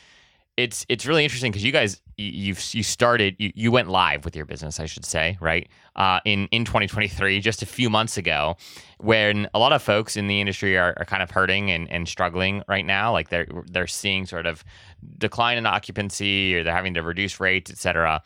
it's 0.57 0.87
it's 0.89 1.05
really 1.05 1.23
interesting 1.23 1.53
because 1.53 1.65
you 1.65 1.73
guys 1.73 2.01
you, 2.17 2.27
you've 2.27 2.75
you 2.75 2.83
started 2.83 3.37
you, 3.39 3.53
you 3.55 3.71
went 3.71 3.89
live 3.89 4.25
with 4.25 4.35
your 4.35 4.45
business 4.45 4.81
I 4.81 4.87
should 4.87 5.05
say 5.05 5.37
right? 5.41 5.69
Uh, 5.95 6.21
in 6.25 6.49
in 6.51 6.65
2023 6.65 7.41
just 7.41 7.63
a 7.63 7.67
few 7.67 7.91
months 7.91 8.17
ago 8.17 8.57
when 8.99 9.49
a 9.55 9.59
lot 9.59 9.73
of 9.73 9.83
folks 9.83 10.17
in 10.17 10.27
the 10.27 10.41
industry 10.41 10.77
are, 10.77 10.95
are 10.97 11.05
kind 11.05 11.23
of 11.23 11.31
hurting 11.31 11.71
and, 11.71 11.91
and 11.91 12.09
struggling 12.09 12.63
right 12.69 12.87
now 12.87 13.13
like 13.13 13.29
they're 13.29 13.47
they're 13.67 13.87
seeing 13.87 14.27
sort 14.27 14.47
of 14.47 14.65
decline 15.19 15.59
in 15.59 15.67
occupancy 15.67 16.55
or 16.57 16.63
they're 16.63 16.75
having 16.75 16.95
to 16.95 17.03
reduce 17.03 17.39
rates 17.39 17.71
etc 17.71 18.23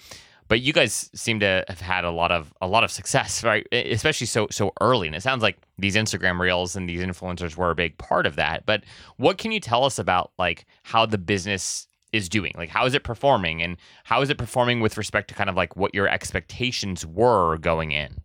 but 0.50 0.60
you 0.60 0.72
guys 0.72 1.08
seem 1.14 1.38
to 1.38 1.64
have 1.68 1.80
had 1.80 2.04
a 2.04 2.10
lot 2.10 2.32
of 2.32 2.52
a 2.60 2.66
lot 2.66 2.82
of 2.82 2.90
success 2.90 3.44
right? 3.44 3.66
Especially 3.72 4.26
so 4.26 4.48
so 4.50 4.72
early. 4.80 5.06
And 5.06 5.14
it 5.14 5.22
sounds 5.22 5.42
like 5.42 5.56
these 5.78 5.94
instagram 5.94 6.40
reels 6.40 6.74
and 6.74 6.88
these 6.88 7.00
influencers 7.00 7.56
were 7.56 7.70
a 7.70 7.74
big 7.76 7.96
part 7.98 8.26
of 8.26 8.34
that. 8.36 8.66
But 8.66 8.82
what 9.16 9.38
can 9.38 9.52
you 9.52 9.60
tell 9.60 9.84
us 9.84 9.98
about 9.98 10.32
like 10.38 10.66
how 10.82 11.06
the 11.06 11.18
business 11.18 11.86
is 12.12 12.28
doing 12.28 12.52
like 12.56 12.68
how 12.68 12.86
is 12.86 12.94
it 12.94 13.04
performing 13.04 13.62
and 13.62 13.76
how 14.04 14.20
is 14.22 14.30
it 14.30 14.38
performing 14.38 14.80
with 14.80 14.96
respect 14.96 15.28
to 15.28 15.34
kind 15.34 15.50
of 15.50 15.56
like 15.56 15.76
what 15.76 15.94
your 15.94 16.08
expectations 16.08 17.06
were 17.06 17.56
going 17.58 17.92
in 17.92 18.16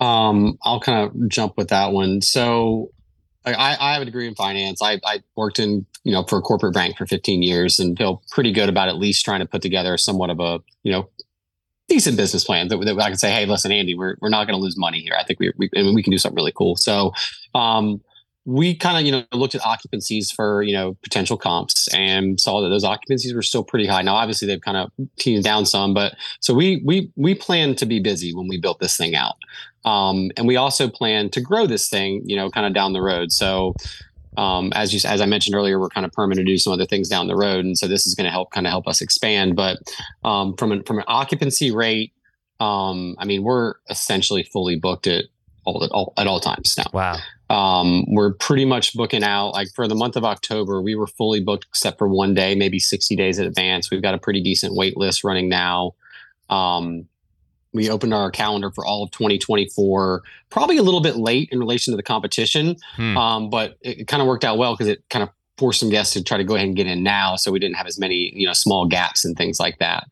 Um, 0.00 0.58
I'll 0.64 0.80
kind 0.80 1.08
of 1.08 1.28
jump 1.28 1.56
with 1.56 1.68
that 1.68 1.92
one. 1.92 2.22
So 2.22 2.90
I, 3.44 3.76
I 3.80 3.92
have 3.94 4.02
a 4.02 4.04
degree 4.04 4.26
in 4.26 4.34
finance. 4.34 4.82
I, 4.82 5.00
I 5.04 5.22
worked 5.36 5.58
in, 5.58 5.86
you 6.04 6.12
know, 6.12 6.24
for 6.24 6.38
a 6.38 6.42
corporate 6.42 6.74
bank 6.74 6.96
for 6.96 7.06
15 7.06 7.42
years 7.42 7.78
and 7.78 7.96
feel 7.96 8.22
pretty 8.30 8.52
good 8.52 8.68
about 8.68 8.88
at 8.88 8.96
least 8.96 9.24
trying 9.24 9.40
to 9.40 9.46
put 9.46 9.62
together 9.62 9.96
somewhat 9.96 10.30
of 10.30 10.40
a, 10.40 10.60
you 10.82 10.92
know, 10.92 11.08
decent 11.88 12.16
business 12.16 12.44
plan 12.44 12.68
that, 12.68 12.78
that 12.84 12.98
I 12.98 13.08
can 13.10 13.18
say, 13.18 13.30
hey, 13.32 13.46
listen, 13.46 13.72
Andy, 13.72 13.96
we're, 13.96 14.16
we're 14.20 14.28
not 14.28 14.46
going 14.46 14.58
to 14.58 14.62
lose 14.62 14.76
money 14.76 15.00
here. 15.00 15.14
I 15.18 15.24
think 15.24 15.40
we, 15.40 15.52
we, 15.56 15.70
I 15.76 15.82
mean, 15.82 15.94
we 15.94 16.02
can 16.02 16.10
do 16.10 16.18
something 16.18 16.36
really 16.36 16.52
cool. 16.52 16.76
So, 16.76 17.12
um, 17.54 18.00
we 18.44 18.74
kind 18.74 18.98
of, 18.98 19.04
you 19.04 19.12
know, 19.12 19.24
looked 19.32 19.54
at 19.54 19.60
occupancies 19.60 20.32
for, 20.32 20.62
you 20.62 20.72
know, 20.72 20.96
potential 21.02 21.36
comps 21.36 21.88
and 21.94 22.40
saw 22.40 22.60
that 22.60 22.70
those 22.70 22.84
occupancies 22.84 23.34
were 23.34 23.42
still 23.42 23.62
pretty 23.62 23.86
high. 23.86 24.02
Now, 24.02 24.14
obviously 24.14 24.48
they've 24.48 24.60
kind 24.60 24.76
of 24.76 24.90
teased 25.16 25.44
down 25.44 25.64
some, 25.64 25.94
but 25.94 26.14
so 26.40 26.52
we, 26.52 26.82
we, 26.84 27.10
we 27.14 27.34
planned 27.34 27.78
to 27.78 27.86
be 27.86 28.00
busy 28.00 28.34
when 28.34 28.48
we 28.48 28.58
built 28.58 28.80
this 28.80 28.96
thing 28.96 29.14
out. 29.14 29.36
Um, 29.84 30.30
and 30.36 30.46
we 30.46 30.56
also 30.56 30.88
plan 30.88 31.30
to 31.30 31.40
grow 31.40 31.66
this 31.66 31.88
thing, 31.88 32.22
you 32.24 32.36
know, 32.36 32.50
kind 32.50 32.66
of 32.66 32.74
down 32.74 32.92
the 32.92 33.02
road. 33.02 33.32
So, 33.32 33.74
um, 34.36 34.72
as 34.74 34.94
you 34.94 35.00
as 35.08 35.20
I 35.20 35.26
mentioned 35.26 35.54
earlier, 35.54 35.78
we're 35.78 35.90
kind 35.90 36.06
of 36.06 36.12
permanent 36.12 36.46
to 36.46 36.52
do 36.52 36.56
some 36.56 36.72
other 36.72 36.86
things 36.86 37.08
down 37.08 37.26
the 37.26 37.36
road, 37.36 37.66
and 37.66 37.76
so 37.76 37.86
this 37.86 38.06
is 38.06 38.14
going 38.14 38.24
to 38.24 38.30
help 38.30 38.50
kind 38.50 38.66
of 38.66 38.70
help 38.70 38.88
us 38.88 39.02
expand. 39.02 39.56
But 39.56 39.78
um, 40.24 40.56
from 40.56 40.72
an 40.72 40.84
from 40.84 40.98
an 40.98 41.04
occupancy 41.06 41.70
rate, 41.70 42.14
um, 42.58 43.14
I 43.18 43.26
mean, 43.26 43.42
we're 43.42 43.74
essentially 43.90 44.44
fully 44.44 44.76
booked 44.76 45.06
at 45.06 45.26
all 45.64 45.84
at 45.84 45.90
all, 45.90 46.14
at 46.16 46.26
all 46.26 46.40
times 46.40 46.76
now. 46.78 46.86
wow 46.94 47.18
Um, 47.52 48.04
we're 48.08 48.32
pretty 48.32 48.64
much 48.64 48.94
booking 48.94 49.22
out 49.22 49.50
like 49.50 49.68
for 49.74 49.86
the 49.86 49.94
month 49.94 50.16
of 50.16 50.24
October, 50.24 50.80
we 50.80 50.94
were 50.94 51.06
fully 51.06 51.40
booked 51.40 51.66
except 51.68 51.98
for 51.98 52.08
one 52.08 52.32
day, 52.34 52.54
maybe 52.54 52.78
60 52.78 53.14
days 53.14 53.38
in 53.38 53.46
advance. 53.46 53.90
We've 53.90 54.00
got 54.02 54.14
a 54.14 54.18
pretty 54.18 54.42
decent 54.42 54.74
wait 54.74 54.96
list 54.96 55.22
running 55.22 55.48
now. 55.50 55.94
Um, 56.48 57.06
we 57.74 57.90
opened 57.90 58.12
our 58.14 58.30
calendar 58.30 58.70
for 58.70 58.84
all 58.86 59.02
of 59.02 59.10
2024, 59.12 60.22
probably 60.50 60.76
a 60.76 60.82
little 60.82 61.00
bit 61.00 61.16
late 61.16 61.48
in 61.52 61.58
relation 61.58 61.92
to 61.92 61.96
the 61.96 62.02
competition, 62.02 62.76
Hmm. 62.96 63.16
um, 63.16 63.50
but 63.50 63.76
it, 63.82 64.00
it 64.00 64.08
kind 64.08 64.20
of 64.22 64.28
worked 64.28 64.44
out 64.44 64.58
well 64.58 64.74
because 64.74 64.88
it 64.88 65.02
kind 65.10 65.22
of 65.22 65.28
forced 65.58 65.80
some 65.80 65.90
guests 65.90 66.14
to 66.14 66.22
try 66.24 66.36
to 66.38 66.44
go 66.44 66.54
ahead 66.54 66.66
and 66.66 66.76
get 66.76 66.86
in 66.86 67.02
now, 67.02 67.36
so 67.36 67.52
we 67.52 67.58
didn't 67.58 67.76
have 67.76 67.86
as 67.86 67.98
many 67.98 68.32
you 68.34 68.46
know 68.46 68.52
small 68.52 68.86
gaps 68.86 69.24
and 69.24 69.36
things 69.36 69.60
like 69.60 69.78
that. 69.78 70.04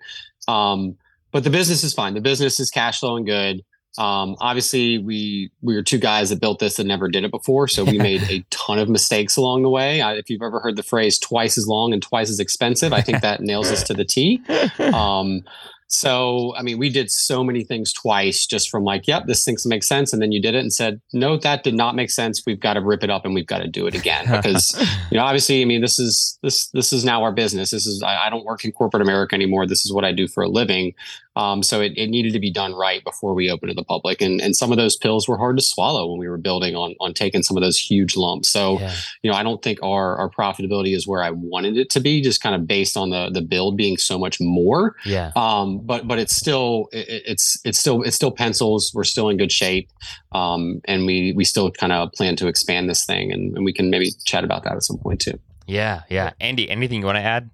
Um, 0.48 0.96
but 1.33 1.44
the 1.44 1.50
business 1.50 1.85
is 1.85 1.92
fine. 1.94 2.14
The 2.14 2.20
business 2.20 2.59
is 2.61 2.70
cash 2.70 3.00
flowing 3.00 3.24
good. 3.24 3.62
Um, 3.98 4.37
obviously, 4.40 4.98
we 4.98 5.50
we 5.62 5.74
were 5.74 5.83
two 5.83 5.98
guys 5.98 6.31
that 6.31 6.40
built 6.40 6.59
this 6.59 6.76
that 6.76 6.85
never 6.85 7.09
did 7.09 7.24
it 7.24 7.31
before, 7.31 7.68
so 7.68 7.85
we 7.85 7.98
made 7.98 8.22
a 8.24 8.44
ton 8.50 8.79
of 8.79 8.88
mistakes 8.88 9.37
along 9.37 9.62
the 9.62 9.68
way. 9.68 10.00
I, 10.00 10.14
if 10.14 10.31
you've 10.31 10.42
ever 10.42 10.61
heard 10.61 10.76
the 10.76 10.83
phrase 10.83 11.18
"twice 11.18 11.59
as 11.59 11.66
long 11.66 11.92
and 11.92 12.03
twice 12.03 12.31
as 12.31 12.40
expensive," 12.40 12.92
I 12.92 13.03
think 13.03 13.20
that 13.22 13.40
nails 13.40 13.70
us 13.70 13.83
to 13.85 13.94
the 13.94 14.05
T. 14.05 14.42
Um, 14.81 15.44
so, 15.92 16.55
I 16.57 16.62
mean, 16.62 16.79
we 16.79 16.88
did 16.88 17.11
so 17.11 17.42
many 17.42 17.64
things 17.64 17.92
twice 17.92 18.46
just 18.46 18.70
from 18.70 18.85
like, 18.85 19.09
yep, 19.09 19.26
this 19.26 19.44
thing 19.44 19.57
makes 19.64 19.88
sense. 19.88 20.12
And 20.12 20.22
then 20.22 20.31
you 20.31 20.40
did 20.40 20.55
it 20.55 20.61
and 20.61 20.72
said, 20.72 21.00
no, 21.12 21.37
that 21.38 21.64
did 21.64 21.74
not 21.74 21.96
make 21.96 22.12
sense. 22.12 22.44
We've 22.46 22.61
got 22.61 22.74
to 22.74 22.81
rip 22.81 23.03
it 23.03 23.11
up 23.11 23.24
and 23.24 23.35
we've 23.35 23.46
got 23.46 23.59
to 23.59 23.66
do 23.66 23.88
it 23.88 23.94
again. 23.94 24.26
Because, 24.40 24.74
you 25.11 25.18
know, 25.18 25.24
obviously, 25.24 25.61
I 25.61 25.64
mean, 25.64 25.83
this 25.83 25.98
is, 25.98 26.38
this, 26.42 26.68
this 26.68 26.92
is 26.92 27.05
now 27.05 27.22
our 27.24 27.33
business. 27.33 27.72
This 27.72 27.87
is, 27.87 28.03
I, 28.03 28.26
I 28.26 28.31
don't 28.31 28.44
work 28.44 28.64
in 28.64 28.70
corporate 28.70 29.03
America 29.03 29.35
anymore. 29.35 29.66
This 29.66 29.85
is 29.85 29.92
what 29.92 30.05
I 30.05 30.12
do 30.12 30.29
for 30.29 30.44
a 30.44 30.48
living. 30.48 30.94
Um, 31.40 31.62
so 31.62 31.81
it, 31.81 31.92
it 31.96 32.09
needed 32.09 32.35
to 32.35 32.38
be 32.38 32.50
done 32.50 32.74
right 32.74 33.03
before 33.03 33.33
we 33.33 33.50
opened 33.50 33.70
to 33.70 33.74
the 33.74 33.83
public. 33.83 34.20
And, 34.20 34.42
and 34.42 34.55
some 34.55 34.72
of 34.72 34.76
those 34.76 34.94
pills 34.94 35.26
were 35.26 35.38
hard 35.38 35.57
to 35.57 35.62
swallow 35.62 36.11
when 36.11 36.18
we 36.18 36.29
were 36.29 36.37
building 36.37 36.76
on, 36.76 36.94
on 37.00 37.14
taking 37.14 37.42
some 37.42 37.57
of 37.57 37.62
those 37.62 37.79
huge 37.79 38.14
lumps. 38.14 38.50
So, 38.50 38.79
yeah. 38.79 38.94
you 39.22 39.31
know, 39.31 39.37
I 39.38 39.42
don't 39.42 39.62
think 39.62 39.79
our, 39.83 40.16
our 40.16 40.29
profitability 40.29 40.94
is 40.94 41.07
where 41.07 41.22
I 41.22 41.31
wanted 41.31 41.79
it 41.79 41.88
to 41.90 42.00
be, 42.00 42.20
just 42.20 42.42
kind 42.42 42.55
of 42.55 42.66
based 42.66 42.94
on 42.94 43.09
the, 43.09 43.31
the 43.31 43.40
build 43.40 43.79
being 43.79 43.96
so 43.96 44.18
much 44.18 44.38
more. 44.38 44.96
Yeah. 45.07 45.33
Um 45.35 45.81
but 45.81 46.07
but 46.07 46.18
it's 46.18 46.37
still 46.37 46.88
it, 46.92 47.22
it's 47.26 47.59
it's 47.64 47.79
still 47.79 48.03
it's 48.03 48.16
still 48.16 48.33
pencils. 48.33 48.92
We're 48.92 49.05
still 49.05 49.31
in 49.31 49.38
good 49.38 49.53
shape. 49.53 49.88
Um 50.33 50.83
and 50.85 51.07
we 51.07 51.33
we 51.33 51.44
still 51.44 51.70
kind 51.70 51.92
of 51.92 52.12
plan 52.12 52.37
to 52.37 52.48
expand 52.48 52.90
this 52.90 53.07
thing 53.07 53.33
and, 53.33 53.57
and 53.57 53.64
we 53.64 53.72
can 53.72 53.88
maybe 53.88 54.11
chat 54.26 54.44
about 54.44 54.64
that 54.64 54.74
at 54.74 54.83
some 54.83 54.98
point 54.98 55.20
too. 55.20 55.38
Yeah. 55.66 56.03
Yeah. 56.11 56.33
Andy 56.38 56.68
anything 56.68 57.00
you 57.00 57.07
want 57.07 57.16
to 57.16 57.22
add 57.22 57.48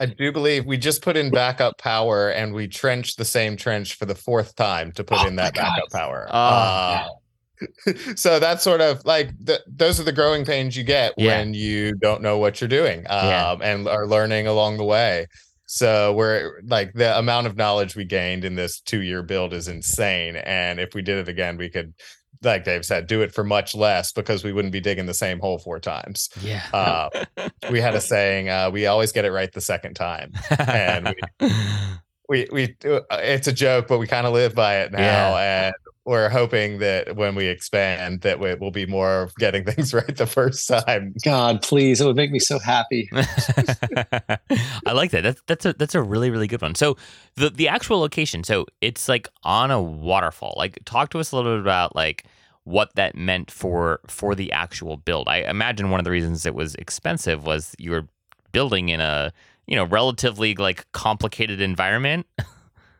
I 0.00 0.06
do 0.06 0.32
believe 0.32 0.64
we 0.64 0.76
just 0.78 1.02
put 1.02 1.16
in 1.16 1.30
backup 1.30 1.76
power 1.78 2.30
and 2.30 2.54
we 2.54 2.68
trenched 2.68 3.18
the 3.18 3.24
same 3.24 3.56
trench 3.56 3.94
for 3.94 4.06
the 4.06 4.14
fourth 4.14 4.54
time 4.56 4.92
to 4.92 5.04
put 5.04 5.18
Oh 5.20 5.26
in 5.26 5.36
that 5.36 5.54
God. 5.54 5.62
backup 5.62 5.90
power. 5.92 6.26
Oh. 6.30 6.34
Uh, 6.34 7.06
so 8.16 8.38
that's 8.38 8.62
sort 8.62 8.80
of 8.80 9.04
like 9.04 9.30
the, 9.42 9.60
those 9.66 10.00
are 10.00 10.04
the 10.04 10.12
growing 10.12 10.44
pains 10.44 10.76
you 10.76 10.84
get 10.84 11.12
Yeah. 11.18 11.38
when 11.38 11.52
you 11.52 11.94
don't 11.96 12.22
know 12.22 12.38
what 12.38 12.60
you're 12.60 12.68
doing 12.68 13.00
um, 13.10 13.26
Yeah. 13.26 13.56
and 13.62 13.86
are 13.88 14.06
learning 14.06 14.46
along 14.46 14.78
the 14.78 14.84
way. 14.84 15.26
So 15.66 16.14
we're 16.14 16.60
like 16.64 16.92
the 16.94 17.16
amount 17.18 17.46
of 17.46 17.56
knowledge 17.56 17.94
we 17.94 18.04
gained 18.04 18.44
in 18.44 18.54
this 18.56 18.80
two 18.80 19.02
year 19.02 19.22
build 19.22 19.52
is 19.52 19.68
insane. 19.68 20.36
And 20.36 20.80
if 20.80 20.94
we 20.94 21.02
did 21.02 21.18
it 21.18 21.28
again, 21.28 21.58
we 21.58 21.68
could, 21.68 21.92
like 22.42 22.64
Dave 22.64 22.84
said, 22.84 23.06
do 23.06 23.20
it 23.22 23.34
for 23.34 23.44
much 23.44 23.74
less 23.74 24.12
because 24.12 24.42
we 24.42 24.52
wouldn't 24.52 24.72
be 24.72 24.80
digging 24.80 25.06
the 25.06 25.14
same 25.14 25.38
hole 25.40 25.58
four 25.58 25.78
times. 25.78 26.28
yeah 26.40 26.62
Uh, 26.72 27.08
we 27.70 27.80
had 27.80 27.94
a 27.94 28.00
saying, 28.12 28.48
uh, 28.48 28.70
we 28.70 28.86
always 28.86 29.12
get 29.12 29.24
it 29.24 29.32
right 29.32 29.52
the 29.52 29.60
second 29.60 29.94
time 29.94 30.32
and 30.58 31.14
we 32.28 32.46
we 32.52 32.76
uh, 32.84 33.00
it's 33.12 33.46
a 33.48 33.52
joke 33.52 33.88
but 33.88 33.98
we 33.98 34.06
kind 34.06 34.26
of 34.26 34.32
live 34.32 34.54
by 34.54 34.76
it 34.78 34.92
now 34.92 35.36
and 35.36 35.74
we're 36.06 36.30
hoping 36.30 36.78
that 36.78 37.14
when 37.14 37.34
we 37.34 37.46
expand 37.46 38.22
that 38.22 38.40
we, 38.40 38.54
we'll 38.54 38.70
be 38.70 38.86
more 38.86 39.22
of 39.22 39.34
getting 39.36 39.64
things 39.70 39.92
right 39.92 40.16
the 40.16 40.26
first 40.26 40.66
time 40.66 41.14
god 41.24 41.60
please 41.60 42.00
it 42.00 42.06
would 42.06 42.16
make 42.16 42.30
me 42.30 42.38
so 42.38 42.58
happy 42.58 43.08
I 44.86 44.92
like 44.92 45.10
that. 45.12 45.22
That's 45.22 45.42
that's 45.46 45.66
a 45.66 45.72
that's 45.74 45.94
a 45.94 46.02
really 46.02 46.30
really 46.30 46.46
good 46.46 46.62
one. 46.62 46.74
So 46.74 46.96
the 47.36 47.50
the 47.50 47.68
actual 47.68 48.00
location. 48.00 48.44
So 48.44 48.66
it's 48.80 49.08
like 49.08 49.28
on 49.42 49.70
a 49.70 49.80
waterfall. 49.80 50.54
Like 50.56 50.78
talk 50.84 51.10
to 51.10 51.18
us 51.18 51.32
a 51.32 51.36
little 51.36 51.52
bit 51.54 51.60
about 51.60 51.94
like 51.94 52.24
what 52.64 52.94
that 52.94 53.14
meant 53.14 53.50
for 53.50 54.00
for 54.06 54.34
the 54.34 54.52
actual 54.52 54.96
build. 54.96 55.28
I 55.28 55.38
imagine 55.38 55.90
one 55.90 56.00
of 56.00 56.04
the 56.04 56.10
reasons 56.10 56.46
it 56.46 56.54
was 56.54 56.74
expensive 56.76 57.44
was 57.44 57.74
you 57.78 57.90
were 57.90 58.06
building 58.52 58.88
in 58.88 59.00
a 59.00 59.32
you 59.66 59.76
know 59.76 59.84
relatively 59.84 60.54
like 60.54 60.90
complicated 60.92 61.60
environment. 61.60 62.26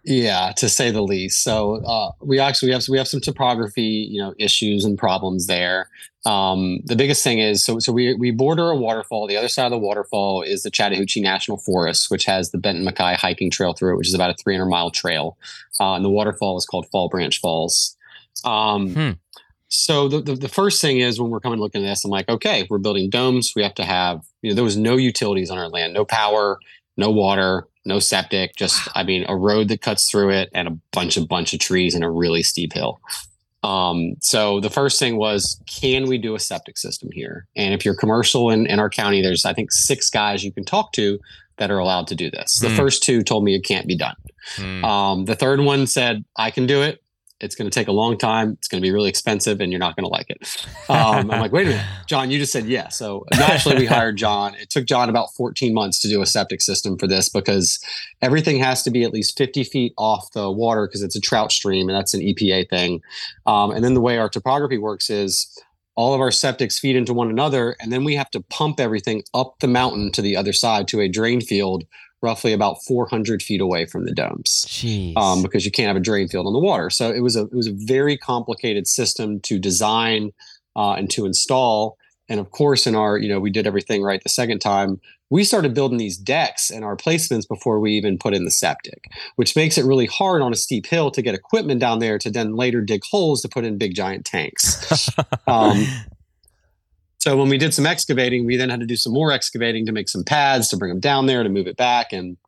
Yeah, 0.02 0.52
to 0.56 0.68
say 0.68 0.90
the 0.90 1.02
least. 1.02 1.44
So 1.44 1.76
uh, 1.84 2.12
we 2.20 2.38
actually 2.38 2.72
have 2.72 2.88
we 2.88 2.96
have 2.96 3.08
some 3.08 3.20
topography, 3.20 4.08
you 4.10 4.20
know, 4.20 4.34
issues 4.38 4.84
and 4.84 4.96
problems 4.96 5.46
there. 5.46 5.90
Um, 6.24 6.80
the 6.84 6.96
biggest 6.96 7.22
thing 7.22 7.38
is 7.38 7.62
so 7.62 7.78
so 7.80 7.92
we 7.92 8.14
we 8.14 8.30
border 8.30 8.70
a 8.70 8.76
waterfall. 8.76 9.26
The 9.26 9.36
other 9.36 9.48
side 9.48 9.66
of 9.66 9.72
the 9.72 9.78
waterfall 9.78 10.40
is 10.42 10.62
the 10.62 10.70
Chattahoochee 10.70 11.20
National 11.20 11.58
Forest, 11.58 12.10
which 12.10 12.24
has 12.24 12.50
the 12.50 12.58
Benton 12.58 12.86
MacKaye 12.86 13.16
hiking 13.16 13.50
trail 13.50 13.74
through 13.74 13.92
it, 13.92 13.96
which 13.98 14.08
is 14.08 14.14
about 14.14 14.30
a 14.30 14.34
300 14.34 14.66
mile 14.66 14.90
trail. 14.90 15.36
Uh, 15.78 15.94
and 15.94 16.04
the 16.04 16.10
waterfall 16.10 16.56
is 16.56 16.64
called 16.64 16.88
Fall 16.90 17.10
Branch 17.10 17.38
Falls. 17.38 17.96
Um, 18.42 18.94
hmm. 18.94 19.10
So 19.70 20.08
the, 20.08 20.20
the, 20.20 20.34
the 20.34 20.48
first 20.48 20.80
thing 20.80 20.98
is 20.98 21.20
when 21.20 21.30
we're 21.30 21.40
coming 21.40 21.60
looking 21.60 21.84
at 21.84 21.88
this, 21.88 22.04
I'm 22.04 22.10
like, 22.10 22.28
okay, 22.28 22.66
we're 22.68 22.78
building 22.78 23.08
domes. 23.08 23.52
We 23.54 23.62
have 23.62 23.74
to 23.76 23.84
have 23.84 24.22
you 24.42 24.50
know 24.50 24.54
there 24.56 24.64
was 24.64 24.76
no 24.76 24.96
utilities 24.96 25.50
on 25.50 25.58
our 25.58 25.68
land, 25.68 25.94
no 25.94 26.04
power, 26.04 26.58
no 26.96 27.10
water, 27.10 27.68
no 27.84 28.00
septic. 28.00 28.56
Just 28.56 28.88
I 28.94 29.04
mean 29.04 29.24
a 29.28 29.36
road 29.36 29.68
that 29.68 29.80
cuts 29.80 30.10
through 30.10 30.30
it 30.30 30.50
and 30.52 30.68
a 30.68 30.76
bunch 30.92 31.16
of 31.16 31.28
bunch 31.28 31.54
of 31.54 31.60
trees 31.60 31.94
and 31.94 32.04
a 32.04 32.10
really 32.10 32.42
steep 32.42 32.72
hill. 32.72 33.00
Um, 33.62 34.14
so 34.22 34.58
the 34.58 34.70
first 34.70 34.98
thing 34.98 35.16
was, 35.16 35.60
can 35.66 36.08
we 36.08 36.18
do 36.18 36.34
a 36.34 36.40
septic 36.40 36.78
system 36.78 37.10
here? 37.12 37.46
And 37.54 37.74
if 37.74 37.84
you're 37.84 37.94
commercial 37.94 38.50
in, 38.50 38.66
in 38.66 38.80
our 38.80 38.90
county, 38.90 39.22
there's 39.22 39.44
I 39.44 39.52
think 39.52 39.70
six 39.70 40.10
guys 40.10 40.42
you 40.42 40.50
can 40.50 40.64
talk 40.64 40.92
to 40.92 41.18
that 41.58 41.70
are 41.70 41.78
allowed 41.78 42.08
to 42.08 42.14
do 42.14 42.30
this. 42.30 42.58
The 42.58 42.68
mm. 42.68 42.76
first 42.76 43.02
two 43.02 43.22
told 43.22 43.44
me 43.44 43.54
it 43.54 43.64
can't 43.64 43.86
be 43.86 43.96
done. 43.96 44.16
Mm. 44.56 44.82
Um, 44.82 45.24
the 45.26 45.36
third 45.36 45.60
one 45.60 45.86
said 45.86 46.24
I 46.36 46.50
can 46.50 46.66
do 46.66 46.82
it. 46.82 47.02
It's 47.40 47.54
going 47.54 47.68
to 47.68 47.74
take 47.74 47.88
a 47.88 47.92
long 47.92 48.18
time. 48.18 48.52
It's 48.52 48.68
going 48.68 48.80
to 48.80 48.86
be 48.86 48.92
really 48.92 49.08
expensive, 49.08 49.60
and 49.60 49.72
you're 49.72 49.78
not 49.78 49.96
going 49.96 50.04
to 50.04 50.10
like 50.10 50.28
it. 50.28 50.66
Um, 50.88 51.30
I'm 51.30 51.40
like, 51.40 51.52
wait 51.52 51.66
a 51.66 51.70
minute, 51.70 51.86
John, 52.06 52.30
you 52.30 52.38
just 52.38 52.52
said 52.52 52.66
yes. 52.66 52.96
So 52.96 53.24
naturally, 53.32 53.78
we 53.78 53.86
hired 53.86 54.16
John. 54.16 54.54
It 54.54 54.70
took 54.70 54.86
John 54.86 55.08
about 55.08 55.32
14 55.34 55.72
months 55.72 56.00
to 56.00 56.08
do 56.08 56.22
a 56.22 56.26
septic 56.26 56.60
system 56.60 56.98
for 56.98 57.06
this 57.06 57.28
because 57.28 57.78
everything 58.22 58.58
has 58.58 58.82
to 58.82 58.90
be 58.90 59.04
at 59.04 59.12
least 59.12 59.36
50 59.38 59.64
feet 59.64 59.92
off 59.96 60.32
the 60.32 60.50
water 60.50 60.86
because 60.86 61.02
it's 61.02 61.16
a 61.16 61.20
trout 61.20 61.52
stream, 61.52 61.88
and 61.88 61.96
that's 61.96 62.14
an 62.14 62.20
EPA 62.20 62.68
thing. 62.68 63.00
Um, 63.46 63.70
and 63.70 63.84
then 63.84 63.94
the 63.94 64.00
way 64.00 64.18
our 64.18 64.28
topography 64.28 64.78
works 64.78 65.10
is 65.10 65.58
all 65.96 66.14
of 66.14 66.20
our 66.20 66.30
septics 66.30 66.78
feed 66.78 66.96
into 66.96 67.12
one 67.12 67.30
another, 67.30 67.76
and 67.80 67.92
then 67.92 68.04
we 68.04 68.14
have 68.14 68.30
to 68.30 68.40
pump 68.42 68.80
everything 68.80 69.22
up 69.34 69.56
the 69.60 69.68
mountain 69.68 70.10
to 70.12 70.22
the 70.22 70.36
other 70.36 70.52
side 70.52 70.88
to 70.88 71.00
a 71.00 71.08
drain 71.08 71.40
field 71.40 71.84
roughly 72.22 72.52
about 72.52 72.82
400 72.84 73.42
feet 73.42 73.60
away 73.60 73.86
from 73.86 74.04
the 74.04 74.12
domes 74.12 74.64
um, 75.16 75.42
because 75.42 75.64
you 75.64 75.70
can't 75.70 75.88
have 75.88 75.96
a 75.96 76.00
drain 76.00 76.28
field 76.28 76.46
on 76.46 76.52
the 76.52 76.58
water. 76.58 76.90
So 76.90 77.10
it 77.10 77.20
was 77.20 77.36
a 77.36 77.42
it 77.42 77.54
was 77.54 77.66
a 77.66 77.72
very 77.74 78.16
complicated 78.16 78.86
system 78.86 79.40
to 79.40 79.58
design 79.58 80.32
uh, 80.76 80.92
and 80.92 81.10
to 81.10 81.26
install. 81.26 81.96
And 82.28 82.38
of 82.38 82.50
course, 82.50 82.86
in 82.86 82.94
our 82.94 83.18
you 83.18 83.28
know 83.28 83.40
we 83.40 83.50
did 83.50 83.66
everything 83.66 84.02
right 84.02 84.22
the 84.22 84.28
second 84.28 84.60
time. 84.60 85.00
We 85.32 85.44
started 85.44 85.74
building 85.74 85.98
these 85.98 86.16
decks 86.16 86.70
and 86.70 86.84
our 86.84 86.96
placements 86.96 87.46
before 87.46 87.78
we 87.78 87.92
even 87.92 88.18
put 88.18 88.34
in 88.34 88.44
the 88.44 88.50
septic, 88.50 89.04
which 89.36 89.54
makes 89.54 89.78
it 89.78 89.84
really 89.84 90.06
hard 90.06 90.42
on 90.42 90.52
a 90.52 90.56
steep 90.56 90.86
hill 90.86 91.12
to 91.12 91.22
get 91.22 91.36
equipment 91.36 91.80
down 91.80 92.00
there 92.00 92.18
to 92.18 92.30
then 92.30 92.56
later 92.56 92.80
dig 92.80 93.02
holes 93.08 93.40
to 93.42 93.48
put 93.48 93.64
in 93.64 93.78
big 93.78 93.94
giant 93.94 94.24
tanks. 94.24 95.08
um, 95.46 95.86
so 97.20 97.36
when 97.36 97.50
we 97.50 97.58
did 97.58 97.74
some 97.74 97.84
excavating, 97.84 98.46
we 98.46 98.56
then 98.56 98.70
had 98.70 98.80
to 98.80 98.86
do 98.86 98.96
some 98.96 99.12
more 99.12 99.30
excavating 99.30 99.84
to 99.86 99.92
make 99.92 100.08
some 100.08 100.24
pads 100.24 100.68
to 100.68 100.76
bring 100.78 100.88
them 100.88 101.00
down 101.00 101.26
there 101.26 101.42
to 101.42 101.50
move 101.50 101.66
it 101.66 101.76
back. 101.76 102.12
And, 102.12 102.38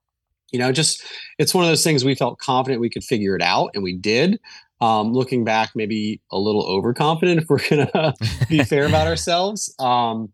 you 0.51 0.59
know, 0.59 0.73
just 0.73 1.05
it's 1.39 1.53
one 1.53 1.62
of 1.62 1.70
those 1.70 1.85
things 1.85 2.05
we 2.05 2.14
felt 2.14 2.39
confident 2.39 2.81
we 2.81 2.89
could 2.89 3.05
figure 3.05 3.37
it 3.37 3.43
out, 3.43 3.70
and 3.75 3.85
we 3.85 3.93
did. 3.93 4.41
Um, 4.81 5.12
looking 5.12 5.45
back, 5.45 5.73
maybe 5.77 6.20
a 6.33 6.39
little 6.39 6.66
overconfident 6.66 7.43
if 7.43 7.49
we're 7.49 7.68
going 7.68 7.87
to 7.93 8.14
be 8.49 8.64
fair 8.64 8.87
about 8.87 9.07
ourselves. 9.07 9.73
Um, 9.79 10.33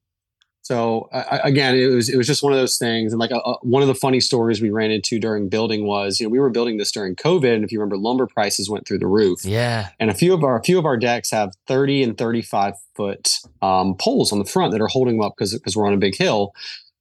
so 0.68 1.08
uh, 1.12 1.38
again, 1.44 1.74
it 1.78 1.86
was 1.86 2.10
it 2.10 2.18
was 2.18 2.26
just 2.26 2.42
one 2.42 2.52
of 2.52 2.58
those 2.58 2.76
things. 2.76 3.10
And 3.10 3.18
like 3.18 3.32
uh, 3.32 3.54
one 3.62 3.80
of 3.80 3.88
the 3.88 3.94
funny 3.94 4.20
stories 4.20 4.60
we 4.60 4.68
ran 4.68 4.90
into 4.90 5.18
during 5.18 5.48
building 5.48 5.86
was, 5.86 6.20
you 6.20 6.26
know, 6.26 6.30
we 6.30 6.38
were 6.38 6.50
building 6.50 6.76
this 6.76 6.92
during 6.92 7.16
COVID, 7.16 7.54
and 7.54 7.64
if 7.64 7.72
you 7.72 7.80
remember, 7.80 7.96
lumber 7.96 8.26
prices 8.26 8.68
went 8.68 8.86
through 8.86 8.98
the 8.98 9.06
roof. 9.06 9.46
Yeah. 9.46 9.88
And 9.98 10.10
a 10.10 10.14
few 10.14 10.34
of 10.34 10.44
our 10.44 10.58
a 10.58 10.62
few 10.62 10.78
of 10.78 10.84
our 10.84 10.98
decks 10.98 11.30
have 11.30 11.54
thirty 11.66 12.02
and 12.02 12.18
thirty 12.18 12.42
five 12.42 12.74
foot 12.94 13.38
um, 13.62 13.94
poles 13.94 14.30
on 14.30 14.40
the 14.40 14.44
front 14.44 14.72
that 14.72 14.82
are 14.82 14.88
holding 14.88 15.16
them 15.16 15.24
up 15.24 15.36
because 15.38 15.54
because 15.54 15.74
we're 15.74 15.86
on 15.86 15.94
a 15.94 15.96
big 15.98 16.14
hill. 16.14 16.52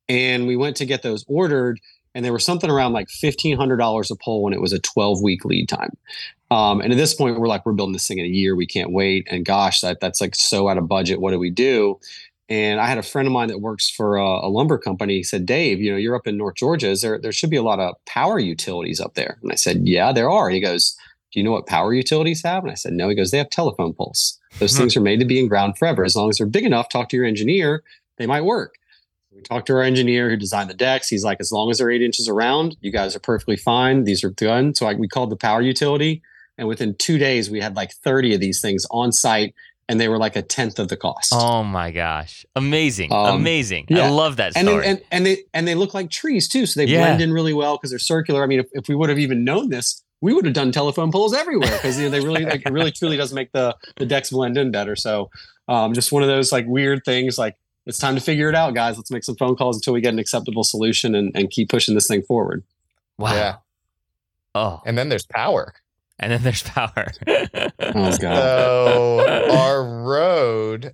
And 0.07 0.47
we 0.47 0.55
went 0.55 0.77
to 0.77 0.85
get 0.85 1.01
those 1.01 1.25
ordered, 1.27 1.81
and 2.15 2.23
they 2.23 2.31
were 2.31 2.39
something 2.39 2.69
around 2.69 2.93
like 2.93 3.09
fifteen 3.09 3.57
hundred 3.57 3.77
dollars 3.79 4.09
a 4.11 4.15
pole, 4.15 4.43
when 4.43 4.53
it 4.53 4.61
was 4.61 4.71
a 4.71 4.79
twelve 4.79 5.21
week 5.21 5.43
lead 5.43 5.67
time. 5.67 5.97
Um, 6.49 6.79
and 6.79 6.93
at 6.93 6.97
this 6.97 7.13
point, 7.13 7.37
we're 7.37 7.49
like, 7.49 7.65
we're 7.65 7.73
building 7.73 7.91
this 7.91 8.07
thing 8.07 8.19
in 8.19 8.25
a 8.25 8.29
year. 8.29 8.55
We 8.55 8.65
can't 8.65 8.93
wait. 8.93 9.27
And 9.29 9.43
gosh, 9.43 9.81
that 9.81 9.99
that's 9.99 10.21
like 10.21 10.35
so 10.35 10.69
out 10.69 10.77
of 10.77 10.87
budget. 10.87 11.19
What 11.19 11.31
do 11.31 11.39
we 11.39 11.49
do? 11.49 11.99
And 12.49 12.79
I 12.79 12.87
had 12.87 12.97
a 12.97 13.03
friend 13.03 13.27
of 13.27 13.33
mine 13.33 13.49
that 13.49 13.59
works 13.59 13.89
for 13.89 14.15
a, 14.15 14.23
a, 14.23 14.49
lumber 14.49 14.77
company. 14.77 15.15
He 15.15 15.23
said, 15.23 15.45
Dave, 15.45 15.81
you 15.81 15.91
know, 15.91 15.97
you're 15.97 16.15
up 16.15 16.27
in 16.27 16.37
North 16.37 16.55
Georgia. 16.55 16.89
Is 16.89 17.01
there 17.01 17.19
there 17.19 17.33
should 17.33 17.49
be 17.49 17.57
a 17.57 17.63
lot 17.63 17.79
of 17.79 17.95
power 18.05 18.39
utilities 18.39 19.01
up 19.01 19.15
there? 19.15 19.37
And 19.41 19.51
I 19.51 19.55
said, 19.55 19.87
Yeah, 19.87 20.13
there 20.13 20.29
are. 20.29 20.49
he 20.49 20.61
goes, 20.61 20.95
Do 21.33 21.39
you 21.39 21.43
know 21.43 21.51
what 21.51 21.67
power 21.67 21.93
utilities 21.93 22.43
have? 22.43 22.63
And 22.63 22.71
I 22.71 22.75
said, 22.75 22.93
No. 22.93 23.09
He 23.09 23.15
goes, 23.15 23.31
They 23.31 23.37
have 23.37 23.49
telephone 23.49 23.93
poles. 23.93 24.39
Those 24.59 24.77
things 24.77 24.95
are 24.95 25.01
made 25.01 25.19
to 25.19 25.25
be 25.25 25.39
in 25.39 25.49
ground 25.49 25.77
forever. 25.77 26.05
As 26.05 26.15
long 26.15 26.29
as 26.29 26.37
they're 26.37 26.47
big 26.47 26.63
enough, 26.63 26.89
talk 26.89 27.09
to 27.09 27.17
your 27.17 27.25
engineer, 27.25 27.83
they 28.17 28.25
might 28.25 28.41
work. 28.41 28.75
We 29.35 29.41
talked 29.43 29.67
to 29.67 29.73
our 29.73 29.83
engineer 29.83 30.29
who 30.29 30.37
designed 30.37 30.69
the 30.69 30.73
decks. 30.73 31.09
He's 31.09 31.23
like, 31.23 31.39
as 31.39 31.51
long 31.51 31.69
as 31.69 31.77
they're 31.77 31.91
eight 31.91 32.01
inches 32.01 32.27
around, 32.27 32.75
you 32.81 32.91
guys 32.91 33.15
are 33.15 33.19
perfectly 33.19 33.57
fine. 33.57 34.03
These 34.05 34.23
are 34.23 34.31
done. 34.31 34.73
So 34.73 34.87
I, 34.87 34.95
we 34.95 35.07
called 35.07 35.29
the 35.29 35.35
power 35.35 35.61
utility. 35.61 36.23
And 36.57 36.67
within 36.67 36.95
two 36.95 37.19
days, 37.19 37.49
we 37.51 37.61
had 37.61 37.75
like 37.75 37.91
30 37.91 38.33
of 38.33 38.41
these 38.41 38.61
things 38.61 38.87
on 38.89 39.11
site 39.11 39.53
and 39.89 39.99
they 39.99 40.07
were 40.07 40.17
like 40.17 40.35
a 40.35 40.41
tenth 40.41 40.79
of 40.79 40.89
the 40.89 40.97
cost. 40.97 41.31
Oh 41.33 41.63
my 41.63 41.91
gosh. 41.91 42.45
Amazing. 42.55 43.11
Um, 43.11 43.37
Amazing. 43.37 43.85
Yeah. 43.89 44.05
I 44.05 44.09
love 44.09 44.37
that 44.37 44.53
story. 44.53 44.85
And, 44.85 44.85
and, 44.85 45.01
and, 45.11 45.25
they 45.25 45.43
and 45.53 45.67
they 45.67 45.75
look 45.75 45.93
like 45.93 46.09
trees 46.09 46.47
too. 46.47 46.65
So 46.65 46.79
they 46.79 46.87
yeah. 46.87 47.05
blend 47.05 47.21
in 47.21 47.31
really 47.31 47.53
well 47.53 47.77
because 47.77 47.91
they're 47.91 47.99
circular. 47.99 48.43
I 48.43 48.47
mean, 48.47 48.59
if, 48.59 48.67
if 48.73 48.89
we 48.89 48.95
would 48.95 49.09
have 49.09 49.19
even 49.19 49.43
known 49.43 49.69
this, 49.69 50.03
we 50.19 50.33
would 50.33 50.45
have 50.45 50.53
done 50.53 50.71
telephone 50.71 51.11
poles 51.11 51.33
everywhere 51.33 51.71
because 51.71 51.97
you 51.97 52.05
know, 52.05 52.09
they 52.09 52.19
really 52.19 52.43
like 52.43 52.65
it 52.65 52.71
really 52.71 52.91
truly 52.91 53.17
does 53.17 53.33
make 53.33 53.51
the 53.51 53.75
the 53.97 54.05
decks 54.05 54.31
blend 54.31 54.57
in 54.57 54.71
better. 54.71 54.95
So 54.95 55.29
um, 55.67 55.93
just 55.93 56.11
one 56.11 56.23
of 56.23 56.27
those 56.27 56.51
like 56.51 56.65
weird 56.67 57.03
things 57.05 57.37
like 57.37 57.55
it's 57.85 57.99
time 57.99 58.15
to 58.15 58.21
figure 58.21 58.49
it 58.49 58.55
out, 58.55 58.73
guys. 58.73 58.97
Let's 58.97 59.11
make 59.11 59.23
some 59.23 59.35
phone 59.37 59.55
calls 59.55 59.77
until 59.77 59.93
we 59.93 60.01
get 60.01 60.11
an 60.11 60.19
acceptable 60.19 60.63
solution 60.63 61.15
and, 61.15 61.31
and 61.35 61.49
keep 61.49 61.69
pushing 61.69 61.95
this 61.95 62.07
thing 62.07 62.21
forward. 62.23 62.63
Wow. 63.17 63.33
Yeah. 63.33 63.55
Oh. 64.53 64.81
And 64.85 64.97
then 64.97 65.07
there's 65.07 65.25
power 65.25 65.73
and 66.19 66.31
then 66.31 66.43
there's 66.43 66.63
power. 66.63 67.11
oh, 67.27 68.11
so 68.19 69.47
our 69.51 69.83
road, 69.83 70.93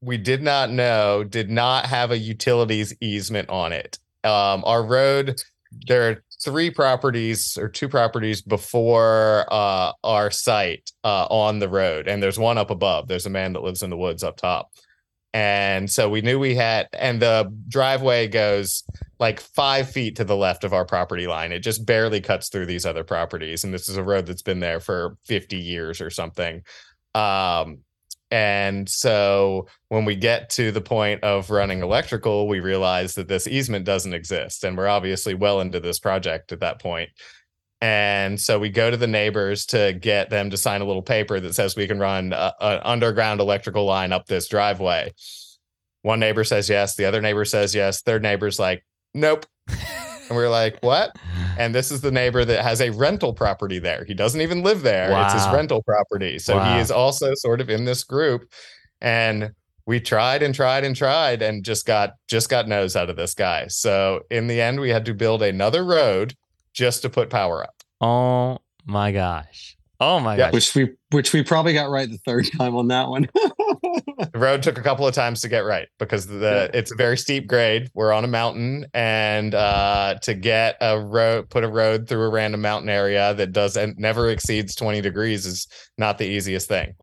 we 0.00 0.16
did 0.16 0.42
not 0.42 0.70
know, 0.70 1.24
did 1.24 1.50
not 1.50 1.86
have 1.86 2.10
a 2.10 2.18
utilities 2.18 2.94
easement 3.00 3.48
on 3.50 3.72
it. 3.72 3.98
Um, 4.24 4.62
our 4.64 4.82
road, 4.82 5.42
there 5.86 6.10
are 6.10 6.24
three 6.42 6.70
properties 6.70 7.56
or 7.58 7.68
two 7.68 7.88
properties 7.88 8.40
before 8.40 9.46
uh, 9.50 9.92
our 10.04 10.30
site 10.30 10.90
uh, 11.04 11.26
on 11.30 11.58
the 11.58 11.68
road, 11.68 12.08
and 12.08 12.22
there's 12.22 12.38
one 12.38 12.58
up 12.58 12.70
above. 12.70 13.08
There's 13.08 13.26
a 13.26 13.30
man 13.30 13.52
that 13.52 13.62
lives 13.62 13.82
in 13.82 13.90
the 13.90 13.96
woods 13.96 14.22
up 14.22 14.36
top. 14.36 14.70
And 15.32 15.88
so 15.88 16.08
we 16.08 16.22
knew 16.22 16.38
we 16.38 16.56
had, 16.56 16.88
and 16.92 17.22
the 17.22 17.52
driveway 17.68 18.26
goes 18.26 18.82
like 19.20 19.38
five 19.38 19.88
feet 19.90 20.16
to 20.16 20.24
the 20.24 20.36
left 20.36 20.64
of 20.64 20.72
our 20.72 20.84
property 20.84 21.26
line. 21.26 21.52
It 21.52 21.60
just 21.60 21.86
barely 21.86 22.20
cuts 22.20 22.48
through 22.48 22.66
these 22.66 22.84
other 22.84 23.04
properties. 23.04 23.62
And 23.62 23.72
this 23.72 23.88
is 23.88 23.96
a 23.96 24.02
road 24.02 24.26
that's 24.26 24.42
been 24.42 24.60
there 24.60 24.80
for 24.80 25.16
50 25.26 25.56
years 25.56 26.00
or 26.00 26.10
something. 26.10 26.62
Um, 27.14 27.78
and 28.30 28.88
so 28.88 29.66
when 29.88 30.04
we 30.04 30.14
get 30.14 30.50
to 30.50 30.70
the 30.70 30.80
point 30.80 31.22
of 31.24 31.50
running 31.50 31.82
electrical, 31.82 32.46
we 32.46 32.60
realize 32.60 33.14
that 33.14 33.28
this 33.28 33.48
easement 33.48 33.84
doesn't 33.84 34.14
exist. 34.14 34.64
And 34.64 34.76
we're 34.76 34.88
obviously 34.88 35.34
well 35.34 35.60
into 35.60 35.80
this 35.80 35.98
project 35.98 36.52
at 36.52 36.60
that 36.60 36.80
point. 36.80 37.10
And 37.80 38.38
so 38.38 38.58
we 38.58 38.68
go 38.68 38.90
to 38.90 38.96
the 38.96 39.06
neighbors 39.06 39.64
to 39.66 39.94
get 39.94 40.28
them 40.28 40.50
to 40.50 40.56
sign 40.56 40.82
a 40.82 40.84
little 40.84 41.02
paper 41.02 41.40
that 41.40 41.54
says 41.54 41.76
we 41.76 41.86
can 41.86 41.98
run 41.98 42.32
an 42.34 42.80
underground 42.82 43.40
electrical 43.40 43.86
line 43.86 44.12
up 44.12 44.26
this 44.26 44.48
driveway. 44.48 45.12
One 46.02 46.20
neighbor 46.20 46.44
says 46.44 46.68
yes. 46.68 46.96
The 46.96 47.06
other 47.06 47.20
neighbor 47.20 47.44
says 47.44 47.74
yes. 47.74 48.02
Third 48.02 48.22
neighbor's 48.22 48.58
like, 48.58 48.84
nope. 49.14 49.46
and 49.68 50.36
we 50.36 50.42
are 50.42 50.50
like, 50.50 50.78
what? 50.80 51.16
And 51.58 51.74
this 51.74 51.90
is 51.90 52.00
the 52.00 52.12
neighbor 52.12 52.42
that 52.42 52.62
has 52.62 52.80
a 52.80 52.88
rental 52.88 53.34
property 53.34 53.78
there. 53.78 54.06
He 54.06 54.14
doesn't 54.14 54.40
even 54.40 54.62
live 54.62 54.80
there. 54.80 55.10
Wow. 55.10 55.26
It's 55.26 55.34
his 55.34 55.52
rental 55.52 55.82
property. 55.82 56.38
So 56.38 56.56
wow. 56.56 56.72
he 56.72 56.80
is 56.80 56.90
also 56.90 57.34
sort 57.34 57.60
of 57.60 57.68
in 57.68 57.84
this 57.84 58.02
group. 58.02 58.50
And 59.02 59.50
we 59.84 60.00
tried 60.00 60.42
and 60.42 60.54
tried 60.54 60.84
and 60.84 60.96
tried 60.96 61.42
and 61.42 61.62
just 61.62 61.84
got 61.84 62.12
just 62.28 62.48
got 62.48 62.66
nose 62.66 62.96
out 62.96 63.10
of 63.10 63.16
this 63.16 63.34
guy. 63.34 63.66
So 63.66 64.22
in 64.30 64.46
the 64.46 64.60
end, 64.62 64.80
we 64.80 64.88
had 64.88 65.04
to 65.04 65.12
build 65.12 65.42
another 65.42 65.84
road 65.84 66.34
just 66.72 67.02
to 67.02 67.10
put 67.10 67.30
power 67.30 67.62
up. 67.62 67.74
Oh 68.00 68.58
my 68.86 69.12
gosh. 69.12 69.76
Oh 70.00 70.18
my 70.18 70.34
yeah. 70.36 70.46
gosh. 70.46 70.54
Which 70.54 70.74
we 70.74 70.90
which 71.10 71.32
we 71.32 71.42
probably 71.42 71.74
got 71.74 71.90
right 71.90 72.10
the 72.10 72.16
third 72.18 72.46
time 72.56 72.74
on 72.74 72.88
that 72.88 73.08
one. 73.08 73.28
the 73.34 74.30
road 74.34 74.62
took 74.62 74.78
a 74.78 74.82
couple 74.82 75.06
of 75.06 75.14
times 75.14 75.42
to 75.42 75.48
get 75.48 75.60
right 75.60 75.88
because 75.98 76.26
the 76.26 76.70
it's 76.72 76.90
a 76.90 76.94
very 76.94 77.18
steep 77.18 77.46
grade. 77.46 77.90
We're 77.94 78.12
on 78.12 78.24
a 78.24 78.28
mountain 78.28 78.86
and 78.94 79.54
uh, 79.54 80.16
to 80.22 80.34
get 80.34 80.76
a 80.80 80.98
road 80.98 81.50
put 81.50 81.64
a 81.64 81.68
road 81.68 82.08
through 82.08 82.22
a 82.22 82.30
random 82.30 82.62
mountain 82.62 82.88
area 82.88 83.34
that 83.34 83.52
doesn't 83.52 83.98
never 83.98 84.30
exceeds 84.30 84.74
20 84.74 85.02
degrees 85.02 85.44
is 85.44 85.68
not 85.98 86.16
the 86.16 86.26
easiest 86.26 86.66
thing. 86.66 86.94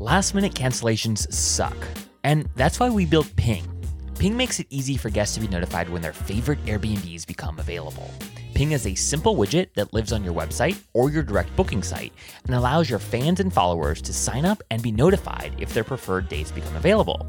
Last 0.00 0.34
minute 0.34 0.54
cancellations 0.54 1.30
suck. 1.32 1.76
And 2.24 2.48
that's 2.56 2.80
why 2.80 2.90
we 2.90 3.06
built 3.06 3.34
Ping 3.36 3.79
Ping 4.20 4.36
makes 4.36 4.60
it 4.60 4.66
easy 4.68 4.98
for 4.98 5.08
guests 5.08 5.34
to 5.34 5.40
be 5.40 5.48
notified 5.48 5.88
when 5.88 6.02
their 6.02 6.12
favorite 6.12 6.62
Airbnbs 6.66 7.26
become 7.26 7.58
available. 7.58 8.12
Ping 8.52 8.72
is 8.72 8.86
a 8.86 8.94
simple 8.94 9.34
widget 9.34 9.72
that 9.76 9.94
lives 9.94 10.12
on 10.12 10.22
your 10.22 10.34
website 10.34 10.76
or 10.92 11.10
your 11.10 11.22
direct 11.22 11.56
booking 11.56 11.82
site 11.82 12.12
and 12.44 12.54
allows 12.54 12.90
your 12.90 12.98
fans 12.98 13.40
and 13.40 13.50
followers 13.50 14.02
to 14.02 14.12
sign 14.12 14.44
up 14.44 14.62
and 14.70 14.82
be 14.82 14.92
notified 14.92 15.54
if 15.56 15.72
their 15.72 15.84
preferred 15.84 16.28
dates 16.28 16.50
become 16.50 16.76
available. 16.76 17.26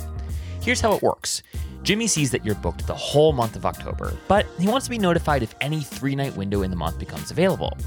Here's 0.61 0.81
how 0.81 0.91
it 0.91 1.01
works 1.01 1.43
Jimmy 1.81 2.07
sees 2.07 2.29
that 2.31 2.43
you're 2.43 2.55
booked 2.55 2.85
the 2.85 2.93
whole 2.93 3.31
month 3.31 3.55
of 3.55 3.65
October, 3.65 4.13
but 4.27 4.45
he 4.59 4.67
wants 4.67 4.87
to 4.87 4.91
be 4.91 4.99
notified 4.99 5.43
if 5.43 5.55
any 5.61 5.79
three 5.79 6.13
night 6.13 6.35
window 6.35 6.63
in 6.63 6.71
the 6.71 6.75
month 6.75 6.99
becomes 6.99 7.31
available. 7.31 7.77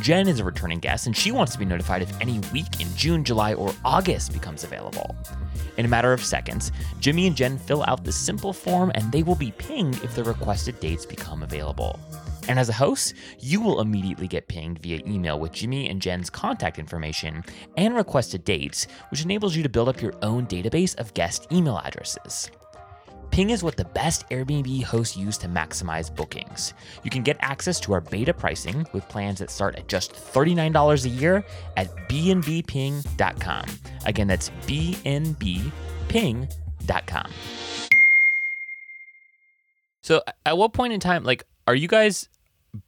Jen 0.00 0.26
is 0.26 0.40
a 0.40 0.44
returning 0.44 0.80
guest, 0.80 1.06
and 1.06 1.16
she 1.16 1.30
wants 1.30 1.52
to 1.52 1.60
be 1.60 1.64
notified 1.64 2.02
if 2.02 2.20
any 2.20 2.40
week 2.52 2.80
in 2.80 2.88
June, 2.96 3.22
July, 3.22 3.54
or 3.54 3.72
August 3.84 4.32
becomes 4.32 4.64
available. 4.64 5.14
In 5.76 5.84
a 5.84 5.88
matter 5.88 6.12
of 6.12 6.24
seconds, 6.24 6.72
Jimmy 7.00 7.26
and 7.26 7.36
Jen 7.36 7.58
fill 7.58 7.84
out 7.86 8.04
the 8.04 8.12
simple 8.12 8.52
form, 8.52 8.92
and 8.94 9.10
they 9.10 9.22
will 9.22 9.34
be 9.34 9.52
pinged 9.52 10.02
if 10.04 10.14
the 10.14 10.24
requested 10.24 10.78
dates 10.80 11.06
become 11.06 11.42
available. 11.42 11.98
And 12.48 12.58
as 12.58 12.68
a 12.68 12.72
host, 12.72 13.14
you 13.38 13.60
will 13.60 13.80
immediately 13.80 14.26
get 14.26 14.48
pinged 14.48 14.80
via 14.80 15.00
email 15.06 15.38
with 15.38 15.52
Jimmy 15.52 15.88
and 15.88 16.02
Jen's 16.02 16.28
contact 16.28 16.78
information 16.78 17.44
and 17.76 17.94
requested 17.94 18.44
dates, 18.44 18.86
which 19.10 19.22
enables 19.22 19.54
you 19.54 19.62
to 19.62 19.68
build 19.68 19.88
up 19.88 20.02
your 20.02 20.14
own 20.22 20.46
database 20.46 20.98
of 20.98 21.14
guest 21.14 21.46
email 21.52 21.78
addresses. 21.78 22.50
Ping 23.32 23.48
is 23.50 23.62
what 23.64 23.76
the 23.78 23.86
best 23.86 24.28
Airbnb 24.28 24.82
hosts 24.84 25.16
use 25.16 25.38
to 25.38 25.48
maximize 25.48 26.14
bookings. 26.14 26.74
You 27.02 27.10
can 27.10 27.22
get 27.22 27.38
access 27.40 27.80
to 27.80 27.94
our 27.94 28.02
beta 28.02 28.34
pricing 28.34 28.86
with 28.92 29.08
plans 29.08 29.38
that 29.38 29.50
start 29.50 29.74
at 29.76 29.88
just 29.88 30.12
$39 30.12 31.04
a 31.06 31.08
year 31.08 31.42
at 31.78 31.88
bnbping.com. 32.10 33.64
Again, 34.04 34.26
that's 34.26 34.50
bnbping.com. 34.66 35.70
So, 40.02 40.22
at 40.44 40.58
what 40.58 40.72
point 40.74 40.92
in 40.92 41.00
time, 41.00 41.24
like, 41.24 41.44
are 41.66 41.74
you 41.74 41.88
guys 41.88 42.28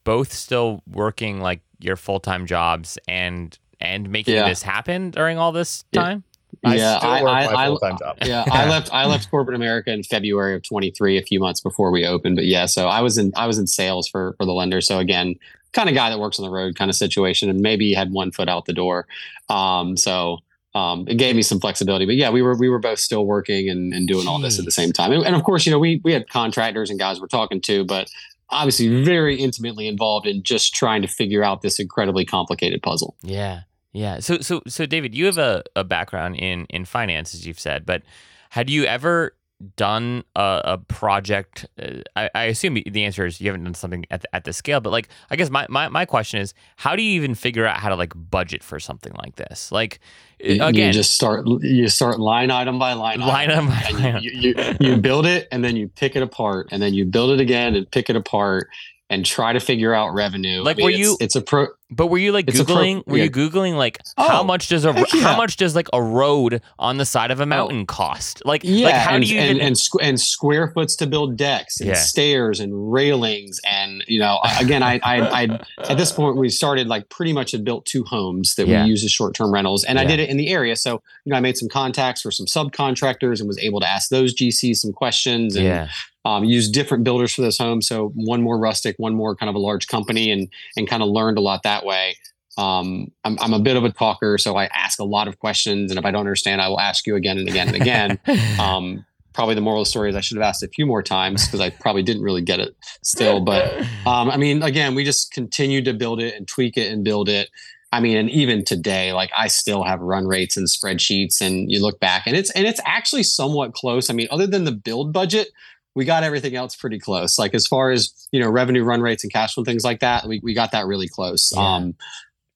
both 0.04 0.30
still 0.32 0.82
working 0.90 1.40
like 1.40 1.60
your 1.78 1.96
full 1.96 2.20
time 2.20 2.44
jobs 2.46 2.98
and 3.08 3.56
and 3.80 4.10
making 4.10 4.34
Yeah. 4.34 4.48
this 4.48 4.62
happen 4.62 5.10
during 5.10 5.38
all 5.38 5.52
this 5.52 5.84
Yeah. 5.92 6.02
time? 6.02 6.24
I 6.64 6.76
yeah, 6.76 6.98
still 6.98 7.10
I, 7.10 7.22
work 7.22 7.30
I, 7.30 7.68
my 7.68 7.88
I, 7.88 7.96
job. 7.96 8.18
yeah, 8.24 8.44
I 8.50 8.68
left. 8.68 8.92
I 8.92 9.06
left 9.06 9.30
corporate 9.30 9.56
America 9.56 9.92
in 9.92 10.02
February 10.02 10.54
of 10.54 10.62
23, 10.62 11.18
a 11.18 11.22
few 11.22 11.40
months 11.40 11.60
before 11.60 11.90
we 11.90 12.06
opened. 12.06 12.36
But 12.36 12.46
yeah, 12.46 12.66
so 12.66 12.88
I 12.88 13.00
was 13.00 13.18
in. 13.18 13.32
I 13.36 13.46
was 13.46 13.58
in 13.58 13.66
sales 13.66 14.08
for 14.08 14.34
for 14.38 14.44
the 14.44 14.52
lender. 14.52 14.80
So 14.80 14.98
again, 14.98 15.34
kind 15.72 15.88
of 15.88 15.94
guy 15.94 16.10
that 16.10 16.18
works 16.18 16.38
on 16.38 16.44
the 16.44 16.50
road, 16.50 16.76
kind 16.76 16.90
of 16.90 16.96
situation, 16.96 17.48
and 17.50 17.60
maybe 17.60 17.92
had 17.94 18.12
one 18.12 18.30
foot 18.30 18.48
out 18.48 18.66
the 18.66 18.72
door. 18.72 19.06
Um, 19.48 19.96
so 19.96 20.38
um, 20.74 21.06
it 21.08 21.16
gave 21.16 21.36
me 21.36 21.42
some 21.42 21.60
flexibility. 21.60 22.06
But 22.06 22.16
yeah, 22.16 22.30
we 22.30 22.42
were 22.42 22.56
we 22.56 22.68
were 22.68 22.78
both 22.78 22.98
still 22.98 23.26
working 23.26 23.68
and, 23.68 23.92
and 23.92 24.08
doing 24.08 24.26
all 24.26 24.40
this 24.40 24.58
at 24.58 24.64
the 24.64 24.70
same 24.70 24.92
time. 24.92 25.12
And, 25.12 25.24
and 25.24 25.36
of 25.36 25.44
course, 25.44 25.66
you 25.66 25.72
know, 25.72 25.78
we 25.78 26.00
we 26.04 26.12
had 26.12 26.28
contractors 26.28 26.90
and 26.90 26.98
guys 26.98 27.20
we're 27.20 27.26
talking 27.26 27.60
to, 27.62 27.84
but 27.84 28.08
obviously 28.50 29.02
very 29.02 29.36
intimately 29.36 29.88
involved 29.88 30.26
in 30.26 30.42
just 30.42 30.74
trying 30.74 31.02
to 31.02 31.08
figure 31.08 31.42
out 31.42 31.62
this 31.62 31.78
incredibly 31.78 32.24
complicated 32.24 32.82
puzzle. 32.82 33.16
Yeah. 33.22 33.62
Yeah. 33.94 34.18
So 34.20 34.40
so 34.40 34.60
so 34.66 34.84
David, 34.84 35.14
you 35.14 35.24
have 35.26 35.38
a, 35.38 35.62
a 35.74 35.84
background 35.84 36.36
in 36.36 36.66
in 36.68 36.84
finance, 36.84 37.32
as 37.32 37.46
you've 37.46 37.60
said, 37.60 37.86
but 37.86 38.02
had 38.50 38.68
you 38.68 38.84
ever 38.84 39.34
done 39.76 40.24
a, 40.34 40.60
a 40.64 40.78
project? 40.78 41.64
Uh, 41.80 41.98
I, 42.16 42.28
I 42.34 42.42
assume 42.44 42.74
the 42.74 43.04
answer 43.04 43.24
is 43.24 43.40
you 43.40 43.46
haven't 43.46 43.64
done 43.64 43.74
something 43.74 44.04
at 44.10 44.22
the, 44.22 44.34
at 44.34 44.44
the 44.44 44.52
scale, 44.52 44.80
but 44.80 44.90
like 44.90 45.08
I 45.30 45.36
guess 45.36 45.48
my, 45.48 45.66
my 45.70 45.88
my 45.88 46.04
question 46.04 46.40
is, 46.40 46.54
how 46.76 46.96
do 46.96 47.02
you 47.02 47.12
even 47.12 47.34
figure 47.36 47.64
out 47.66 47.78
how 47.78 47.88
to 47.88 47.94
like 47.94 48.12
budget 48.16 48.62
for 48.64 48.80
something 48.80 49.12
like 49.22 49.36
this? 49.36 49.70
Like 49.70 50.00
You- 50.40 50.62
again, 50.64 50.88
you 50.88 50.92
just 50.92 51.12
start 51.14 51.46
you 51.62 51.88
start 51.88 52.18
line 52.18 52.50
item 52.50 52.78
by 52.80 52.94
line 52.94 53.20
line 53.20 53.50
item. 53.50 53.70
item 53.70 53.94
by 54.00 54.10
line 54.12 54.22
you, 54.22 54.30
you, 54.32 54.54
you, 54.58 54.76
you 54.80 54.96
build 54.96 55.24
it 55.24 55.46
and 55.52 55.64
then 55.64 55.76
you 55.76 55.88
pick 55.88 56.16
it 56.16 56.22
apart 56.22 56.68
and 56.72 56.82
then 56.82 56.92
you 56.94 57.04
build 57.04 57.30
it 57.30 57.40
again 57.40 57.76
and 57.76 57.88
pick 57.90 58.10
it 58.10 58.16
apart 58.16 58.68
and 59.10 59.24
try 59.24 59.52
to 59.52 59.60
figure 59.60 59.92
out 59.94 60.14
revenue. 60.14 60.62
Like, 60.62 60.76
I 60.76 60.78
mean, 60.78 60.84
were 60.84 60.90
it's, 60.90 60.98
you- 60.98 61.16
It's 61.20 61.36
a 61.36 61.40
pro. 61.42 61.68
But 61.90 62.06
were 62.06 62.18
you 62.18 62.32
like 62.32 62.48
It's 62.48 62.58
a 62.58 62.64
pro- 62.64 62.76
googling? 62.76 63.06
were 63.06 63.18
yeah. 63.18 63.24
you 63.24 63.30
googling 63.30 63.76
like 63.76 63.98
how 64.16 64.40
Oh, 64.40 64.44
much 64.44 64.68
does 64.68 64.84
a 64.86 64.92
heck 64.92 65.08
how 65.10 65.36
much 65.36 65.56
does 65.58 65.76
like 65.76 65.86
a 65.92 66.02
road 66.02 66.62
on 66.78 66.96
the 66.96 67.04
side 67.04 67.30
of 67.30 67.40
a 67.40 67.46
mountain 67.46 67.84
cost? 67.86 68.42
Like 68.44 68.62
Yeah, 68.64 68.86
like 68.86 68.94
how 68.94 69.14
and, 69.16 69.24
do 69.24 69.32
you 69.32 69.38
and, 69.38 69.56
even? 69.56 69.66
and, 69.68 69.76
squ- 69.76 70.00
and 70.02 70.18
square 70.20 70.72
foots 70.74 70.96
to 70.96 71.06
build 71.06 71.36
decks 71.36 71.80
and 71.80 71.90
Yeah. 71.90 71.94
stairs 71.96 72.58
and 72.58 72.92
railings 72.92 73.60
and 73.70 74.02
you 74.08 74.18
know 74.18 74.40
again 74.58 74.82
I, 74.82 74.98
I 75.04 75.42
I 75.44 75.60
at 75.90 75.98
this 75.98 76.10
point 76.10 76.36
we 76.36 76.48
started 76.48 76.88
like 76.88 77.08
pretty 77.10 77.32
much 77.34 77.52
had 77.52 77.64
built 77.64 77.84
two 77.84 78.02
homes 78.04 78.54
that 78.54 78.66
Yeah. 78.66 78.84
we 78.84 78.88
use 78.90 79.04
as 79.04 79.12
short 79.12 79.34
term 79.34 79.52
rentals 79.52 79.84
and 79.84 79.98
I 80.00 80.04
did 80.04 80.20
it 80.20 80.30
in 80.30 80.36
the 80.38 80.48
area 80.48 80.76
so 80.76 81.02
you 81.24 81.30
know 81.30 81.36
I 81.36 81.40
made 81.40 81.56
some 81.58 81.68
contacts 81.68 82.22
for 82.22 82.30
some 82.30 82.46
subcontractors 82.46 83.40
and 83.40 83.46
was 83.46 83.58
able 83.58 83.80
to 83.80 83.88
ask 83.88 84.08
those 84.08 84.34
GCs 84.34 84.76
some 84.76 84.92
questions 84.92 85.54
and 85.56 85.64
yeah, 85.64 85.88
um, 86.26 86.42
use 86.44 86.70
different 86.70 87.04
builders 87.04 87.34
for 87.34 87.42
those 87.42 87.58
homes. 87.58 87.86
So 87.86 88.08
one 88.14 88.40
more 88.40 88.58
rustic, 88.58 88.96
one 88.98 89.14
more 89.14 89.36
kind 89.36 89.50
of 89.50 89.54
a 89.54 89.58
large 89.58 89.88
company, 89.88 90.30
and 90.30 90.48
and 90.74 90.88
kind 90.88 91.02
of 91.02 91.10
learned 91.10 91.36
a 91.36 91.42
lot 91.42 91.64
that 91.64 91.73
way. 91.82 92.16
Um, 92.56 93.10
I'm 93.24 93.38
I'm 93.40 93.52
a 93.52 93.58
bit 93.58 93.76
of 93.76 93.84
a 93.84 93.90
talker, 93.90 94.38
so 94.38 94.56
I 94.56 94.66
ask 94.66 95.00
a 95.00 95.04
lot 95.04 95.26
of 95.26 95.38
questions, 95.38 95.90
and 95.90 95.98
if 95.98 96.04
I 96.04 96.10
don't 96.10 96.20
understand, 96.20 96.60
I 96.60 96.68
will 96.68 96.78
ask 96.78 97.06
you 97.06 97.16
again 97.16 97.38
and 97.38 97.48
again 97.48 97.68
and 97.68 97.76
again. 97.76 98.18
um, 98.60 99.04
probably 99.32 99.56
the 99.56 99.60
moral 99.60 99.80
of 99.80 99.86
the 99.86 99.90
story 99.90 100.08
is 100.08 100.16
I 100.16 100.20
should 100.20 100.36
have 100.36 100.44
asked 100.44 100.62
a 100.62 100.68
few 100.68 100.86
more 100.86 101.02
times 101.02 101.44
because 101.44 101.60
I 101.60 101.70
probably 101.70 102.02
didn't 102.02 102.22
really 102.22 102.42
get 102.42 102.60
it 102.60 102.76
still. 103.02 103.40
But 103.40 103.74
um, 104.06 104.30
I 104.30 104.36
mean, 104.36 104.62
again, 104.62 104.94
we 104.94 105.04
just 105.04 105.32
continued 105.32 105.84
to 105.86 105.92
build 105.92 106.20
it 106.20 106.34
and 106.34 106.46
tweak 106.46 106.76
it 106.76 106.92
and 106.92 107.04
build 107.04 107.28
it. 107.28 107.50
I 107.92 108.00
mean, 108.00 108.16
and 108.16 108.30
even 108.30 108.64
today, 108.64 109.12
like 109.12 109.30
I 109.36 109.48
still 109.48 109.84
have 109.84 110.00
run 110.00 110.26
rates 110.26 110.56
and 110.56 110.66
spreadsheets, 110.66 111.40
and 111.40 111.70
you 111.70 111.80
look 111.80 112.00
back, 112.00 112.26
and 112.26 112.36
it's 112.36 112.50
and 112.52 112.66
it's 112.66 112.80
actually 112.84 113.22
somewhat 113.22 113.72
close. 113.72 114.10
I 114.10 114.14
mean, 114.14 114.28
other 114.30 114.46
than 114.46 114.64
the 114.64 114.72
build 114.72 115.12
budget, 115.12 115.48
we 115.94 116.04
got 116.04 116.24
everything 116.24 116.56
else 116.56 116.74
pretty 116.76 116.98
close. 116.98 117.38
Like 117.38 117.54
as 117.54 117.66
far 117.66 117.90
as 117.90 118.12
you 118.32 118.40
know, 118.40 118.50
revenue 118.50 118.84
run 118.84 119.00
rates 119.00 119.24
and 119.24 119.32
cash 119.32 119.54
flow 119.54 119.64
things 119.64 119.84
like 119.84 120.00
that, 120.00 120.26
we 120.26 120.40
we 120.42 120.54
got 120.54 120.72
that 120.72 120.86
really 120.86 121.08
close. 121.08 121.52
Yeah. 121.54 121.62
Um, 121.62 121.94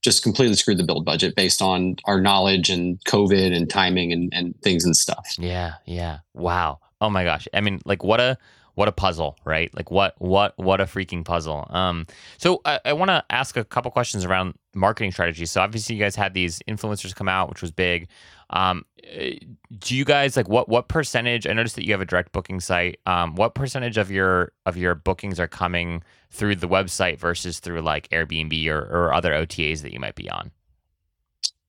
just 0.02 0.22
completely 0.22 0.54
screwed 0.54 0.78
the 0.78 0.84
build 0.84 1.04
budget 1.04 1.34
based 1.34 1.60
on 1.60 1.96
our 2.04 2.20
knowledge 2.20 2.70
and 2.70 3.02
COVID 3.04 3.54
and 3.54 3.68
timing 3.68 4.12
and 4.12 4.32
and 4.32 4.54
things 4.62 4.84
and 4.84 4.96
stuff. 4.96 5.34
Yeah, 5.38 5.74
yeah. 5.86 6.18
Wow. 6.34 6.80
Oh 7.00 7.10
my 7.10 7.24
gosh. 7.24 7.48
I 7.52 7.60
mean, 7.60 7.80
like 7.84 8.02
what 8.04 8.20
a 8.20 8.38
what 8.74 8.86
a 8.86 8.92
puzzle, 8.92 9.36
right? 9.44 9.74
Like 9.74 9.90
what 9.90 10.14
what 10.18 10.56
what 10.56 10.80
a 10.80 10.84
freaking 10.84 11.24
puzzle. 11.24 11.66
Um 11.70 12.06
so 12.36 12.60
I, 12.64 12.80
I 12.84 12.92
want 12.92 13.08
to 13.08 13.24
ask 13.28 13.56
a 13.56 13.64
couple 13.64 13.90
questions 13.90 14.24
around 14.24 14.54
marketing 14.74 15.10
strategies. 15.10 15.50
So 15.50 15.60
obviously 15.60 15.96
you 15.96 16.02
guys 16.02 16.14
had 16.14 16.32
these 16.32 16.60
influencers 16.68 17.14
come 17.14 17.28
out, 17.28 17.48
which 17.48 17.60
was 17.60 17.72
big. 17.72 18.08
Um 18.50 18.84
eh, 19.04 19.38
do 19.78 19.96
you 19.96 20.04
guys 20.04 20.36
like 20.36 20.48
what 20.48 20.68
what 20.68 20.88
percentage 20.88 21.46
I 21.46 21.52
noticed 21.52 21.76
that 21.76 21.84
you 21.84 21.92
have 21.92 22.00
a 22.00 22.06
direct 22.06 22.32
booking 22.32 22.60
site. 22.60 23.00
Um 23.06 23.34
what 23.34 23.54
percentage 23.54 23.96
of 23.96 24.10
your 24.10 24.52
of 24.66 24.76
your 24.76 24.94
bookings 24.94 25.38
are 25.40 25.48
coming 25.48 26.02
through 26.30 26.56
the 26.56 26.68
website 26.68 27.18
versus 27.18 27.60
through 27.60 27.80
like 27.82 28.08
Airbnb 28.10 28.66
or, 28.68 28.80
or 28.80 29.12
other 29.12 29.32
OTAs 29.32 29.82
that 29.82 29.92
you 29.92 30.00
might 30.00 30.14
be 30.14 30.28
on? 30.30 30.50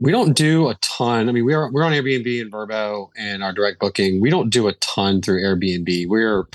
We 0.02 0.12
don't 0.14 0.34
do 0.34 0.70
a 0.70 0.76
ton. 0.76 1.28
I 1.28 1.32
mean, 1.34 1.44
we're 1.44 1.70
we're 1.72 1.84
on 1.84 1.92
Airbnb 1.92 2.42
and 2.42 2.52
Vrbo 2.52 3.10
and 3.18 3.44
our 3.44 3.52
direct 3.52 3.80
booking. 3.80 4.22
We 4.22 4.30
don't 4.30 4.50
do 4.50 4.68
a 4.68 4.74
ton 4.76 5.22
through 5.22 5.42
Airbnb. 5.42 6.08
We're 6.08 6.46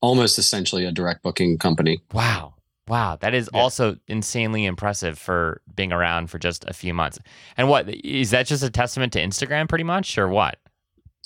almost 0.00 0.38
essentially 0.38 0.84
a 0.84 0.92
direct 0.92 1.22
booking 1.22 1.58
company. 1.58 2.00
Wow. 2.12 2.54
Wow, 2.88 3.16
that 3.20 3.32
is 3.34 3.48
Yeah. 3.52 3.60
also 3.60 3.96
insanely 4.08 4.64
impressive 4.64 5.18
for 5.18 5.60
being 5.74 5.92
around 5.92 6.28
for 6.30 6.38
just 6.38 6.64
a 6.66 6.72
few 6.72 6.92
months. 6.92 7.18
And 7.56 7.68
what 7.68 7.88
is 7.88 8.30
that 8.30 8.46
just 8.46 8.62
a 8.62 8.70
testament 8.70 9.12
to 9.14 9.20
Instagram 9.20 9.68
pretty 9.68 9.84
much 9.84 10.18
or 10.18 10.28
what? 10.28 10.58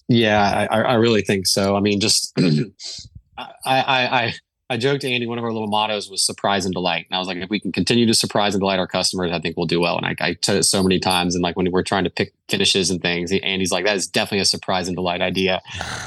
Yeah, 0.08 0.66
I, 0.70 0.80
I 0.82 0.94
really 0.94 1.22
think 1.22 1.46
so. 1.46 1.74
I 1.76 1.80
mean, 1.80 1.98
just 1.98 2.32
I, 3.38 3.46
I 3.64 3.80
I 4.24 4.32
I 4.68 4.76
joked 4.76 5.02
to 5.02 5.10
Andy. 5.10 5.26
One 5.26 5.38
of 5.38 5.44
our 5.44 5.52
little 5.52 5.68
mottos 5.68 6.08
was 6.10 6.24
"surprise 6.24 6.64
and 6.64 6.72
delight," 6.74 7.06
and 7.10 7.16
I 7.16 7.18
was 7.18 7.26
like, 7.28 7.38
if 7.38 7.50
we 7.50 7.58
can 7.58 7.72
continue 7.72 8.06
to 8.06 8.14
surprise 8.14 8.54
and 8.54 8.60
delight 8.60 8.78
our 8.78 8.86
customers, 8.86 9.32
I 9.32 9.40
think 9.40 9.56
we'll 9.56 9.66
do 9.66 9.80
well. 9.80 9.96
And 9.96 10.06
I, 10.06 10.14
I 10.20 10.36
said 10.42 10.56
it 10.56 10.64
so 10.64 10.82
many 10.82 10.98
times, 11.00 11.34
and 11.34 11.42
like 11.42 11.56
when 11.56 11.70
we're 11.72 11.82
trying 11.82 12.04
to 12.04 12.10
pick 12.10 12.32
finishes 12.48 12.90
and 12.90 13.00
things, 13.02 13.32
Andy's 13.32 13.72
like, 13.72 13.84
"That 13.84 13.96
is 13.96 14.06
definitely 14.06 14.40
a 14.40 14.44
surprise 14.44 14.86
and 14.88 14.96
delight 14.96 15.22
idea." 15.22 15.60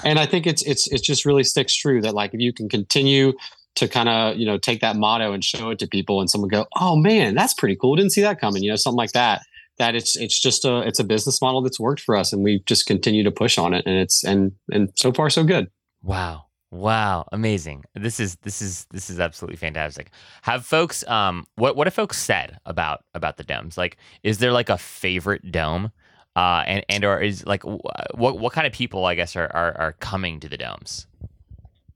And 0.05 0.17
I 0.19 0.25
think 0.25 0.47
it's 0.47 0.61
it's 0.63 0.89
it's 0.91 1.01
just 1.01 1.25
really 1.25 1.43
sticks 1.43 1.73
true 1.75 2.01
that 2.01 2.13
like 2.13 2.33
if 2.33 2.39
you 2.39 2.53
can 2.53 2.69
continue 2.69 3.33
to 3.75 3.87
kind 3.87 4.09
of 4.09 4.37
you 4.37 4.45
know 4.45 4.57
take 4.57 4.81
that 4.81 4.95
motto 4.95 5.33
and 5.33 5.43
show 5.43 5.69
it 5.69 5.79
to 5.79 5.87
people, 5.87 6.19
and 6.19 6.29
someone 6.29 6.49
go, 6.49 6.65
"Oh 6.75 6.95
man, 6.95 7.35
that's 7.35 7.53
pretty 7.53 7.75
cool! 7.75 7.95
Didn't 7.95 8.11
see 8.11 8.21
that 8.21 8.39
coming," 8.39 8.63
you 8.63 8.69
know, 8.69 8.75
something 8.75 8.97
like 8.97 9.13
that 9.13 9.41
that 9.77 9.95
it's 9.95 10.17
it's 10.17 10.37
just 10.39 10.65
a 10.65 10.81
it's 10.81 10.99
a 10.99 11.03
business 11.05 11.41
model 11.41 11.61
that's 11.61 11.79
worked 11.79 12.01
for 12.01 12.15
us 12.15 12.33
and 12.33 12.43
we 12.43 12.61
just 12.65 12.85
continue 12.85 13.23
to 13.23 13.31
push 13.31 13.57
on 13.57 13.73
it 13.73 13.85
and 13.85 13.95
it's 13.95 14.25
and 14.25 14.51
and 14.73 14.89
so 14.95 15.13
far 15.13 15.29
so 15.29 15.41
good 15.41 15.69
Wow. 16.01 16.45
Wow, 16.71 17.27
amazing. 17.31 17.83
This 17.95 18.19
is 18.19 18.35
this 18.43 18.61
is 18.61 18.85
this 18.91 19.09
is 19.09 19.19
absolutely 19.19 19.57
fantastic. 19.57 20.11
Have 20.43 20.65
folks 20.65 21.05
um 21.07 21.47
what 21.55 21.75
what 21.75 21.87
have 21.87 21.95
folks 21.95 22.17
said 22.19 22.59
about 22.65 23.03
about 23.15 23.37
the 23.37 23.43
domes? 23.43 23.75
Like 23.75 23.97
is 24.21 24.37
there 24.37 24.51
like 24.51 24.69
a 24.69 24.77
favorite 24.77 25.51
dome? 25.51 25.91
Uh 26.35 26.63
and 26.67 26.85
and 26.87 27.03
or 27.03 27.19
is 27.19 27.43
like 27.47 27.63
what 27.63 28.39
what 28.39 28.53
kind 28.53 28.67
of 28.67 28.73
people 28.73 29.05
I 29.05 29.15
guess 29.15 29.35
are 29.35 29.49
are, 29.51 29.75
are 29.79 29.93
coming 29.93 30.39
to 30.41 30.49
the 30.49 30.57
domes? 30.57 31.07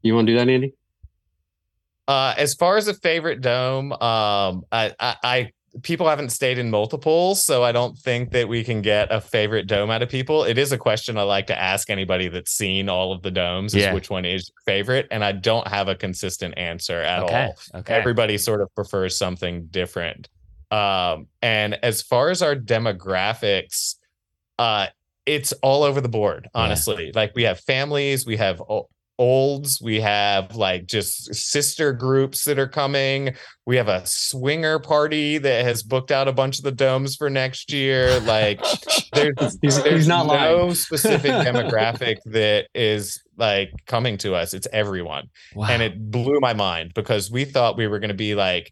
you 0.02 0.14
want 0.14 0.28
to 0.28 0.34
do 0.34 0.38
that 0.38 0.50
andy 0.50 0.74
Uh, 2.08 2.34
as 2.38 2.54
far 2.54 2.78
as 2.78 2.88
a 2.88 2.94
favorite 2.94 3.42
dome, 3.42 3.94
um, 3.94 4.64
I, 4.72 4.94
I, 5.00 5.16
I 5.24 5.52
people 5.82 6.08
haven't 6.08 6.30
stayed 6.30 6.58
in 6.58 6.70
multiples, 6.70 7.44
so 7.44 7.64
I 7.64 7.72
don't 7.72 7.98
think 7.98 8.32
that 8.32 8.48
we 8.48 8.64
can 8.64 8.82
get 8.82 9.12
a 9.12 9.20
favorite 9.22 9.68
dome 9.68 9.90
out 9.90 10.02
of 10.04 10.10
people. 10.10 10.44
It 10.44 10.58
is 10.58 10.72
a 10.72 10.78
question 10.78 11.18
I 11.18 11.24
like 11.24 11.48
to 11.48 11.60
ask 11.60 11.90
anybody 11.90 12.28
that's 12.28 12.52
seen 12.52 12.90
all 12.90 13.12
of 13.14 13.22
the 13.22 13.32
domes: 13.32 13.74
is 13.74 13.82
Yeah. 13.84 13.94
which 13.94 14.10
one 14.10 14.26
is 14.26 14.50
your 14.50 14.62
favorite? 14.76 15.08
And 15.12 15.24
I 15.24 15.32
don't 15.32 15.68
have 15.68 15.88
a 15.88 15.96
consistent 15.96 16.58
answer 16.58 17.00
at 17.02 17.24
okay. 17.24 17.46
all. 17.46 17.80
Okay. 17.80 17.94
Everybody 17.94 18.38
sort 18.38 18.62
of 18.62 18.74
prefers 18.76 19.18
something 19.18 19.68
different. 19.68 20.30
Um, 20.72 21.28
and 21.42 21.76
as 21.84 22.02
far 22.02 22.30
as 22.30 22.42
our 22.42 22.56
demographics, 22.56 23.96
uh, 24.60 24.88
it's 25.26 25.54
all 25.64 25.84
over 25.84 26.02
the 26.02 26.10
board, 26.10 26.50
Yeah. 26.54 26.62
honestly. 26.62 27.12
Like 27.14 27.34
we 27.36 27.44
have 27.44 27.60
families, 27.62 28.26
we 28.26 28.38
have 28.38 28.62
olds, 29.20 29.80
we 29.82 30.00
have 30.02 30.56
like 30.56 30.86
just 30.86 31.34
sister 31.36 31.94
groups 31.94 32.44
that 32.46 32.58
are 32.60 32.68
coming. 32.68 33.36
We 33.66 33.78
have 33.78 33.88
a 33.88 34.02
swinger 34.06 34.80
party 34.80 35.38
that 35.38 35.64
has 35.66 35.84
booked 35.84 36.12
out 36.12 36.28
a 36.28 36.34
bunch 36.34 36.58
of 36.58 36.64
the 36.64 36.72
domes 36.72 37.16
for 37.16 37.30
next 37.30 37.72
year. 37.72 38.20
Like 38.22 38.60
there's, 39.14 39.34
He's, 39.40 39.58
he's 39.62 39.84
there's 39.84 40.08
not 40.08 40.28
no 40.28 40.74
specific 40.74 41.32
demographic 41.32 42.18
that 42.26 42.68
is 42.74 43.22
like 43.38 43.72
coming 43.86 44.18
to 44.20 44.36
us. 44.36 44.54
It's 44.54 44.68
everyone 44.74 45.30
wow. 45.56 45.68
and 45.70 45.82
it 45.82 46.12
blew 46.12 46.40
my 46.40 46.54
mind 46.54 46.94
because 46.94 47.32
we 47.32 47.46
thought 47.46 47.78
we 47.78 47.88
were 47.88 48.00
going 48.00 48.10
to 48.10 48.14
be 48.16 48.36
like 48.36 48.72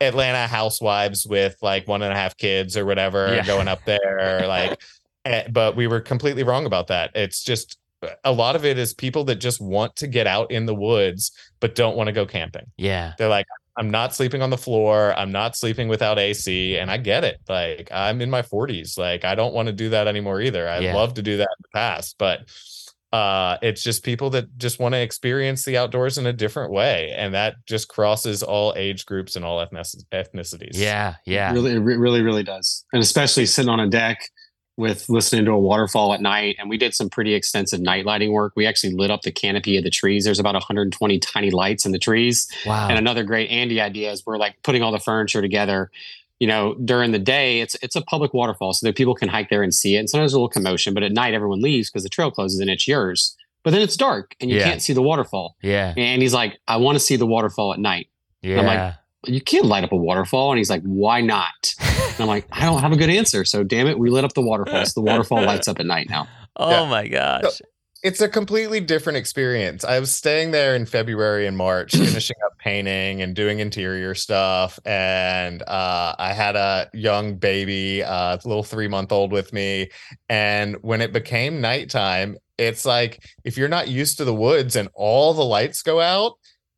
Atlanta 0.00 0.46
housewives 0.46 1.26
with 1.26 1.56
like 1.62 1.88
one 1.88 2.02
and 2.02 2.12
a 2.12 2.16
half 2.16 2.36
kids 2.36 2.76
or 2.76 2.84
whatever 2.84 3.34
Yeah. 3.34 3.46
going 3.46 3.66
up 3.68 3.82
there 3.86 4.44
like 4.46 4.78
eh, 5.24 5.48
but 5.50 5.74
we 5.74 5.86
were 5.86 6.00
completely 6.00 6.42
wrong 6.42 6.66
about 6.66 6.88
that 6.88 7.12
it's 7.14 7.42
just 7.42 7.78
a 8.24 8.32
lot 8.32 8.56
of 8.56 8.64
it 8.64 8.78
is 8.78 8.92
people 8.94 9.24
that 9.24 9.36
just 9.36 9.60
want 9.60 9.96
to 9.96 10.06
get 10.06 10.26
out 10.26 10.50
in 10.50 10.66
the 10.66 10.74
woods 10.74 11.32
but 11.60 11.74
don't 11.74 11.96
want 11.96 12.06
to 12.08 12.12
go 12.12 12.26
camping 12.26 12.66
yeah. 12.76 13.12
they're 13.18 13.28
like 13.28 13.46
I'm 13.78 13.90
not 13.90 14.14
sleeping 14.14 14.42
on 14.42 14.50
the 14.50 14.58
floor 14.58 15.12
I'm 15.18 15.32
not 15.32 15.56
sleeping 15.56 15.88
without 15.88 16.18
AC 16.18 16.78
and 16.78 16.90
I 16.90 16.96
get 16.98 17.24
it 17.24 17.40
like 17.48 17.88
I'm 17.92 18.20
in 18.20 18.30
my 18.30 18.42
40s 18.42 18.98
like 18.98 19.24
I 19.24 19.34
don't 19.34 19.54
want 19.54 19.66
to 19.66 19.72
do 19.72 19.88
that 19.90 20.06
anymore 20.08 20.40
either 20.40 20.68
I 20.68 20.78
Yeah. 20.80 20.94
love 20.94 21.14
to 21.14 21.22
do 21.22 21.36
that 21.38 21.48
in 21.58 21.62
the 21.62 21.68
past 21.74 22.16
but 22.18 22.40
uh 23.12 23.56
it's 23.62 23.82
just 23.82 24.02
people 24.02 24.30
that 24.30 24.56
just 24.58 24.78
want 24.80 24.92
to 24.94 24.98
experience 25.00 25.64
the 25.64 25.76
outdoors 25.76 26.18
in 26.18 26.26
a 26.26 26.32
different 26.32 26.72
way 26.72 27.12
and 27.16 27.32
that 27.34 27.54
just 27.66 27.88
crosses 27.88 28.42
all 28.42 28.74
age 28.76 29.06
groups 29.06 29.36
and 29.36 29.44
all 29.44 29.60
ethnic- 29.60 29.86
ethnicities 30.12 30.70
Yeah. 30.74 31.14
Yeah. 31.24 31.52
Really, 31.52 31.72
it 31.72 31.78
really, 31.78 32.20
really 32.20 32.42
does. 32.42 32.84
And 32.92 33.02
especially 33.02 33.46
sitting 33.46 33.68
on 33.70 33.80
a 33.80 33.88
deck 33.88 34.18
with 34.76 35.08
listening 35.08 35.44
to 35.46 35.52
a 35.52 35.58
waterfall 35.58 36.12
at 36.12 36.20
night. 36.20 36.56
And 36.58 36.68
we 36.68 36.76
did 36.76 36.94
some 36.94 37.08
pretty 37.08 37.32
extensive 37.34 37.80
night 37.80 38.04
lighting 38.04 38.32
work. 38.32 38.52
We 38.56 38.66
actually 38.66 38.92
lit 38.94 39.10
up 39.10 39.22
the 39.22 39.32
canopy 39.32 39.78
of 39.78 39.84
the 39.84 39.90
trees. 39.90 40.24
There's 40.24 40.38
about 40.38 40.54
120 40.54 41.18
tiny 41.20 41.50
lights 41.50 41.86
in 41.86 41.92
the 41.92 41.98
trees. 41.98 42.46
Wow. 42.66 42.88
And 42.88 42.98
another 42.98 43.24
great 43.24 43.48
Andy 43.50 43.80
idea 43.80 44.12
is 44.12 44.24
we're 44.26 44.36
like 44.36 44.62
putting 44.62 44.82
all 44.82 44.92
the 44.92 44.98
furniture 44.98 45.40
together. 45.40 45.90
You 46.38 46.46
know, 46.46 46.74
during 46.84 47.12
the 47.12 47.18
day, 47.18 47.60
it's 47.60 47.76
it's 47.82 47.96
a 47.96 48.02
public 48.02 48.34
waterfall, 48.34 48.74
so 48.74 48.86
that 48.86 48.94
people 48.94 49.14
can 49.14 49.28
hike 49.30 49.48
there 49.48 49.62
and 49.62 49.72
see 49.72 49.96
it. 49.96 50.00
And 50.00 50.10
sometimes 50.10 50.34
a 50.34 50.36
little 50.36 50.50
commotion, 50.50 50.92
but 50.92 51.02
at 51.02 51.12
night 51.12 51.32
everyone 51.32 51.62
leaves 51.62 51.88
because 51.90 52.02
the 52.02 52.10
trail 52.10 52.30
closes 52.30 52.60
and 52.60 52.68
it's 52.68 52.86
yours. 52.86 53.34
But 53.64 53.70
then 53.70 53.80
it's 53.80 53.96
dark 53.96 54.36
and 54.40 54.50
you 54.50 54.58
Yeah. 54.58 54.64
can't 54.64 54.82
see 54.82 54.92
the 54.92 55.00
waterfall. 55.02 55.56
yeah. 55.62 55.94
And 55.96 56.20
he's 56.20 56.34
like, 56.34 56.58
I 56.68 56.76
want 56.76 56.96
to 56.96 57.00
see 57.00 57.16
the 57.16 57.26
waterfall 57.26 57.72
at 57.72 57.78
night. 57.80 58.08
Yeah. 58.42 58.60
I'm 58.60 58.66
like, 58.66 58.94
You 59.26 59.40
can't 59.40 59.66
light 59.66 59.84
up 59.84 59.92
a 59.92 59.96
waterfall. 59.96 60.50
And 60.52 60.58
he's 60.58 60.70
like, 60.70 60.82
Why 60.82 61.20
not? 61.20 61.52
And 61.80 62.20
I'm 62.20 62.28
like, 62.28 62.46
I 62.52 62.64
don't 62.66 62.80
have 62.80 62.92
a 62.92 62.96
good 62.96 63.10
answer. 63.10 63.44
So 63.44 63.62
damn 63.64 63.86
it, 63.86 63.98
we 63.98 64.10
lit 64.10 64.24
up 64.24 64.32
the 64.34 64.42
waterfall. 64.42 64.84
So 64.86 65.00
the 65.00 65.02
waterfall 65.10 65.42
lights 65.44 65.68
up 65.68 65.78
at 65.80 65.86
night 65.86 66.08
now. 66.08 66.28
oh 66.56 66.70
Yeah. 66.70 66.88
my 66.88 67.08
gosh. 67.08 67.60
it's 68.02 68.20
a 68.20 68.28
completely 68.28 68.80
different 68.80 69.16
experience. 69.16 69.84
I 69.84 69.98
was 69.98 70.14
staying 70.14 70.52
there 70.52 70.76
in 70.76 70.86
February 70.86 71.46
and 71.46 71.56
March, 71.56 71.92
finishing 71.96 72.36
up 72.46 72.52
painting 72.58 73.20
and 73.22 73.34
doing 73.34 73.58
interior 73.60 74.14
stuff. 74.14 74.78
And 74.86 75.62
uh, 75.62 76.14
I 76.18 76.32
had 76.32 76.56
a 76.56 76.88
young 76.94 77.36
baby, 77.36 78.02
uh, 78.04 78.36
a 78.36 78.48
little 78.48 78.62
three 78.64 78.88
month 78.88 79.12
old 79.12 79.32
with 79.32 79.52
me. 79.52 79.90
And 80.28 80.76
when 80.82 81.00
it 81.00 81.12
became 81.12 81.60
nighttime, 81.60 82.36
it's 82.58 82.86
like 82.86 83.22
if 83.44 83.58
you're 83.58 83.68
not 83.68 83.88
used 83.88 84.16
to 84.18 84.24
the 84.24 84.34
woods 84.34 84.76
and 84.76 84.88
all 84.94 85.34
the 85.34 85.44
lights 85.44 85.82
go 85.82 86.00
out, 86.00 86.34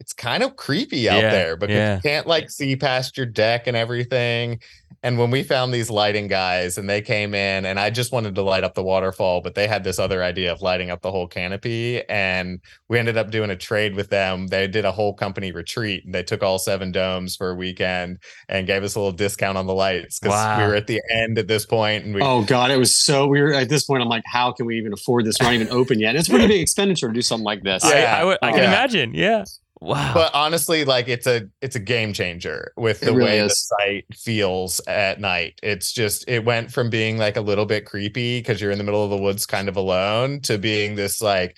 it's 0.09 0.15
kind 0.15 0.43
of 0.43 0.57
creepy 0.57 1.07
out 1.07 1.21
Yeah, 1.21 1.31
there 1.31 1.57
because 1.59 1.77
yeah. 1.77 1.97
you 1.97 2.01
can't 2.01 2.27
like 2.27 2.49
see 2.51 2.77
past 2.77 3.19
your 3.19 3.27
deck 3.27 3.67
and 3.67 3.77
everything. 3.77 4.59
And 5.03 5.19
when 5.19 5.31
we 5.31 5.43
found 5.43 5.73
these 5.73 5.91
lighting 5.91 6.29
guys 6.29 6.77
and 6.79 6.89
they 6.89 7.03
came 7.03 7.35
in 7.35 7.67
and 7.67 7.79
I 7.79 7.91
just 7.91 8.11
wanted 8.11 8.35
to 8.35 8.43
light 8.43 8.65
up 8.65 8.75
the 8.75 8.83
waterfall, 8.83 9.43
but 9.43 9.55
they 9.55 9.69
had 9.69 9.85
this 9.85 9.99
other 9.99 10.25
idea 10.25 10.51
of 10.51 10.61
lighting 10.63 10.91
up 10.91 11.03
the 11.03 11.11
whole 11.13 11.29
canopy. 11.29 12.03
And 12.09 12.59
we 12.89 12.99
ended 12.99 13.19
up 13.19 13.31
doing 13.31 13.51
a 13.51 13.55
trade 13.55 13.95
with 13.95 14.09
them. 14.09 14.47
They 14.49 14.67
did 14.67 14.87
a 14.87 14.91
whole 14.91 15.13
company 15.13 15.53
retreat 15.53 16.07
and 16.07 16.15
they 16.15 16.23
took 16.23 16.43
all 16.43 16.59
seven 16.59 16.91
domes 16.91 17.37
for 17.37 17.51
a 17.51 17.55
weekend 17.55 18.19
and 18.49 18.67
gave 18.67 18.83
us 18.83 18.95
a 18.95 18.99
little 18.99 19.13
discount 19.13 19.59
on 19.59 19.67
the 19.67 19.75
lights 19.75 20.19
because 20.19 20.33
Wow. 20.35 20.59
we 20.63 20.69
were 20.69 20.75
at 20.75 20.87
the 20.87 21.03
end 21.13 21.37
at 21.39 21.49
this 21.49 21.67
point. 21.67 21.79
point 21.79 22.05
and 22.07 22.15
we 22.15 22.23
Oh 22.23 22.43
God, 22.45 22.71
it 22.71 22.79
was 22.79 22.97
so 22.97 23.27
weird. 23.29 23.55
at 23.55 23.69
this 23.69 23.85
point. 23.85 24.03
I'm 24.03 24.09
like, 24.09 24.25
how 24.27 24.53
can 24.53 24.65
we 24.65 24.79
even 24.79 24.95
afford 24.95 25.27
this? 25.27 25.37
We're 25.39 25.47
not 25.49 25.55
even 25.55 25.69
open 25.71 26.01
yet. 26.01 26.17
It's 26.17 26.29
a 26.29 26.31
pretty 26.31 26.47
big 26.49 26.63
expenditure 26.63 27.09
to 27.09 27.13
do 27.13 27.21
something 27.23 27.45
like 27.45 27.63
this. 27.63 27.85
I, 27.85 28.01
Yeah. 28.01 28.19
I, 28.21 28.25
would, 28.25 28.39
I 28.43 28.51
can 28.53 28.61
Yeah. 28.63 28.69
imagine. 28.69 29.13
Yeah. 29.15 29.45
Wow. 29.81 30.13
but 30.13 30.35
honestly 30.35 30.85
like 30.85 31.07
it's 31.09 31.27
a 31.27 31.49
it's 31.63 31.77
a 31.77 31.81
game 31.81 32.13
changer 32.13 32.73
with 32.77 32.99
the 33.01 33.13
really 33.13 33.25
way 33.31 33.41
the 33.43 33.49
site 33.51 34.07
feels 34.13 34.81
at 34.89 35.21
night 35.21 35.59
it's 35.63 35.93
just 35.93 36.25
it 36.29 36.45
went 36.45 36.73
from 36.73 36.91
being 36.91 37.17
like 37.17 37.37
a 37.37 37.41
little 37.41 37.65
bit 37.65 37.85
creepy 37.87 38.41
because 38.41 38.61
you're 38.61 38.73
in 38.73 38.79
the 38.79 38.85
middle 38.85 39.05
of 39.05 39.11
the 39.11 39.17
woods 39.17 39.47
kind 39.47 39.69
of 39.69 39.77
alone 39.77 40.41
to 40.41 40.59
being 40.59 40.97
this 40.97 41.23
like 41.23 41.57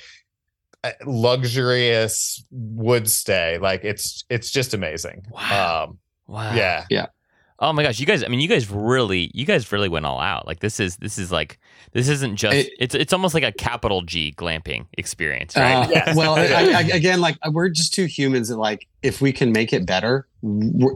uh, 0.84 0.92
luxurious 1.06 2.44
wood 2.50 3.08
stay 3.08 3.56
like 3.58 3.84
it's 3.84 4.24
it's 4.28 4.50
just 4.50 4.74
amazing 4.74 5.22
Wow. 5.30 5.84
um 5.84 5.98
wow. 6.26 6.54
Yeah. 6.54 6.84
yeah 6.90 7.06
Oh 7.62 7.72
my 7.74 7.82
gosh, 7.82 8.00
you 8.00 8.06
guys! 8.06 8.24
I 8.24 8.28
mean, 8.28 8.40
you 8.40 8.48
guys 8.48 8.70
really, 8.70 9.30
you 9.34 9.44
guys 9.44 9.70
really 9.70 9.90
went 9.90 10.06
all 10.06 10.18
out. 10.18 10.46
Like 10.46 10.61
this 10.61 10.80
is, 10.80 10.96
this 10.96 11.18
is 11.18 11.30
like, 11.30 11.58
this 11.92 12.08
isn't 12.08 12.36
just. 12.36 12.56
It- 12.56 12.72
it's, 12.78 12.94
it's 12.94 13.12
almost 13.12 13.34
like 13.34 13.42
a 13.44 13.52
capital 13.52 14.00
G 14.00 14.32
glamping 14.36 14.86
experience, 14.96 15.54
right? 15.56 15.86
Uh, 15.86 15.88
Yes. 15.90 16.16
Well, 16.16 16.36
I, 16.36 16.44
I, 16.46 16.80
again, 16.94 17.20
like 17.20 17.36
we're 17.50 17.68
just 17.68 17.92
two 17.92 18.06
humans 18.06 18.48
that 18.48 18.56
like 18.56 18.86
if 19.02 19.20
we 19.20 19.30
can 19.32 19.52
make 19.52 19.72
it 19.74 19.84
better, 19.86 20.26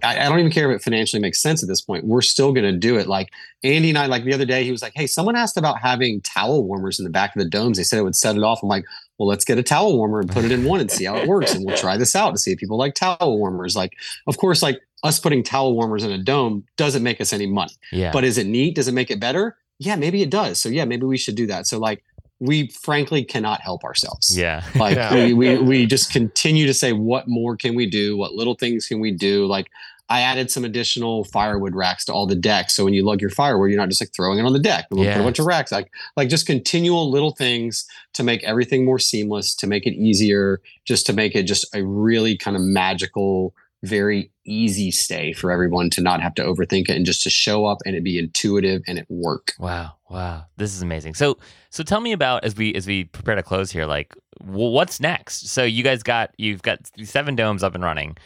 I, 0.02 0.20
I 0.20 0.28
don't 0.30 0.38
even 0.38 0.50
care 0.50 0.70
if 0.72 0.76
it 0.80 0.82
financially 0.82 1.20
makes 1.20 1.42
sense 1.42 1.62
at 1.62 1.68
this 1.68 1.82
point. 1.82 2.06
We're 2.06 2.22
still 2.22 2.52
going 2.52 2.64
to 2.64 2.72
do 2.78 2.96
it. 2.98 3.06
Like 3.08 3.28
Andy 3.62 3.90
and 3.90 3.98
I, 3.98 4.06
like 4.06 4.24
the 4.24 4.32
other 4.32 4.46
day, 4.46 4.64
he 4.64 4.70
was 4.70 4.80
like, 4.80 4.92
"Hey, 4.94 5.06
someone 5.06 5.36
asked 5.36 5.58
about 5.58 5.78
having 5.80 6.22
towel 6.22 6.64
warmers 6.64 6.98
in 6.98 7.04
the 7.04 7.10
back 7.10 7.36
of 7.36 7.42
the 7.42 7.48
domes. 7.48 7.76
They 7.76 7.82
said 7.84 7.98
it 7.98 8.02
would 8.04 8.16
set 8.16 8.36
it 8.36 8.42
off." 8.42 8.62
I'm 8.62 8.70
like, 8.70 8.84
"Well, 9.18 9.28
let's 9.28 9.44
get 9.44 9.58
a 9.58 9.62
towel 9.62 9.94
warmer 9.98 10.20
and 10.20 10.30
put 10.30 10.46
it 10.46 10.50
in 10.52 10.64
one 10.64 10.80
and 10.80 10.90
see 10.90 11.04
how 11.04 11.16
it 11.16 11.28
works, 11.28 11.54
and 11.54 11.62
we'll 11.66 11.76
try 11.76 11.98
this 11.98 12.16
out 12.16 12.30
to 12.30 12.38
see 12.38 12.52
if 12.52 12.58
people 12.58 12.78
like 12.78 12.94
towel 12.94 13.36
warmers." 13.36 13.76
Like, 13.76 13.92
of 14.26 14.38
course, 14.38 14.62
like 14.62 14.80
us 15.04 15.20
putting 15.20 15.42
towel 15.44 15.74
warmers 15.74 16.02
in 16.02 16.10
a 16.10 16.18
dome 16.18 16.64
doesn't 16.76 17.02
make 17.04 17.20
us 17.20 17.32
any 17.32 17.46
money. 17.46 17.74
yeah. 17.92 18.10
But 18.10 18.24
is 18.24 18.38
it 18.38 18.46
neat? 18.46 18.74
Does 18.74 18.88
it 18.88 18.92
make 18.94 19.10
it 19.10 19.20
better? 19.20 19.56
Yeah, 19.78 19.94
maybe 19.96 20.22
it 20.22 20.30
does. 20.30 20.58
So 20.58 20.68
yeah, 20.68 20.84
maybe 20.84 21.04
we 21.06 21.18
should 21.18 21.34
do 21.36 21.46
that. 21.48 21.66
So 21.66 21.78
like 21.78 22.02
we 22.40 22.68
frankly 22.68 23.22
cannot 23.24 23.60
help 23.60 23.84
ourselves. 23.84 24.36
yeah. 24.36 24.64
Like 24.74 24.96
Yeah. 24.96 25.14
we, 25.14 25.32
we 25.34 25.58
we 25.58 25.86
just 25.86 26.10
continue 26.12 26.66
to 26.66 26.74
say 26.74 26.92
what 26.92 27.28
more 27.28 27.56
can 27.56 27.74
we 27.76 27.88
do? 27.88 28.16
What 28.16 28.32
little 28.32 28.54
things 28.54 28.86
can 28.88 28.98
we 28.98 29.12
do? 29.12 29.46
Like 29.46 29.68
I 30.08 30.20
added 30.20 30.50
some 30.50 30.64
additional 30.64 31.24
firewood 31.24 31.74
racks 31.74 32.04
to 32.06 32.12
all 32.12 32.26
the 32.26 32.34
decks. 32.34 32.74
So 32.74 32.84
when 32.84 32.92
you 32.92 33.02
lug 33.04 33.20
your 33.22 33.30
firewood, 33.30 33.70
you're 33.70 33.80
not 33.80 33.88
just 33.88 34.02
like 34.02 34.10
throwing 34.14 34.38
it 34.38 34.44
on 34.44 34.52
the 34.52 34.58
deck. 34.58 34.86
We'll 34.90 35.10
put 35.10 35.20
a 35.20 35.24
bunch 35.24 35.38
of 35.38 35.46
racks. 35.46 35.72
Like 35.72 35.90
like 36.16 36.28
just 36.28 36.46
continual 36.46 37.10
little 37.10 37.30
things 37.32 37.86
to 38.14 38.22
make 38.22 38.42
everything 38.44 38.84
more 38.84 38.98
seamless, 38.98 39.54
to 39.56 39.66
make 39.66 39.86
it 39.86 39.94
easier, 39.94 40.60
just 40.84 41.06
to 41.06 41.12
make 41.14 41.34
it 41.34 41.44
just 41.44 41.66
a 41.74 41.82
really 41.84 42.36
kind 42.36 42.54
of 42.56 42.62
magical, 42.62 43.54
very 43.84 44.30
easy 44.44 44.90
stay 44.90 45.32
for 45.32 45.50
everyone 45.50 45.90
to 45.90 46.00
not 46.00 46.20
have 46.20 46.34
to 46.34 46.42
overthink 46.42 46.88
it 46.88 46.96
and 46.96 47.06
just 47.06 47.22
to 47.22 47.30
show 47.30 47.66
up 47.66 47.78
and 47.86 47.94
it 47.96 48.04
be 48.04 48.18
intuitive 48.18 48.82
and 48.86 48.98
it 48.98 49.06
work. 49.08 49.52
Wow, 49.58 49.94
wow, 50.08 50.46
this 50.56 50.74
is 50.74 50.82
amazing. 50.82 51.14
So, 51.14 51.38
so 51.70 51.82
tell 51.82 52.00
me 52.00 52.12
about 52.12 52.44
as 52.44 52.56
we 52.56 52.74
as 52.74 52.86
we 52.86 53.04
prepare 53.04 53.34
to 53.34 53.42
close 53.42 53.70
here, 53.70 53.86
like 53.86 54.14
what's 54.40 55.00
next? 55.00 55.48
So 55.48 55.64
you 55.64 55.82
guys 55.82 56.02
got 56.02 56.32
you've 56.36 56.62
got 56.62 56.78
seven 57.02 57.36
domes 57.36 57.62
up 57.62 57.74
and 57.74 57.84
running. 57.84 58.16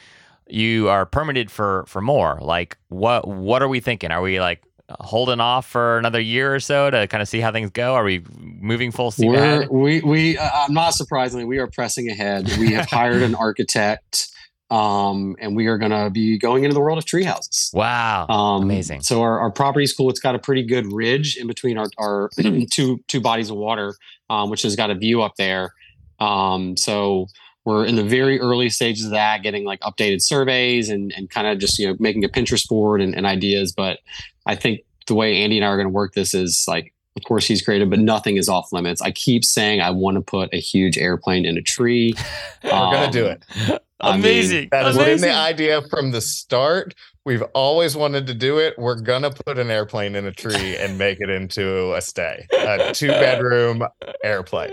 You 0.49 0.89
are 0.89 1.05
permitted 1.05 1.51
for 1.51 1.85
for 1.87 2.01
more. 2.01 2.39
Like 2.41 2.79
what 2.89 3.29
what 3.29 3.63
are 3.63 3.69
we 3.69 3.81
thinking? 3.81 4.11
Are 4.11 4.23
we 4.23 4.41
like 4.41 4.63
holding 5.01 5.41
off 5.41 5.67
for 5.67 5.99
another 5.99 6.21
year 6.21 6.55
or 6.55 6.61
so 6.61 6.91
to 6.91 7.07
kind 7.09 7.21
of 7.21 7.29
see 7.29 7.41
how 7.41 7.53
things 7.53 7.71
go? 7.71 7.95
Are 7.95 8.05
we 8.05 8.25
moving 8.39 8.91
full 8.91 9.11
steam 9.11 9.33
We're, 9.33 9.39
ahead? 9.39 9.69
we 9.71 10.01
we 10.01 10.39
uh, 10.39 10.49
I'm 10.55 10.73
not 10.73 10.95
surprisingly 10.95 11.45
we 11.45 11.59
are 11.59 11.67
pressing 11.67 12.09
ahead. 12.09 12.49
We 12.59 12.73
have 12.73 12.87
hired 12.87 13.23
an 13.23 13.35
architect, 13.35 14.29
um, 14.71 15.37
and 15.41 15.57
we 15.57 15.67
are 15.67 15.79
going 15.79 15.91
to 15.93 16.11
be 16.11 16.39
going 16.39 16.65
into 16.65 16.75
the 16.75 16.81
world 16.81 16.99
of 16.99 17.05
tree 17.05 17.25
houses. 17.25 17.71
Wow, 17.73 18.27
Um, 18.29 18.63
amazing. 18.63 19.01
So 19.03 19.23
our, 19.23 19.39
our 19.41 19.51
property's 19.51 19.93
cool. 19.93 20.11
It's 20.11 20.21
got 20.21 20.35
a 20.35 20.39
pretty 20.39 20.63
good 20.63 20.93
ridge 20.93 21.37
in 21.37 21.47
between 21.47 21.79
our, 21.79 21.87
our 21.99 22.31
two 22.71 23.03
two 23.09 23.21
bodies 23.21 23.51
of 23.51 23.57
water, 23.57 23.95
um, 24.31 24.51
which 24.51 24.63
has 24.63 24.77
got 24.77 24.91
a 24.91 24.95
view 24.95 25.23
up 25.23 25.37
there. 25.37 25.73
Um, 26.21 26.77
so 26.77 27.29
we're 27.65 27.85
in 27.85 27.97
the 27.97 28.05
very 28.05 28.41
early 28.41 28.69
stages 28.69 29.05
of 29.07 29.11
that, 29.13 29.43
getting 29.43 29.65
like 29.65 29.81
updated 29.81 30.23
surveys 30.23 30.91
and 30.91 31.13
and 31.17 31.31
kind 31.31 31.47
of 31.47 31.59
just 31.59 31.79
you 31.79 31.87
know 31.89 31.97
making 31.99 32.25
a 32.25 32.29
Pinterest 32.29 32.69
board 32.69 33.01
and, 33.01 33.15
and 33.15 33.27
ideas. 33.27 33.73
But 33.73 34.01
I 34.47 34.55
think 34.55 34.81
the 35.07 35.15
way 35.15 35.39
Andy 35.43 35.57
and 35.57 35.65
I 35.65 35.69
are 35.69 35.77
going 35.77 35.87
to 35.87 35.93
work 35.93 36.13
this 36.15 36.35
is 36.35 36.65
like 36.69 36.93
of 37.19 37.25
course, 37.25 37.47
he's 37.47 37.61
creative, 37.61 37.91
but 37.91 37.99
nothing 37.99 38.37
is 38.37 38.49
off 38.49 38.73
limits. 38.73 39.03
I 39.03 39.11
keep 39.11 39.45
saying 39.45 39.81
I 39.81 39.91
want 39.91 40.15
to 40.17 40.21
put 40.21 40.53
a 40.55 40.61
huge 40.61 40.97
airplane 40.97 41.45
in 41.45 41.59
a 41.59 41.63
tree. 41.63 42.15
We're 42.65 42.71
gonna 42.71 43.11
do 43.11 43.27
it. 43.27 43.45
I 44.01 44.13
mean, 44.13 44.21
Amazing. 44.21 44.69
That 44.71 44.85
has 44.85 44.97
been 44.97 45.07
Amazing. 45.07 45.29
the 45.29 45.35
idea 45.35 45.83
from 45.91 46.13
the 46.13 46.21
start. 46.21 46.95
We've 47.25 47.43
always 47.53 47.97
wanted 47.97 48.27
to 48.29 48.35
do 48.35 48.59
it. 48.59 48.79
We're 48.79 49.01
gonna 49.01 49.31
put 49.31 49.59
an 49.59 49.71
airplane 49.71 50.15
in 50.15 50.25
a 50.25 50.33
tree 50.33 50.77
and 50.77 50.97
make 50.97 51.21
it 51.21 51.29
into 51.29 51.95
a 51.95 52.01
stay, 52.01 52.47
a 52.53 52.95
two 52.95 53.09
bedroom 53.09 53.83
airplane. 54.23 54.71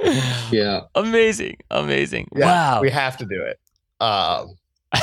Yeah. 0.52 0.82
Amazing. 0.94 1.58
Amazing. 1.72 2.30
Yeah, 2.36 2.46
wow. 2.46 2.82
we 2.82 2.92
have 2.92 3.18
to 3.18 3.26
do 3.26 3.42
it. 3.42 3.60
Um, 4.00 4.56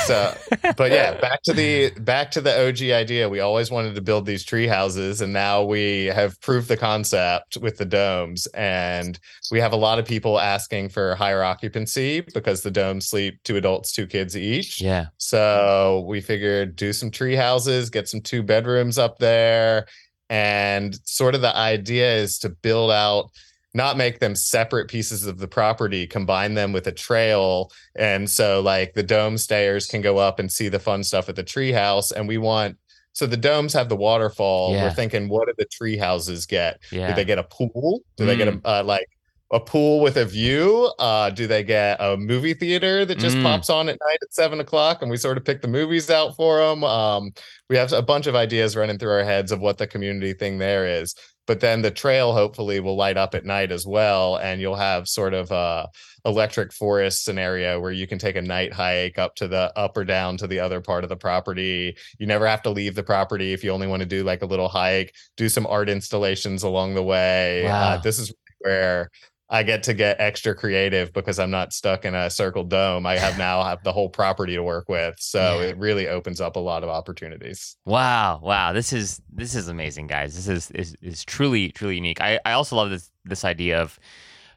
so, 0.06 0.34
but 0.76 0.90
yeah, 0.90 1.18
back 1.20 1.42
to 1.42 1.52
the 1.52 1.90
back 2.00 2.30
to 2.32 2.40
the 2.40 2.68
OG 2.68 2.82
idea. 2.82 3.28
We 3.28 3.40
always 3.40 3.70
wanted 3.70 3.94
to 3.94 4.00
build 4.00 4.26
these 4.26 4.44
tree 4.44 4.66
houses, 4.66 5.20
and 5.20 5.32
now 5.32 5.62
we 5.62 6.06
have 6.06 6.40
proved 6.40 6.68
the 6.68 6.76
concept 6.76 7.56
with 7.56 7.78
the 7.78 7.84
domes. 7.84 8.46
And 8.48 9.18
we 9.50 9.60
have 9.60 9.72
a 9.72 9.76
lot 9.76 9.98
of 9.98 10.04
people 10.04 10.38
asking 10.38 10.90
for 10.90 11.14
higher 11.14 11.42
occupancy 11.42 12.20
because 12.20 12.62
the 12.62 12.70
domes 12.70 13.08
sleep 13.08 13.40
two 13.44 13.56
adults, 13.56 13.92
two 13.92 14.06
kids 14.06 14.36
each. 14.36 14.80
yeah. 14.80 15.06
So 15.18 16.04
we 16.06 16.20
figured 16.20 16.76
do 16.76 16.92
some 16.92 17.10
tree 17.10 17.36
houses, 17.36 17.90
get 17.90 18.08
some 18.08 18.20
two 18.20 18.42
bedrooms 18.42 18.98
up 18.98 19.18
there. 19.18 19.86
And 20.28 20.96
sort 21.04 21.34
of 21.34 21.42
the 21.42 21.54
idea 21.54 22.14
is 22.14 22.38
to 22.38 22.48
build 22.48 22.90
out, 22.90 23.30
not 23.74 23.96
make 23.96 24.20
them 24.20 24.34
separate 24.34 24.88
pieces 24.88 25.26
of 25.26 25.38
the 25.38 25.48
property, 25.48 26.06
combine 26.06 26.54
them 26.54 26.72
with 26.72 26.86
a 26.86 26.92
trail. 26.92 27.70
And 27.94 28.28
so 28.28 28.60
like 28.60 28.94
the 28.94 29.02
dome 29.02 29.38
stayers 29.38 29.86
can 29.86 30.02
go 30.02 30.18
up 30.18 30.38
and 30.38 30.52
see 30.52 30.68
the 30.68 30.78
fun 30.78 31.02
stuff 31.04 31.28
at 31.28 31.36
the 31.36 31.42
tree 31.42 31.72
house. 31.72 32.12
And 32.12 32.28
we 32.28 32.38
want 32.38 32.76
so 33.14 33.26
the 33.26 33.36
domes 33.36 33.74
have 33.74 33.88
the 33.88 33.96
waterfall. 33.96 34.72
Yeah. 34.72 34.84
We're 34.84 34.94
thinking, 34.94 35.28
what 35.28 35.46
do 35.46 35.54
the 35.58 35.66
tree 35.66 35.96
houses 35.96 36.46
get? 36.46 36.80
Yeah. 36.90 37.08
Do 37.08 37.14
they 37.14 37.24
get 37.24 37.38
a 37.38 37.44
pool? 37.44 38.00
Do 38.16 38.26
they 38.26 38.36
get 38.36 38.48
a 38.48 38.60
uh, 38.64 38.82
like 38.84 39.08
a 39.52 39.60
pool 39.60 40.00
with 40.00 40.16
a 40.16 40.24
view? 40.24 40.90
Uh, 40.98 41.30
do 41.30 41.46
they 41.46 41.62
get 41.62 41.98
a 42.00 42.16
movie 42.16 42.54
theater 42.54 43.04
that 43.04 43.18
just 43.18 43.36
Mm. 43.36 43.42
pops 43.42 43.70
on 43.70 43.88
at 43.88 43.98
night 44.04 44.18
at 44.22 44.32
seven 44.34 44.60
o'clock 44.60 45.02
and 45.02 45.10
we 45.10 45.16
sort 45.16 45.36
of 45.36 45.44
pick 45.44 45.62
the 45.62 45.68
movies 45.68 46.10
out 46.10 46.34
for 46.36 46.58
them? 46.58 46.82
Um, 46.82 47.32
we 47.68 47.76
have 47.76 47.92
a 47.92 48.02
bunch 48.02 48.26
of 48.26 48.34
ideas 48.34 48.74
running 48.76 48.98
through 48.98 49.12
our 49.12 49.24
heads 49.24 49.52
of 49.52 49.60
what 49.60 49.78
the 49.78 49.86
community 49.86 50.32
thing 50.32 50.58
there 50.58 50.86
is. 50.86 51.14
But 51.46 51.58
then 51.60 51.82
the 51.82 51.90
trail 51.90 52.32
hopefully 52.32 52.78
will 52.78 52.96
light 52.96 53.16
up 53.16 53.34
at 53.34 53.44
night 53.44 53.72
as 53.72 53.84
well, 53.84 54.36
and 54.36 54.60
you'll 54.60 54.76
have 54.76 55.08
sort 55.08 55.34
of 55.34 55.50
a 55.50 55.88
electric 56.24 56.72
forest 56.72 57.24
scenario 57.24 57.80
where 57.80 57.90
you 57.90 58.06
can 58.06 58.16
take 58.16 58.36
a 58.36 58.42
night 58.42 58.72
hike 58.72 59.18
up 59.18 59.34
to 59.34 59.48
the 59.48 59.72
up 59.76 59.96
or 59.96 60.04
down 60.04 60.36
to 60.36 60.46
the 60.46 60.60
other 60.60 60.80
part 60.80 61.02
of 61.02 61.10
the 61.10 61.16
property. 61.16 61.96
You 62.18 62.26
never 62.28 62.46
have 62.46 62.62
to 62.62 62.70
leave 62.70 62.94
the 62.94 63.02
property 63.02 63.52
if 63.52 63.64
you 63.64 63.70
only 63.72 63.88
want 63.88 64.00
to 64.00 64.06
do 64.06 64.22
like 64.22 64.42
a 64.42 64.46
little 64.46 64.68
hike, 64.68 65.12
do 65.36 65.48
some 65.48 65.66
art 65.66 65.88
installations 65.88 66.62
along 66.62 66.94
the 66.94 67.02
way. 67.02 67.64
Wow. 67.64 67.94
Uh, 67.94 67.96
this 67.98 68.20
is 68.20 68.32
where 68.60 69.10
I 69.52 69.62
get 69.62 69.84
to 69.84 69.94
get 69.94 70.16
extra 70.20 70.54
creative 70.56 71.12
because 71.12 71.38
I'm 71.38 71.50
not 71.50 71.72
stuck 71.72 72.04
in 72.04 72.14
a 72.14 72.30
circle 72.30 72.64
dome. 72.64 73.06
I 73.06 73.18
have 73.18 73.36
now 73.36 73.62
have 73.62 73.82
the 73.84 73.92
whole 73.92 74.08
property 74.10 74.54
to 74.56 74.62
work 74.64 74.88
with. 74.88 75.16
So 75.20 75.60
Yeah. 75.60 75.68
it 75.68 75.78
really 75.78 76.08
opens 76.08 76.40
up 76.40 76.56
a 76.56 76.60
lot 76.60 76.82
of 76.82 76.90
opportunities. 76.90 77.76
Wow, 77.84 78.38
wow, 78.42 78.72
this 78.72 78.92
is 78.92 79.20
this 79.28 79.54
is 79.56 79.66
amazing, 79.68 80.06
guys. 80.06 80.36
This 80.36 80.46
is 80.48 80.70
is, 80.70 80.96
is 81.02 81.24
truly 81.24 81.70
truly 81.72 81.96
unique. 81.96 82.20
I, 82.20 82.38
I 82.44 82.52
also 82.52 82.76
love 82.76 82.90
this 82.90 83.10
this 83.24 83.44
idea 83.44 83.80
of 83.82 83.98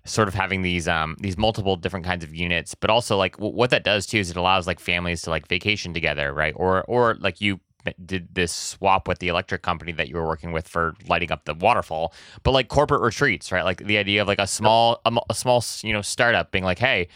sort 0.05 0.27
of 0.27 0.35
having 0.35 0.61
these 0.61 0.87
um 0.87 1.17
these 1.19 1.37
multiple 1.37 1.75
different 1.75 2.05
kinds 2.05 2.23
of 2.23 2.35
units, 2.35 2.75
but 2.75 2.91
also 2.91 3.17
like 3.17 3.37
w- 3.37 3.55
what 3.55 3.71
that 3.71 3.83
does 3.83 4.05
too 4.05 4.19
is 4.19 4.29
it 4.29 4.37
allows 4.37 4.67
like 4.67 4.79
families 4.79 5.23
to 5.23 5.31
like 5.31 5.47
vacation 5.47 5.93
together, 5.93 6.33
right? 6.33 6.53
Or 6.55 6.83
or 6.85 7.15
like 7.19 7.41
you 7.41 7.59
did 8.05 8.33
this 8.35 8.51
swap 8.51 9.07
with 9.07 9.19
the 9.19 9.27
electric 9.27 9.61
company 9.61 9.91
that 9.93 10.07
you 10.09 10.15
were 10.15 10.25
working 10.27 10.51
with 10.51 10.67
for 10.67 10.95
lighting 11.07 11.31
up 11.31 11.45
the 11.45 11.53
waterfall, 11.53 12.13
but 12.43 12.51
like 12.51 12.67
corporate 12.67 13.01
retreats, 13.01 13.51
right? 13.51 13.63
Like 13.65 13.85
the 13.85 13.97
idea 13.97 14.21
of 14.21 14.27
like 14.27 14.39
a 14.39 14.47
small 14.47 15.01
a, 15.05 15.15
a 15.29 15.33
small 15.33 15.63
you 15.83 15.93
know 15.93 16.01
startup 16.01 16.51
being 16.51 16.63
like, 16.63 16.79
hey 16.79 17.07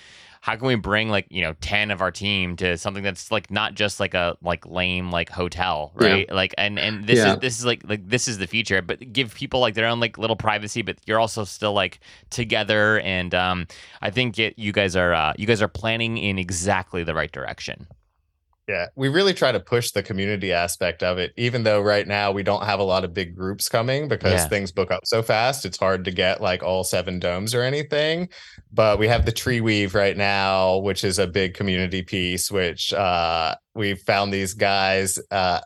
how 0.42 0.56
can 0.56 0.68
we 0.68 0.76
bring 0.76 1.10
like 1.10 1.28
you 1.30 1.42
know 1.42 1.54
10 1.60 1.92
of 1.92 2.02
our 2.02 2.12
team 2.12 2.56
to 2.56 2.78
something 2.78 3.04
that's 3.04 3.30
like 3.30 3.52
not 3.52 3.74
just 3.74 4.00
like 4.00 4.14
a 4.14 4.38
like 4.42 4.66
lame 4.66 5.12
like 5.12 5.30
hotel 5.30 5.92
Yeah. 6.00 6.08
right 6.08 6.32
like 6.32 6.56
and 6.58 6.80
and 6.80 7.06
this 7.06 7.20
Yeah. 7.20 7.34
is 7.34 7.40
this 7.40 7.60
is 7.60 7.66
like 7.66 7.82
like 7.84 8.08
this 8.08 8.28
is 8.30 8.38
the 8.38 8.48
future 8.48 8.82
but 8.82 9.12
give 9.12 9.36
people 9.36 9.60
like 9.60 9.74
their 9.74 9.86
own 9.86 10.00
like 10.00 10.18
little 10.18 10.38
privacy 10.38 10.82
but 10.82 10.98
you're 11.06 11.20
also 11.20 11.44
still 11.44 11.74
like 11.74 12.00
together 12.30 13.02
and 13.02 13.36
um 13.36 13.68
i 14.02 14.10
think 14.10 14.40
it, 14.40 14.58
you 14.58 14.72
guys 14.72 14.96
are 14.96 15.14
uh 15.14 15.34
you 15.38 15.46
guys 15.46 15.62
are 15.62 15.68
planning 15.68 16.18
in 16.18 16.40
exactly 16.40 17.04
the 17.04 17.14
right 17.14 17.34
direction 17.34 17.86
Yeah, 18.70 18.86
we 18.96 19.08
really 19.08 19.34
try 19.34 19.52
to 19.52 19.60
push 19.60 19.90
the 19.90 20.04
community 20.04 20.54
aspect 20.54 21.02
of 21.02 21.18
it, 21.18 21.34
even 21.36 21.64
though 21.64 21.82
right 21.82 22.08
now 22.08 22.32
we 22.32 22.44
don't 22.44 22.64
have 22.64 22.80
a 22.80 22.84
lot 22.84 23.04
of 23.04 23.16
big 23.16 23.36
groups 23.36 23.68
coming 23.68 24.08
because 24.08 24.44
Yeah. 24.44 24.48
things 24.48 24.72
book 24.72 24.92
up 24.92 25.02
so 25.06 25.24
fast. 25.24 25.66
It's 25.66 25.78
hard 25.80 26.06
to 26.06 26.12
get 26.12 26.40
like 26.40 26.62
all 26.62 26.84
seven 26.84 27.18
domes 27.18 27.56
or 27.56 27.64
anything. 27.64 28.30
But 28.72 29.00
we 29.00 29.08
have 29.08 29.26
the 29.26 29.32
tree 29.32 29.60
weave 29.60 29.96
right 29.96 30.16
now, 30.16 30.78
which 30.78 31.04
is 31.04 31.18
a 31.18 31.26
big 31.26 31.56
community 31.56 32.04
piece, 32.04 32.52
which 32.52 32.94
uh, 32.94 33.56
we 33.74 33.96
found 33.96 34.32
these 34.32 34.54
guys. 34.54 35.18
Uh, 35.32 35.62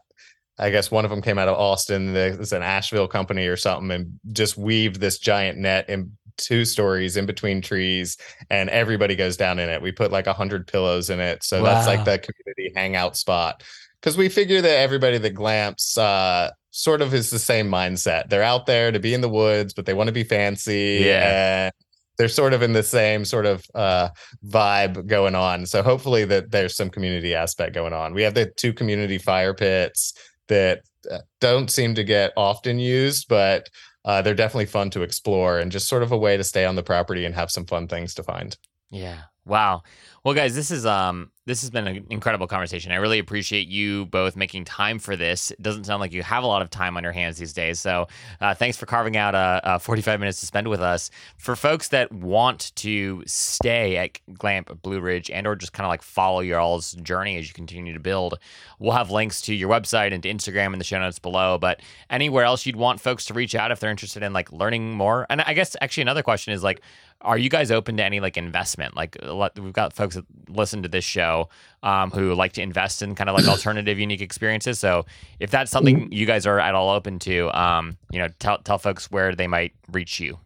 I 0.58 0.70
guess 0.70 0.90
one 0.90 1.04
of 1.04 1.12
them 1.12 1.22
came 1.22 1.38
out 1.38 1.50
of 1.50 1.58
Austin. 1.58 2.16
It's 2.16 2.54
an 2.54 2.64
Asheville 2.64 3.10
company 3.10 3.48
or 3.48 3.58
something, 3.58 3.92
and 3.92 4.20
just 4.32 4.56
weaved 4.56 5.02
this 5.02 5.18
giant 5.20 5.58
net 5.58 5.90
in 5.90 6.16
two 6.38 6.66
stories 6.66 7.18
in 7.18 7.26
between 7.26 7.62
trees, 7.62 8.18
and 8.50 8.70
everybody 8.70 9.16
goes 9.16 9.38
down 9.38 9.60
in 9.60 9.70
it. 9.70 9.82
We 9.82 9.92
put 9.92 10.12
like 10.12 10.28
a 10.28 10.34
hundred 10.34 10.68
pillows 10.68 11.10
in 11.10 11.20
it, 11.20 11.44
so 11.44 11.64
that's 11.64 11.88
like 11.88 12.06
the 12.06 12.20
community 12.20 12.74
hangout 12.76 13.18
spot. 13.18 13.64
Because 14.00 14.18
we 14.18 14.28
figure 14.28 14.62
that 14.62 14.80
everybody 14.80 15.18
that 15.18 15.30
glamps 15.30 15.98
uh, 15.98 16.52
sort 16.72 17.02
of 17.02 17.14
is 17.14 17.30
the 17.30 17.40
same 17.40 17.70
mindset. 17.70 18.30
They're 18.30 18.44
out 18.44 18.66
there 18.66 18.92
to 18.92 19.00
be 19.00 19.14
in 19.14 19.22
the 19.22 19.30
woods, 19.30 19.74
but 19.74 19.86
they 19.86 19.94
want 19.94 20.08
to 20.08 20.14
be 20.14 20.26
fancy. 20.26 21.04
Yeah. 21.06 21.70
They're 22.18 22.28
sort 22.28 22.54
of 22.54 22.62
in 22.62 22.74
the 22.74 22.84
same 22.84 23.26
sort 23.26 23.46
of 23.46 23.66
uh, 23.74 24.10
vibe 24.46 25.08
going 25.08 25.36
on. 25.36 25.66
So 25.66 25.82
hopefully 25.82 26.26
that 26.26 26.52
there's 26.52 26.76
some 26.76 26.90
community 26.90 27.34
aspect 27.34 27.74
going 27.74 27.94
on. 27.94 28.14
We 28.14 28.24
have 28.24 28.34
the 28.34 28.48
two 28.58 28.74
community 28.74 29.20
fire 29.20 29.54
pits 29.54 30.14
that 30.48 30.82
uh, 31.10 31.20
don't 31.40 31.72
seem 31.72 31.96
to 31.96 32.04
get 32.04 32.34
often 32.36 32.80
used, 32.80 33.28
but 33.30 33.70
uh, 34.06 34.22
they're 34.22 34.34
definitely 34.34 34.66
fun 34.66 34.90
to 34.92 35.02
explore 35.02 35.60
and 35.60 35.72
just 35.72 35.88
sort 35.88 36.04
of 36.04 36.12
a 36.12 36.18
way 36.18 36.38
to 36.38 36.44
stay 36.44 36.66
on 36.66 36.76
the 36.76 36.84
property 36.84 37.26
and 37.26 37.36
have 37.36 37.52
some 37.52 37.66
fun 37.66 37.88
things 37.88 38.14
to 38.16 38.24
find. 38.24 38.58
Yeah. 38.92 39.24
Wow. 39.46 39.84
Well, 40.24 40.34
guys, 40.34 40.56
this 40.56 40.72
is 40.72 40.86
um 40.86 41.32
this 41.46 41.60
has 41.60 41.70
been 41.70 41.86
an 41.86 42.06
incredible 42.10 42.48
conversation. 42.48 42.94
I 42.94 42.96
really 42.96 43.20
appreciate 43.20 43.68
you 43.68 44.06
both 44.06 44.38
making 44.38 44.64
time 44.64 44.98
for 44.98 45.18
this. 45.18 45.52
It 45.52 45.62
doesn't 45.62 45.84
sound 45.84 46.00
like 46.00 46.14
you 46.14 46.24
have 46.24 46.46
a 46.46 46.48
lot 46.48 46.62
of 46.62 46.70
time 46.70 46.96
on 46.96 47.04
your 47.04 47.12
hands 47.12 47.38
these 47.38 47.52
days, 47.52 47.82
so 47.82 48.08
uh, 48.40 48.54
thanks 48.54 48.78
for 48.78 48.86
carving 48.86 49.18
out 49.18 49.36
uh, 49.36 49.60
uh, 49.66 49.78
45 49.80 50.22
minutes 50.22 50.40
to 50.40 50.46
spend 50.46 50.70
with 50.70 50.80
us. 50.80 51.12
For 51.38 51.58
folks 51.58 51.90
that 51.90 52.10
want 52.14 52.74
to 52.78 53.24
stay 53.26 53.98
at 53.98 54.20
Glamp 54.34 54.82
Blue 54.82 55.02
Ridge 55.02 55.30
and 55.30 55.46
or 55.46 55.58
just 55.58 55.74
kind 55.74 55.86
of 55.86 55.90
like 55.90 56.02
follow 56.02 56.40
your 56.40 56.62
all's 56.62 56.94
journey 56.94 57.38
as 57.38 57.50
you 57.50 57.54
continue 57.54 57.92
to 57.92 58.00
build, 58.00 58.40
we'll 58.80 58.94
have 58.94 59.12
links 59.12 59.42
to 59.42 59.54
your 59.54 59.70
website 59.70 60.14
and 60.14 60.24
to 60.24 60.34
Instagram 60.34 60.72
in 60.72 60.80
the 60.80 60.86
show 60.86 61.00
notes 61.00 61.20
below. 61.20 61.58
But 61.58 61.82
anywhere 62.10 62.46
else 62.46 62.66
you'd 62.66 62.78
want 62.78 63.02
folks 63.02 63.26
to 63.26 63.34
reach 63.34 63.56
out 63.56 63.72
if 63.72 63.82
they're 63.82 63.92
interested 63.92 64.24
in 64.24 64.32
like 64.32 64.50
learning 64.54 64.94
more. 64.94 65.26
And 65.30 65.42
I 65.42 65.54
guess 65.54 65.76
actually 65.82 66.04
another 66.04 66.24
question 66.24 66.54
is 66.54 66.64
like 66.64 66.82
are 67.24 67.38
you 67.38 67.50
guys 67.50 67.72
open 67.72 67.98
to 67.98 68.04
any 68.04 68.20
like 68.20 68.38
investment? 68.38 68.96
Like 68.96 69.18
we've 69.58 69.74
got 69.74 69.94
folks 69.94 70.16
that 70.16 70.26
listen 70.50 70.84
to 70.84 70.90
this 70.90 71.06
show 71.06 71.50
um, 71.82 72.12
who 72.12 72.34
like 72.34 72.54
to 72.54 72.62
invest 72.62 73.02
in 73.02 73.16
kind 73.16 73.30
of 73.30 73.36
like 73.36 73.48
alternative, 73.48 73.98
unique 73.98 74.22
experiences. 74.22 74.80
So 74.80 75.06
if 75.40 75.50
that's 75.50 75.72
something 75.72 76.12
you 76.12 76.26
guys 76.26 76.46
are 76.46 76.60
at 76.60 76.76
all 76.76 76.90
open 76.90 77.20
to, 77.20 77.50
um, 77.60 77.98
you 78.12 78.20
know, 78.20 78.28
tell 78.40 78.60
tell 78.60 78.78
folks 78.78 79.10
where 79.10 79.34
they 79.34 79.48
might 79.48 79.74
reach 79.92 80.20
you. 80.20 80.38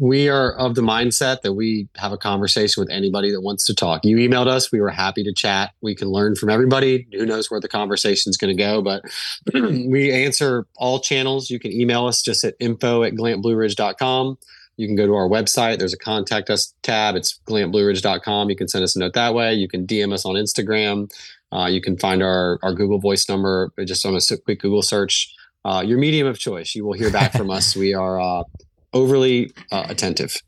We 0.00 0.28
are 0.28 0.52
of 0.52 0.76
the 0.76 0.82
mindset 0.82 1.40
that 1.40 1.54
we 1.54 1.88
have 1.96 2.12
a 2.12 2.18
conversation 2.18 2.80
with 2.80 2.90
anybody 2.90 3.32
that 3.32 3.40
wants 3.40 3.66
to 3.66 3.74
talk. 3.74 4.04
You 4.04 4.16
emailed 4.18 4.46
us. 4.46 4.70
We 4.70 4.80
were 4.80 4.90
happy 4.90 5.24
to 5.24 5.32
chat. 5.32 5.72
We 5.80 5.96
can 5.96 6.08
learn 6.08 6.36
from 6.36 6.50
everybody. 6.50 7.08
Who 7.12 7.26
knows 7.26 7.50
where 7.50 7.58
the 7.58 7.68
conversation 7.68 8.30
is 8.30 8.36
going 8.36 8.56
to 8.56 8.62
go, 8.62 8.80
but 8.80 9.02
we 9.52 10.12
answer 10.12 10.68
all 10.76 11.00
channels. 11.00 11.50
You 11.50 11.58
can 11.58 11.72
email 11.72 12.06
us 12.06 12.22
just 12.22 12.44
at 12.44 12.54
info 12.60 13.02
at 13.02 13.14
glampblueridge.com. 13.14 14.38
You 14.78 14.86
can 14.86 14.96
go 14.96 15.06
to 15.06 15.14
our 15.14 15.28
website. 15.28 15.78
There's 15.78 15.92
a 15.92 15.98
contact 15.98 16.48
us 16.48 16.72
tab. 16.82 17.16
It's 17.16 17.40
glampblueridge.com. 17.46 18.48
You 18.48 18.56
can 18.56 18.68
send 18.68 18.84
us 18.84 18.94
a 18.94 19.00
note 19.00 19.12
that 19.14 19.34
way. 19.34 19.52
You 19.52 19.68
can 19.68 19.86
DM 19.86 20.12
us 20.12 20.24
on 20.24 20.36
Instagram. 20.36 21.12
Uh, 21.52 21.66
you 21.66 21.80
can 21.80 21.98
find 21.98 22.22
our, 22.22 22.60
our 22.62 22.72
Google 22.72 23.00
Voice 23.00 23.28
number 23.28 23.72
just 23.84 24.06
on 24.06 24.14
a 24.14 24.20
quick 24.44 24.60
Google 24.60 24.82
search. 24.82 25.34
Uh, 25.64 25.82
your 25.84 25.98
medium 25.98 26.28
of 26.28 26.38
choice. 26.38 26.74
You 26.76 26.84
will 26.86 26.92
hear 26.92 27.10
back 27.10 27.32
from 27.32 27.50
us. 27.50 27.74
We 27.74 27.92
are 27.92 28.20
uh, 28.20 28.44
overly 28.92 29.50
uh, 29.72 29.86
attentive. 29.88 30.40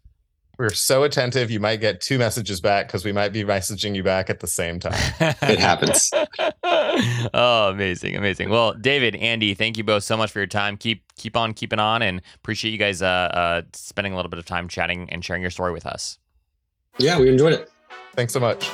We're 0.58 0.70
so 0.70 1.04
attentive, 1.04 1.50
you 1.50 1.58
might 1.58 1.80
get 1.80 2.02
two 2.02 2.18
messages 2.18 2.60
back 2.60 2.86
because 2.86 3.02
we 3.02 3.12
might 3.12 3.32
be 3.32 3.44
messaging 3.44 3.96
you 3.96 4.02
back 4.02 4.28
at 4.28 4.40
the 4.40 4.46
same 4.46 4.78
time. 4.78 4.92
It 5.18 5.58
happens. 5.58 6.10
oh, 7.34 7.70
amazing, 7.70 8.16
amazing. 8.16 8.50
Well, 8.50 8.74
David, 8.74 9.14
Andy, 9.16 9.54
thank 9.54 9.76
you 9.76 9.84
both 9.84 10.04
so 10.04 10.16
much 10.16 10.30
for 10.30 10.38
your 10.40 10.46
time. 10.46 10.76
Keep 10.76 11.14
keep 11.16 11.36
on 11.36 11.54
keeping 11.54 11.78
on, 11.78 12.02
and 12.02 12.22
appreciate 12.36 12.70
you 12.72 12.78
guys 12.78 13.02
uh, 13.02 13.06
uh, 13.06 13.62
spending 13.72 14.12
a 14.12 14.16
little 14.16 14.30
bit 14.30 14.38
of 14.38 14.46
time 14.46 14.68
chatting 14.68 15.08
and 15.10 15.24
sharing 15.24 15.42
your 15.42 15.50
story 15.50 15.72
with 15.72 15.86
us. 15.86 16.18
Yeah, 16.98 17.18
we 17.18 17.28
enjoyed 17.28 17.52
it. 17.52 17.70
Thanks 18.14 18.32
so 18.32 18.40
much. 18.40 18.68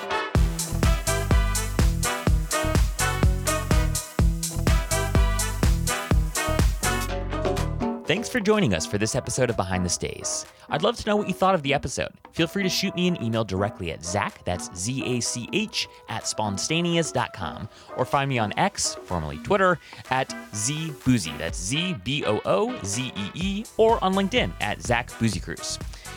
Thanks 8.06 8.28
for 8.28 8.38
joining 8.38 8.72
us 8.72 8.86
for 8.86 8.98
this 8.98 9.16
episode 9.16 9.50
of 9.50 9.56
Behind 9.56 9.84
the 9.84 9.90
Stays. 9.90 10.46
I'd 10.68 10.84
love 10.84 10.96
to 10.96 11.06
know 11.08 11.16
what 11.16 11.26
you 11.26 11.34
thought 11.34 11.56
of 11.56 11.64
the 11.64 11.74
episode. 11.74 12.10
Feel 12.30 12.46
free 12.46 12.62
to 12.62 12.68
shoot 12.68 12.94
me 12.94 13.08
an 13.08 13.20
email 13.20 13.42
directly 13.42 13.90
at 13.90 14.04
Zach, 14.04 14.44
that's 14.44 14.72
Z 14.76 15.02
A 15.04 15.20
C 15.20 15.48
H, 15.52 15.88
at 16.08 16.24
spontaneous.com, 16.24 17.68
or 17.96 18.04
find 18.04 18.28
me 18.28 18.38
on 18.38 18.56
X, 18.56 18.94
formerly 18.94 19.38
Twitter, 19.38 19.80
at 20.10 20.28
ZBoozee, 20.52 21.36
that's 21.36 21.60
Z 21.60 21.96
B 22.04 22.24
O 22.24 22.40
O 22.44 22.80
Z 22.84 23.12
E 23.16 23.30
E, 23.34 23.64
or 23.76 24.02
on 24.04 24.14
LinkedIn 24.14 24.52
at 24.60 24.80
Zach 24.80 25.10
Boozy. 25.18 25.42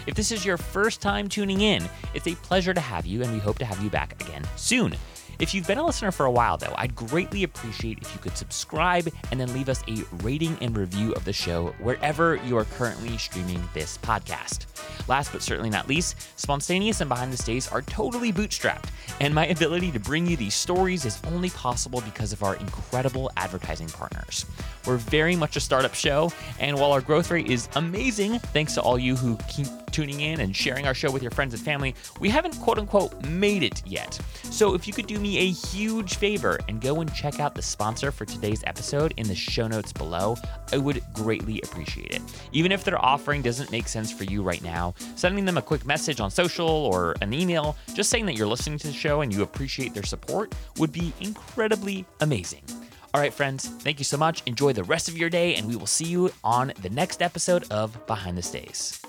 If 0.06 0.14
this 0.14 0.32
is 0.32 0.46
your 0.46 0.58
first 0.58 1.02
time 1.02 1.28
tuning 1.28 1.62
in, 1.62 1.90
it's 2.14 2.28
a 2.28 2.36
pleasure 2.36 2.76
to 2.76 2.82
have 2.82 3.08
you, 3.08 3.24
and 3.24 3.34
we 3.34 3.40
hope 3.40 3.58
to 3.58 3.66
have 3.66 3.82
you 3.84 3.90
back 3.90 4.22
again 4.22 4.44
soon. 4.58 4.94
If 5.40 5.54
you've 5.54 5.68
been 5.68 5.78
a 5.78 5.86
listener 5.86 6.12
for 6.12 6.26
a 6.26 6.32
while, 6.32 6.58
though, 6.58 6.74
I'd 6.76 6.94
greatly 6.96 7.44
appreciate 7.44 8.00
if 8.02 8.14
you 8.14 8.20
could 8.20 8.36
subscribe 8.36 9.08
and 9.32 9.40
then 9.40 9.54
leave 9.54 9.70
us 9.70 9.82
a 9.88 10.04
rating 10.22 10.58
and 10.60 10.78
review 10.78 11.14
of 11.14 11.24
the 11.24 11.32
show 11.32 11.74
wherever 11.80 12.36
you 12.46 12.58
are 12.58 12.66
currently 12.66 13.18
streaming 13.18 13.64
this 13.74 13.98
podcast. 14.00 14.66
Last 15.08 15.32
but 15.32 15.42
certainly 15.42 15.70
not 15.70 15.88
least, 15.88 16.18
Spontaneous 16.38 17.00
and 17.00 17.08
Behind 17.08 17.32
the 17.32 17.38
Stays 17.38 17.70
are 17.70 17.82
totally 17.84 18.34
bootstrapped, 18.34 18.90
and 19.22 19.34
my 19.34 19.48
ability 19.48 19.94
to 19.94 20.00
bring 20.00 20.28
you 20.28 20.36
these 20.36 20.56
stories 20.56 21.06
is 21.06 21.22
only 21.28 21.52
possible 21.52 22.02
because 22.02 22.34
of 22.34 22.44
our 22.44 22.58
incredible 22.58 23.32
advertising 23.38 23.88
partners. 23.88 24.46
We're 24.86 24.98
very 24.98 25.36
much 25.36 25.56
a 25.56 25.60
startup 25.60 25.94
show, 25.94 26.32
and 26.60 26.78
while 26.78 26.92
our 26.92 27.02
growth 27.02 27.32
rate 27.32 27.50
is 27.50 27.70
amazing, 27.76 28.40
thanks 28.40 28.74
to 28.76 28.82
all 28.82 28.98
you 28.98 29.16
who 29.16 29.38
keep 29.48 29.68
tuning 29.92 30.22
in 30.22 30.40
and 30.40 30.56
sharing 30.56 30.86
our 30.86 30.94
show 30.94 31.12
with 31.12 31.22
your 31.22 31.32
friends 31.32 31.54
and 31.54 31.64
family, 31.64 31.96
we 32.20 32.30
haven't 32.30 32.56
quote 32.60 32.78
unquote 32.78 33.26
made 33.26 33.64
it 33.64 33.82
yet. 33.86 34.20
So 34.44 34.74
if 34.74 34.88
you 34.88 34.94
could 34.94 35.08
do 35.08 35.20
me 35.20 35.40
a 35.40 35.52
huge 35.52 36.16
favor 36.16 36.60
and 36.68 36.82
go 36.82 37.02
and 37.02 37.14
check 37.14 37.40
out 37.40 37.56
the 37.56 37.62
sponsor 37.62 38.12
for 38.12 38.26
today's 38.26 38.64
episode 38.66 39.14
in 39.18 39.28
the 39.28 39.36
show 39.36 39.68
notes 39.68 39.92
below, 39.92 40.36
I 40.72 40.78
would 40.78 41.02
greatly 41.14 41.62
appreciate 41.64 42.12
it. 42.12 42.22
Even 42.52 42.72
if 42.72 42.84
their 42.84 43.04
offering 43.04 43.42
doesn't 43.42 43.72
make 43.72 43.88
sense 43.88 44.12
for 44.12 44.24
you 44.26 44.42
right 44.44 44.64
now, 44.64 44.94
sending 45.16 45.46
them 45.46 45.58
a 45.58 45.62
quick 45.62 45.86
message 45.86 46.20
on 46.20 46.32
social 46.32 46.68
or 46.68 47.16
an 47.22 47.34
email 47.34 47.76
just 47.94 48.10
saying 48.10 48.26
that 48.28 48.36
you're 48.36 48.48
listening 48.48 48.80
to 48.80 48.88
the 48.88 48.94
show 48.94 49.22
and 49.22 49.34
you 49.34 49.44
appreciate 49.44 49.94
their 49.94 50.04
support 50.04 50.54
would 50.78 50.92
be 50.92 51.14
incredibly 51.20 52.06
amazing. 52.22 52.64
All 53.12 53.22
right, 53.22 53.34
friends, 53.34 53.68
thank 53.68 53.98
you 53.98 54.06
so 54.06 54.18
much. 54.18 54.44
Enjoy 54.46 54.72
the 54.72 54.84
rest 54.84 55.08
of 55.08 55.18
your 55.18 55.32
day, 55.32 55.56
and 55.56 55.68
we 55.68 55.76
will 55.76 55.88
see 55.88 56.06
you 56.06 56.32
on 56.44 56.74
the 56.84 56.90
next 56.92 57.24
episode 57.24 57.66
of 57.72 58.06
Behind 58.06 58.38
the 58.38 58.44
Stays. 58.44 59.02